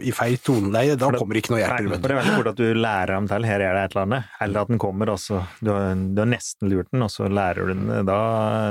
i 0.00 0.12
feil 0.16 0.38
toneleie. 0.40 0.94
Da 0.96 1.10
det- 1.12 1.20
kommer 1.20 1.36
ikke 1.36 1.52
noe 1.52 1.60
Nei, 1.66 1.82
for 1.90 2.06
det 2.08 2.14
er 2.14 2.20
veldig 2.22 2.36
fort 2.38 2.50
at 2.54 2.62
du 2.62 2.64
lærer 2.80 3.12
dem 3.12 3.28
til 3.28 3.44
her 3.50 3.60
er 3.66 3.74
det 3.76 3.82
et 3.84 3.96
eller 3.96 4.06
annet, 4.06 4.30
eller 4.46 4.62
at 4.64 4.72
den 4.72 4.80
kommer, 4.80 5.12
og 5.12 5.20
så 5.20 5.42
du 5.60 5.70
har, 5.74 5.92
du 6.16 6.22
har 6.24 6.30
nesten 6.32 6.72
lurt 6.72 6.88
den, 6.94 7.04
og 7.04 7.12
så 7.12 7.28
lærer 7.28 7.68
du 7.68 7.74
den. 7.74 8.06
Da, 8.08 8.18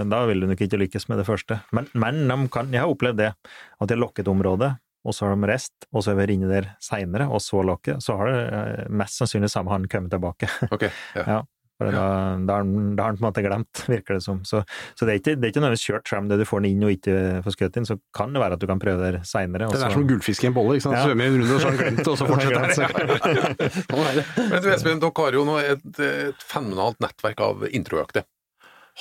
da 0.10 0.24
vil 0.26 0.42
du 0.42 0.50
nok 0.50 0.66
ikke 0.66 0.82
lykkes 0.82 1.06
med 1.14 1.22
det 1.22 1.28
første. 1.30 1.60
Men, 1.78 1.92
men 1.94 2.24
de 2.26 2.40
kan, 2.50 2.74
jeg 2.74 2.82
har 2.82 2.90
opplevd 2.96 3.22
det, 3.22 3.30
at 3.36 3.88
de 3.92 3.94
har 3.94 4.02
lokket 4.02 4.28
området, 4.34 4.72
og 5.06 5.14
så 5.14 5.28
har 5.30 5.36
de 5.38 5.46
rest, 5.54 5.76
og 5.94 6.02
så 6.02 6.16
er 6.16 6.24
vi 6.26 6.34
inne 6.40 6.50
der 6.50 6.72
seinere, 6.82 7.28
og 7.30 7.38
så 7.46 7.62
lokket, 7.62 8.02
så 8.02 8.16
har 8.18 8.32
det 8.34 8.40
eh, 8.50 8.88
mest 8.90 9.22
sannsynlig 9.22 9.52
samme 9.54 9.70
han 9.70 9.86
kommet 9.86 10.10
tilbake. 10.16 10.50
Ok, 10.74 10.88
ja. 10.90 11.28
Ja. 11.36 11.44
For 11.76 11.92
da, 11.92 12.04
da 12.48 12.56
har 12.56 12.64
han 12.64 12.94
da 12.96 13.04
har 13.04 13.12
han 13.12 13.18
på 13.20 13.24
en 13.26 13.28
måte 13.28 13.44
glemt, 13.44 13.82
virker 13.92 14.16
det 14.16 14.24
som. 14.24 14.38
Så, 14.48 14.62
så 14.96 15.08
det 15.08 15.16
er 15.16 15.20
ikke, 15.20 15.34
det 15.36 15.48
er 15.48 15.52
ikke 15.52 15.64
nødvendigvis 15.64 15.88
kjørt 15.90 16.12
frem 16.12 16.30
det 16.32 16.38
du 16.40 16.46
får 16.48 16.64
den 16.64 16.70
inn 16.72 16.86
og 16.88 16.94
ikke 16.96 17.16
får 17.44 17.56
skutt 17.58 17.80
inn, 17.82 17.88
så 17.90 17.98
kan 18.16 18.36
det 18.36 18.44
være 18.44 18.56
at 18.56 18.64
du 18.64 18.68
kan 18.70 18.80
prøve 18.82 19.10
det 19.12 19.24
seinere. 19.28 19.68
Det 19.74 19.82
er 19.84 19.96
som 19.98 20.06
gullfisk 20.08 20.46
i 20.46 20.50
en 20.52 20.56
bolle, 20.56 20.78
ikke 20.78 20.88
sant? 20.88 20.96
Ja. 20.96 21.10
Svømmer 21.10 21.28
en 21.28 21.36
runde, 21.42 21.58
og 21.58 21.60
så 21.60 21.68
har 21.68 21.76
han 21.76 21.82
glemt 21.84 22.00
det, 22.00 22.08
og 22.14 22.18
så 22.22 22.28
fortsetter 22.32 22.64
han. 22.64 22.72
Sånn. 22.80 24.50
Men 24.54 24.64
du, 24.64 24.70
Espen, 24.72 25.04
dere 25.04 25.26
har 25.26 25.40
jo 25.40 25.44
nå 25.50 25.60
et, 25.64 25.86
et 26.08 26.48
fenomenalt 26.48 27.04
nettverk 27.04 27.44
av 27.44 27.68
introøkte 27.68 28.24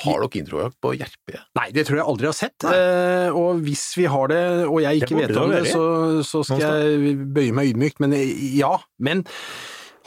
Har 0.03 0.25
dere 0.25 0.43
introjakt 0.43 0.79
på 0.83 0.95
jerpe? 0.99 1.41
Nei, 1.61 1.69
det 1.77 1.87
tror 1.87 2.01
jeg 2.01 2.09
aldri 2.11 2.31
har 2.33 2.35
sett. 2.35 2.67
Eh, 2.67 3.31
og 3.31 3.63
hvis 3.63 3.87
vi 4.01 4.09
har 4.11 4.35
det, 4.35 4.45
og 4.67 4.81
jeg 4.83 5.05
ikke 5.05 5.21
vet 5.23 5.37
om 5.39 5.55
det 5.55 5.63
det, 5.69 5.75
så, 5.77 5.85
så 6.27 6.43
skal 6.51 6.65
jeg 6.65 7.19
bøye 7.39 7.55
meg 7.55 7.71
ydmykt. 7.71 8.03
Men 8.03 8.17
eh, 8.19 8.33
ja. 8.59 8.75
Men 8.99 9.23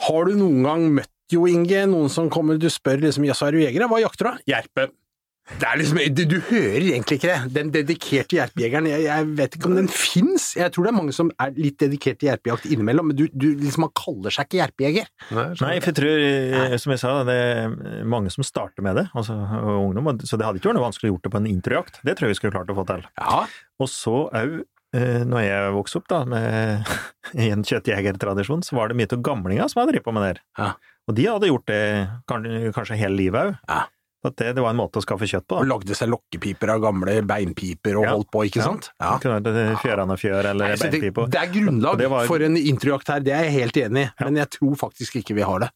har 0.04 0.28
du 0.28 0.36
noen 0.36 0.66
gang 0.68 0.90
møtt 1.00 1.14
Jo 1.32 1.46
Inge, 1.50 1.84
noen 1.90 2.08
som 2.12 2.30
kommer, 2.32 2.56
du 2.60 2.68
spør 2.72 3.02
liksom, 3.04 3.26
jaså, 3.28 3.46
er 3.50 3.52
du 3.58 3.60
jeger, 3.66 3.84
hva 3.90 4.00
jakter 4.00 4.24
du? 4.24 4.30
da? 4.32 4.56
Jerpe. 4.56 4.88
Det 5.48 5.64
er 5.64 5.78
liksom, 5.80 5.96
du, 6.12 6.20
du 6.28 6.34
hører 6.50 6.82
egentlig 6.90 7.16
ikke 7.16 7.28
det. 7.30 7.52
Den 7.54 7.70
dedikerte 7.72 8.36
jerpejegeren, 8.36 8.84
jeg, 8.90 9.04
jeg 9.06 9.28
vet 9.38 9.54
ikke 9.56 9.68
om 9.70 9.76
den 9.78 9.86
fins. 9.88 10.50
Jeg 10.58 10.68
tror 10.74 10.84
det 10.84 10.90
er 10.90 10.96
mange 10.98 11.14
som 11.16 11.30
er 11.40 11.54
litt 11.56 11.78
dedikert 11.80 12.18
til 12.20 12.28
jerpejakt 12.28 12.66
innimellom, 12.68 13.08
men 13.08 13.16
du, 13.16 13.22
du, 13.32 13.46
liksom, 13.56 13.86
man 13.86 13.94
kaller 13.96 14.34
seg 14.34 14.44
ikke 14.50 14.58
jerpejeger. 14.60 15.08
Nei, 15.32 15.46
Nei, 15.62 15.70
for 15.80 15.88
jeg 15.88 15.96
tror, 16.02 16.24
eh, 16.26 16.76
som 16.82 16.92
jeg 16.92 17.00
sa, 17.00 17.14
det 17.24 17.36
er 17.38 18.04
mange 18.12 18.32
som 18.34 18.44
starter 18.44 18.84
med 18.84 19.00
det, 19.00 19.06
altså 19.16 19.38
og 19.40 19.86
ungdom, 19.86 20.10
og- 20.12 20.26
så 20.28 20.36
det 20.36 20.44
hadde 20.50 20.60
ikke 20.60 20.68
vært 20.68 20.80
noe 20.82 20.84
vanskelig 20.90 21.08
å 21.08 21.14
gjort 21.14 21.24
det 21.24 21.32
på 21.32 21.40
en 21.40 21.48
introjakt. 21.54 22.02
Det 22.04 22.16
tror 22.18 22.28
jeg 22.28 22.34
vi 22.36 22.40
skulle 22.42 22.56
klart 22.58 22.74
å 22.74 22.76
få 22.82 22.84
til. 22.92 23.08
Ja. 23.16 23.40
Og 23.80 23.88
så 23.88 24.16
òg 24.28 24.58
eh, 24.92 25.24
når 25.32 25.42
jeg 25.48 25.72
vokste 25.78 26.02
opp 26.02 26.12
da, 26.12 26.20
med, 26.28 26.92
i 27.40 27.48
en 27.56 27.64
kjøttjegertradisjon, 27.64 28.68
så 28.68 28.76
var 28.76 28.92
det 28.92 29.00
mye 29.00 29.08
av 29.16 29.24
gamlinga 29.32 29.72
som 29.72 29.80
hadde 29.80 29.96
drevet 29.96 30.04
på 30.12 30.12
med 30.16 30.28
det. 30.28 30.30
her. 30.36 30.44
Ja. 30.60 30.70
Og 31.08 31.14
de 31.16 31.24
hadde 31.26 31.48
gjort 31.48 31.66
det 31.70 31.82
kanskje, 32.28 32.96
hele 33.00 33.16
livet 33.16 33.40
òg. 33.48 33.54
Ja. 33.68 33.86
Det, 34.28 34.48
det 34.56 34.60
var 34.60 34.74
en 34.74 34.76
måte 34.80 34.98
å 34.98 35.02
skaffe 35.04 35.24
kjøtt 35.30 35.46
på. 35.48 35.56
Og 35.62 35.68
lagde 35.70 35.94
seg 35.96 36.10
lokkepiper 36.10 36.72
av 36.74 36.80
gamle 36.82 37.14
beinpiper 37.24 37.96
og 38.00 38.04
Ja. 38.04 38.10
holdt 38.16 38.28
på, 38.34 38.42
ikke 38.48 38.60
sant? 38.64 38.90
Det 38.98 39.12
kunne 39.22 39.38
vært 39.40 39.78
fjørane 39.80 40.16
fjør 40.20 40.48
eller 40.50 40.74
Nei, 40.74 40.76
beinpiper. 40.82 41.28
det, 41.28 41.30
det 41.32 41.40
er 41.40 41.52
grunnlag 41.54 41.98
det 42.02 42.10
var- 42.10 42.26
for 42.26 42.42
en 42.42 42.56
introjakt 42.56 43.08
her, 43.08 43.20
det 43.20 43.32
er 43.32 43.44
jeg 43.46 43.52
helt 43.52 43.76
enig 43.86 44.02
i, 44.08 44.24
men 44.24 44.36
jeg 44.36 44.50
tror 44.50 44.74
faktisk 44.76 45.16
ikke 45.22 45.34
vi 45.38 45.42
har 45.46 45.60
det. 45.60 45.70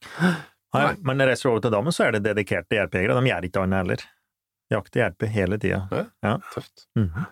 Nei, 0.75 0.97
men 1.03 1.19
reiser 1.19 1.43
du 1.45 1.51
over 1.53 1.61
til 1.61 1.71
Dammen, 1.71 1.93
så 1.93 2.05
er 2.09 2.13
det 2.19 2.23
dedikerte 2.25 2.77
jerpejegere. 2.77 3.15
De 3.21 3.31
gjør 3.31 3.45
ikke 3.49 3.63
annet 3.63 3.79
heller. 3.87 4.05
Jakter 4.73 5.01
jerpe 5.05 5.29
hele 5.29 5.59
tida. 5.59 5.87
Ja. 6.23 6.39
Tøft. 6.53 6.87
Mm. 6.99 7.27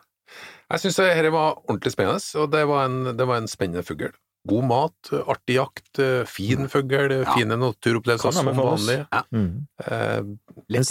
Jeg 0.70 0.78
syns 0.78 0.96
dette 1.00 1.32
var 1.32 1.56
ordentlig 1.66 1.92
spennende, 1.92 2.20
og 2.38 2.50
det 2.52 2.66
var 2.68 2.84
en, 2.86 3.16
det 3.16 3.26
var 3.26 3.36
en 3.42 3.48
spennende 3.48 3.82
fugl. 3.82 4.12
God 4.48 4.64
mat, 4.64 5.10
artig 5.28 5.58
jakt, 5.58 5.98
fin 6.26 6.64
fugl, 6.72 7.12
fine 7.34 7.56
naturopplevelser 7.60 8.32
som 8.32 8.48
vanlig. 8.56 8.96
Ja. 9.12 9.20
Mm. 9.36 9.66
Eh, 9.84 10.22
En 10.80 10.84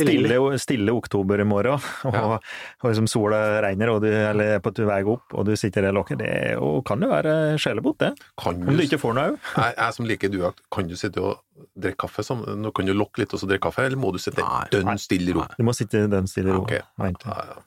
stille, 0.59 0.91
oktober 0.93 1.41
i 1.41 1.47
morgen, 1.49 1.79
og, 2.05 2.13
Ja. 2.13 2.37
og 2.37 2.85
liksom 2.91 3.07
sola 3.09 3.39
regner, 3.65 3.89
og 3.89 4.01
du, 4.03 4.07
er 4.11 4.59
på 4.61 4.71
vei 4.85 4.99
opp, 5.03 5.33
og 5.33 5.45
du 5.49 5.55
sitter 5.57 5.87
i 5.89 5.93
lokket. 5.95 6.19
Det 6.21 6.33
og 6.61 6.83
kan 6.85 7.01
jo 7.01 7.09
være 7.09 7.57
sjelebot, 7.57 7.97
det. 8.03 8.11
kan 8.37 8.61
Om 8.61 8.77
du, 8.77 8.83
ikke 8.85 8.99
får 9.01 9.17
noe 9.17 9.31
òg. 9.31 9.39
jeg, 9.55 9.73
jeg 9.77 9.93
som 9.97 10.05
liker 10.05 10.29
duejakt, 10.29 10.61
kan 10.71 10.87
du 10.87 10.95
sitte 10.95 11.23
og 11.23 11.41
drikke 11.75 12.05
kaffe? 12.05 12.23
Som, 12.23 12.45
nå 12.45 12.71
kan 12.75 12.85
du 12.85 12.93
lokke 12.93 13.23
litt 13.23 13.33
og 13.33 13.41
så 13.41 13.49
drikke 13.49 13.65
kaffe, 13.71 13.87
eller 13.89 13.97
må 13.97 14.13
du 14.13 14.19
sitte 14.21 14.45
dønn 14.71 14.93
stille 15.01 15.33
i 15.33 15.37
ro? 15.39 15.47
Du 15.57 15.65
må 15.65 15.73
sitte 15.73 16.05
dønn 16.11 16.29
stille 16.29 16.53
i 16.53 16.59
ro. 16.59 16.67
Ok. 16.67 17.65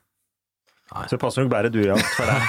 Ja. 0.93 1.03
Så 1.09 1.15
det 1.15 1.21
passer 1.23 1.43
nok 1.43 1.51
bare 1.53 1.71
Jan, 1.73 2.01
for 2.13 2.25
deg. 2.29 2.41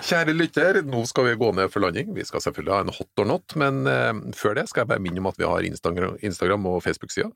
Kjære 0.06 0.34
lytter, 0.36 0.80
nå 0.86 1.02
skal 1.10 1.26
vi 1.26 1.38
gå 1.40 1.50
ned 1.58 1.72
for 1.72 1.82
landing. 1.84 2.12
Vi 2.14 2.26
skal 2.26 2.42
selvfølgelig 2.44 2.74
ha 2.76 2.80
en 2.84 2.94
hot 2.94 3.22
or 3.22 3.28
not, 3.28 3.56
men 3.58 3.82
eh, 3.90 4.12
før 4.38 4.54
det 4.60 4.68
skal 4.70 4.84
jeg 4.84 4.92
bare 4.92 5.02
minne 5.02 5.22
om 5.22 5.30
at 5.30 5.40
vi 5.40 5.48
har 5.48 5.66
Instagram, 5.66 6.18
Instagram 6.22 6.68
og 6.70 6.82
Facebook-sida. 6.86 7.30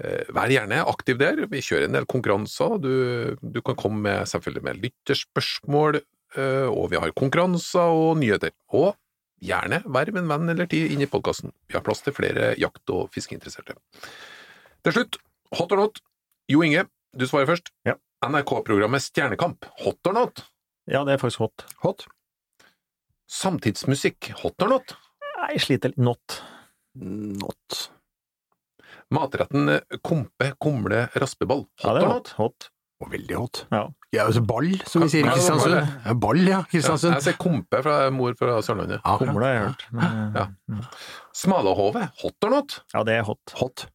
Eh, 0.00 0.24
vær 0.32 0.50
gjerne 0.52 0.80
aktiv 0.88 1.20
der. 1.20 1.44
Vi 1.52 1.62
kjører 1.64 1.86
en 1.88 1.98
del 1.98 2.08
konkurranser. 2.10 2.78
Du, 2.82 2.92
du 3.38 3.60
kan 3.64 3.78
komme 3.78 4.02
med, 4.08 4.26
selvfølgelig 4.30 4.66
med 4.66 4.82
lytterspørsmål, 4.86 6.00
eh, 6.36 6.68
og 6.68 6.90
vi 6.92 7.00
har 7.02 7.14
konkurranser 7.18 7.92
og 8.02 8.16
nyheter. 8.22 8.54
Og 8.74 8.94
gjerne 9.42 9.82
verv 9.90 10.18
en 10.18 10.30
venn 10.30 10.54
eller 10.54 10.70
ti 10.70 10.84
inn 10.94 11.02
i 11.04 11.10
podkasten. 11.10 11.52
Vi 11.68 11.76
har 11.76 11.84
plass 11.84 12.02
til 12.04 12.14
flere 12.16 12.52
jakt- 12.60 12.94
og 12.94 13.10
fiskeinteresserte. 13.14 13.76
Til 14.82 14.96
slutt, 14.96 15.20
hot 15.58 15.74
or 15.74 15.84
not. 15.84 16.02
Jo 16.50 16.62
Inge, 16.66 16.86
du 17.16 17.26
svarer 17.28 17.46
først. 17.50 17.70
Ja. 17.88 17.94
NRK-programmet 18.22 19.02
Stjernekamp, 19.02 19.64
hot 19.82 20.06
or 20.06 20.12
not? 20.14 20.44
Ja, 20.90 21.04
det 21.04 21.14
er 21.16 21.18
faktisk 21.22 21.42
hot. 21.42 21.64
Hot. 21.82 22.04
Samtidsmusikk, 23.32 24.30
hot 24.42 24.62
or 24.62 24.68
not? 24.76 24.94
Nei, 25.38 25.52
Jeg 25.56 25.64
sliter 25.66 25.92
litt. 25.92 25.98
Not. 25.98 26.38
Not. 26.94 27.78
Matretten 29.12 29.68
eh, 29.76 29.98
kompe, 30.04 30.52
kumle, 30.62 31.06
raspeball, 31.20 31.66
Ja, 31.82 31.88
hot 31.90 31.96
det 31.98 32.02
er 32.02 32.06
or 32.06 32.12
hot. 32.12 32.14
not? 32.14 32.32
hot. 32.38 32.68
Og 33.02 33.08
veldig 33.10 33.34
hot. 33.40 33.60
Ja. 33.74 33.80
Ja, 34.14 34.26
altså 34.28 34.42
ball, 34.46 34.68
som 34.86 35.02
vi 35.02 35.08
sier 35.10 35.24
i 35.24 35.26
Ja, 35.26 35.32
Kristiansund. 35.34 35.74
ball, 35.74 35.88
Ja, 36.06 36.12
ball, 36.14 36.38
ja. 36.44 36.58
Ja, 36.60 36.62
Kristiansund. 36.70 37.14
jeg 37.16 37.24
sier 37.26 37.38
kompe 37.40 37.80
fra 37.82 37.96
mor 38.14 38.36
fra 38.38 38.60
Sørlandet. 38.62 39.00
Ja, 39.02 39.16
Kumle 39.18 39.48
har 39.48 39.54
jeg 39.56 39.64
hørt. 39.66 39.86
Men, 39.90 40.36
Ja. 40.36 40.46
Smalahove, 41.34 42.04
hot 42.22 42.44
or 42.46 42.50
not? 42.50 42.80
ja, 42.94 43.02
det 43.02 43.16
er 43.18 43.24
hot. 43.26 43.40
Hot. 43.58 43.86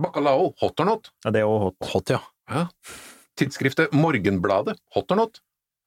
Bacalao, 0.00 0.52
hot 0.60 0.80
or 0.80 0.84
not? 0.84 1.10
Ja, 1.24 1.30
det 1.30 1.40
er 1.40 1.46
òg 1.48 1.60
hot. 1.70 1.88
Hot, 1.94 2.10
ja. 2.10 2.20
Ja. 2.50 2.66
Tidsskriftet 3.40 3.92
Morgenbladet, 3.96 4.76
hot 4.96 5.12
or 5.14 5.16
not? 5.22 5.40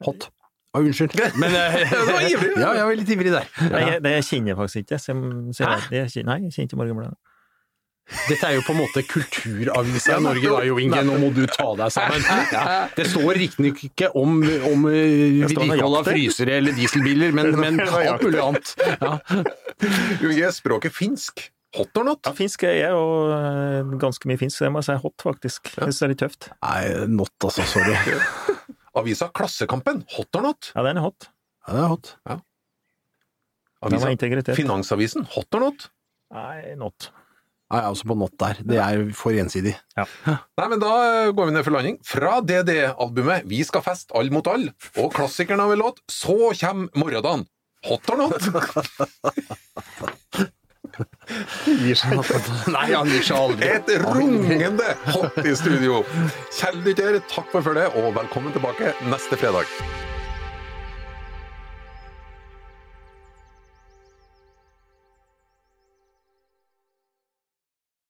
Hot. 0.07 0.29
Å, 0.73 0.79
unnskyld. 0.81 1.13
Men 1.37 1.53
eh, 1.53 1.75
Det 1.91 1.99
var 2.07 2.23
ivrig. 2.25 2.53
Ja, 2.57 2.71
jeg 2.79 2.87
var 2.89 2.95
litt 2.97 3.11
ivrig 3.13 3.33
der. 3.35 3.45
Nei, 3.69 3.81
Ja. 3.83 3.91
jeg- 3.91 4.01
det 4.07 4.15
kjenner 4.25 4.53
jeg 4.53 4.57
faktisk 4.63 4.81
ikke. 4.87 4.99
Som, 5.03 5.21
så 5.53 5.67
jeg, 5.67 6.09
det, 6.15 6.25
nei, 6.25 6.39
jeg 6.47 6.55
kjenner 6.55 6.71
ikke 6.71 6.79
Morgenbladet. 6.81 7.19
Dette 8.27 8.43
er 8.49 8.57
jo 8.57 8.63
på 8.67 8.73
en 8.73 8.79
måte 8.81 8.99
kulturavisa 9.07 10.17
i 10.17 10.23
Norge 10.25 10.49
da, 10.51 10.57
Jo 10.67 10.75
Inge. 10.81 11.03
Nå 11.07 11.13
må 11.21 11.29
du 11.31 11.45
ta 11.47 11.69
deg 11.79 11.93
sammen. 11.95 12.25
Ja. 12.51 12.63
Det 12.97 13.05
står 13.07 13.37
riktignok 13.39 13.79
ikke 13.87 14.09
om, 14.19 14.41
om 14.67 14.83
eh, 14.91 15.37
vedlikehold 15.45 15.99
av 16.01 16.09
frysere 16.09 16.57
eller 16.59 16.75
dieselbiler, 16.75 17.31
men, 17.37 17.53
men 17.61 17.79
alt 17.85 18.25
mulig 18.25 18.41
annet. 18.43 18.73
Ja. 18.99 19.13
Jo 20.19 20.33
Inge, 20.33 20.51
språket 20.57 20.91
finsk, 20.97 21.45
hot 21.77 21.99
or 21.99 22.07
not? 22.07 22.21
Ja, 22.27 22.33
finsk 22.37 22.65
er 22.67 22.77
jeg, 22.77 22.97
og 22.97 23.33
eh, 23.35 23.93
ganske 24.01 24.29
mye 24.29 24.39
finsk, 24.41 24.59
så 24.59 24.67
jeg 24.67 24.75
må 24.75 24.83
si 24.85 24.95
hot, 25.03 25.15
faktisk. 25.25 25.73
Jeg 25.73 25.87
synes 25.87 26.01
det 26.01 26.07
er 26.07 26.13
litt 26.13 26.23
tøft. 26.23 26.49
Nei, 26.63 26.81
not 27.11 27.49
altså. 27.49 27.65
Sorry. 27.69 28.19
Avisa 28.99 29.29
Klassekampen, 29.33 30.03
hot 30.15 30.39
or 30.39 30.45
not? 30.49 30.71
Ja, 30.75 30.85
den 30.85 31.01
er 31.01 31.07
hot. 31.07 31.29
Ja, 31.65 31.73
den 31.73 31.83
er 31.83 31.91
hot. 31.95 32.13
Ja. 32.29 32.39
Avisa. 33.83 34.55
Finansavisen, 34.55 35.27
hot 35.33 35.57
or 35.57 35.67
not? 35.67 35.89
Nei, 36.33 36.75
not. 36.79 37.09
Nei, 37.73 37.79
jeg 37.81 37.87
er 37.87 37.95
også 37.95 38.07
på 38.11 38.15
not 38.21 38.33
der. 38.37 38.59
Det 38.69 38.77
er 38.77 39.03
for 39.17 39.33
ensidig. 39.41 39.73
Nei, 40.59 40.67
men 40.69 40.81
da 40.81 40.91
eh, 41.07 41.31
går 41.33 41.49
vi 41.49 41.55
ned 41.55 41.65
for 41.65 41.73
landing. 41.73 41.97
Fra 42.05 42.37
DD-albumet 42.45 43.47
Vi 43.49 43.63
skal 43.65 43.81
fest 43.85 44.13
all 44.13 44.29
mot 44.33 44.47
all, 44.51 44.67
og 45.01 45.13
klassikeren 45.15 45.63
av 45.63 45.73
en 45.73 45.81
låt 45.81 46.03
Så 46.11 46.53
kjem 46.59 46.85
morgendagen. 46.93 47.47
Hot 47.89 48.13
or 48.13 48.21
not? 48.21 48.37
Nei, 52.75 52.87
han 52.93 53.09
gir 53.09 53.25
seg 53.25 53.37
aldri. 53.37 53.69
Et 53.73 53.93
rungende 54.03 54.93
hot 55.09 55.39
i 55.43 55.55
studio. 55.57 56.03
Kjell 56.53 56.81
Dytter, 56.85 57.19
takk 57.31 57.49
for 57.53 57.65
følget, 57.65 57.95
og 57.99 58.13
velkommen 58.17 58.53
tilbake 58.55 58.93
neste 59.09 59.39
fredag. 59.41 59.69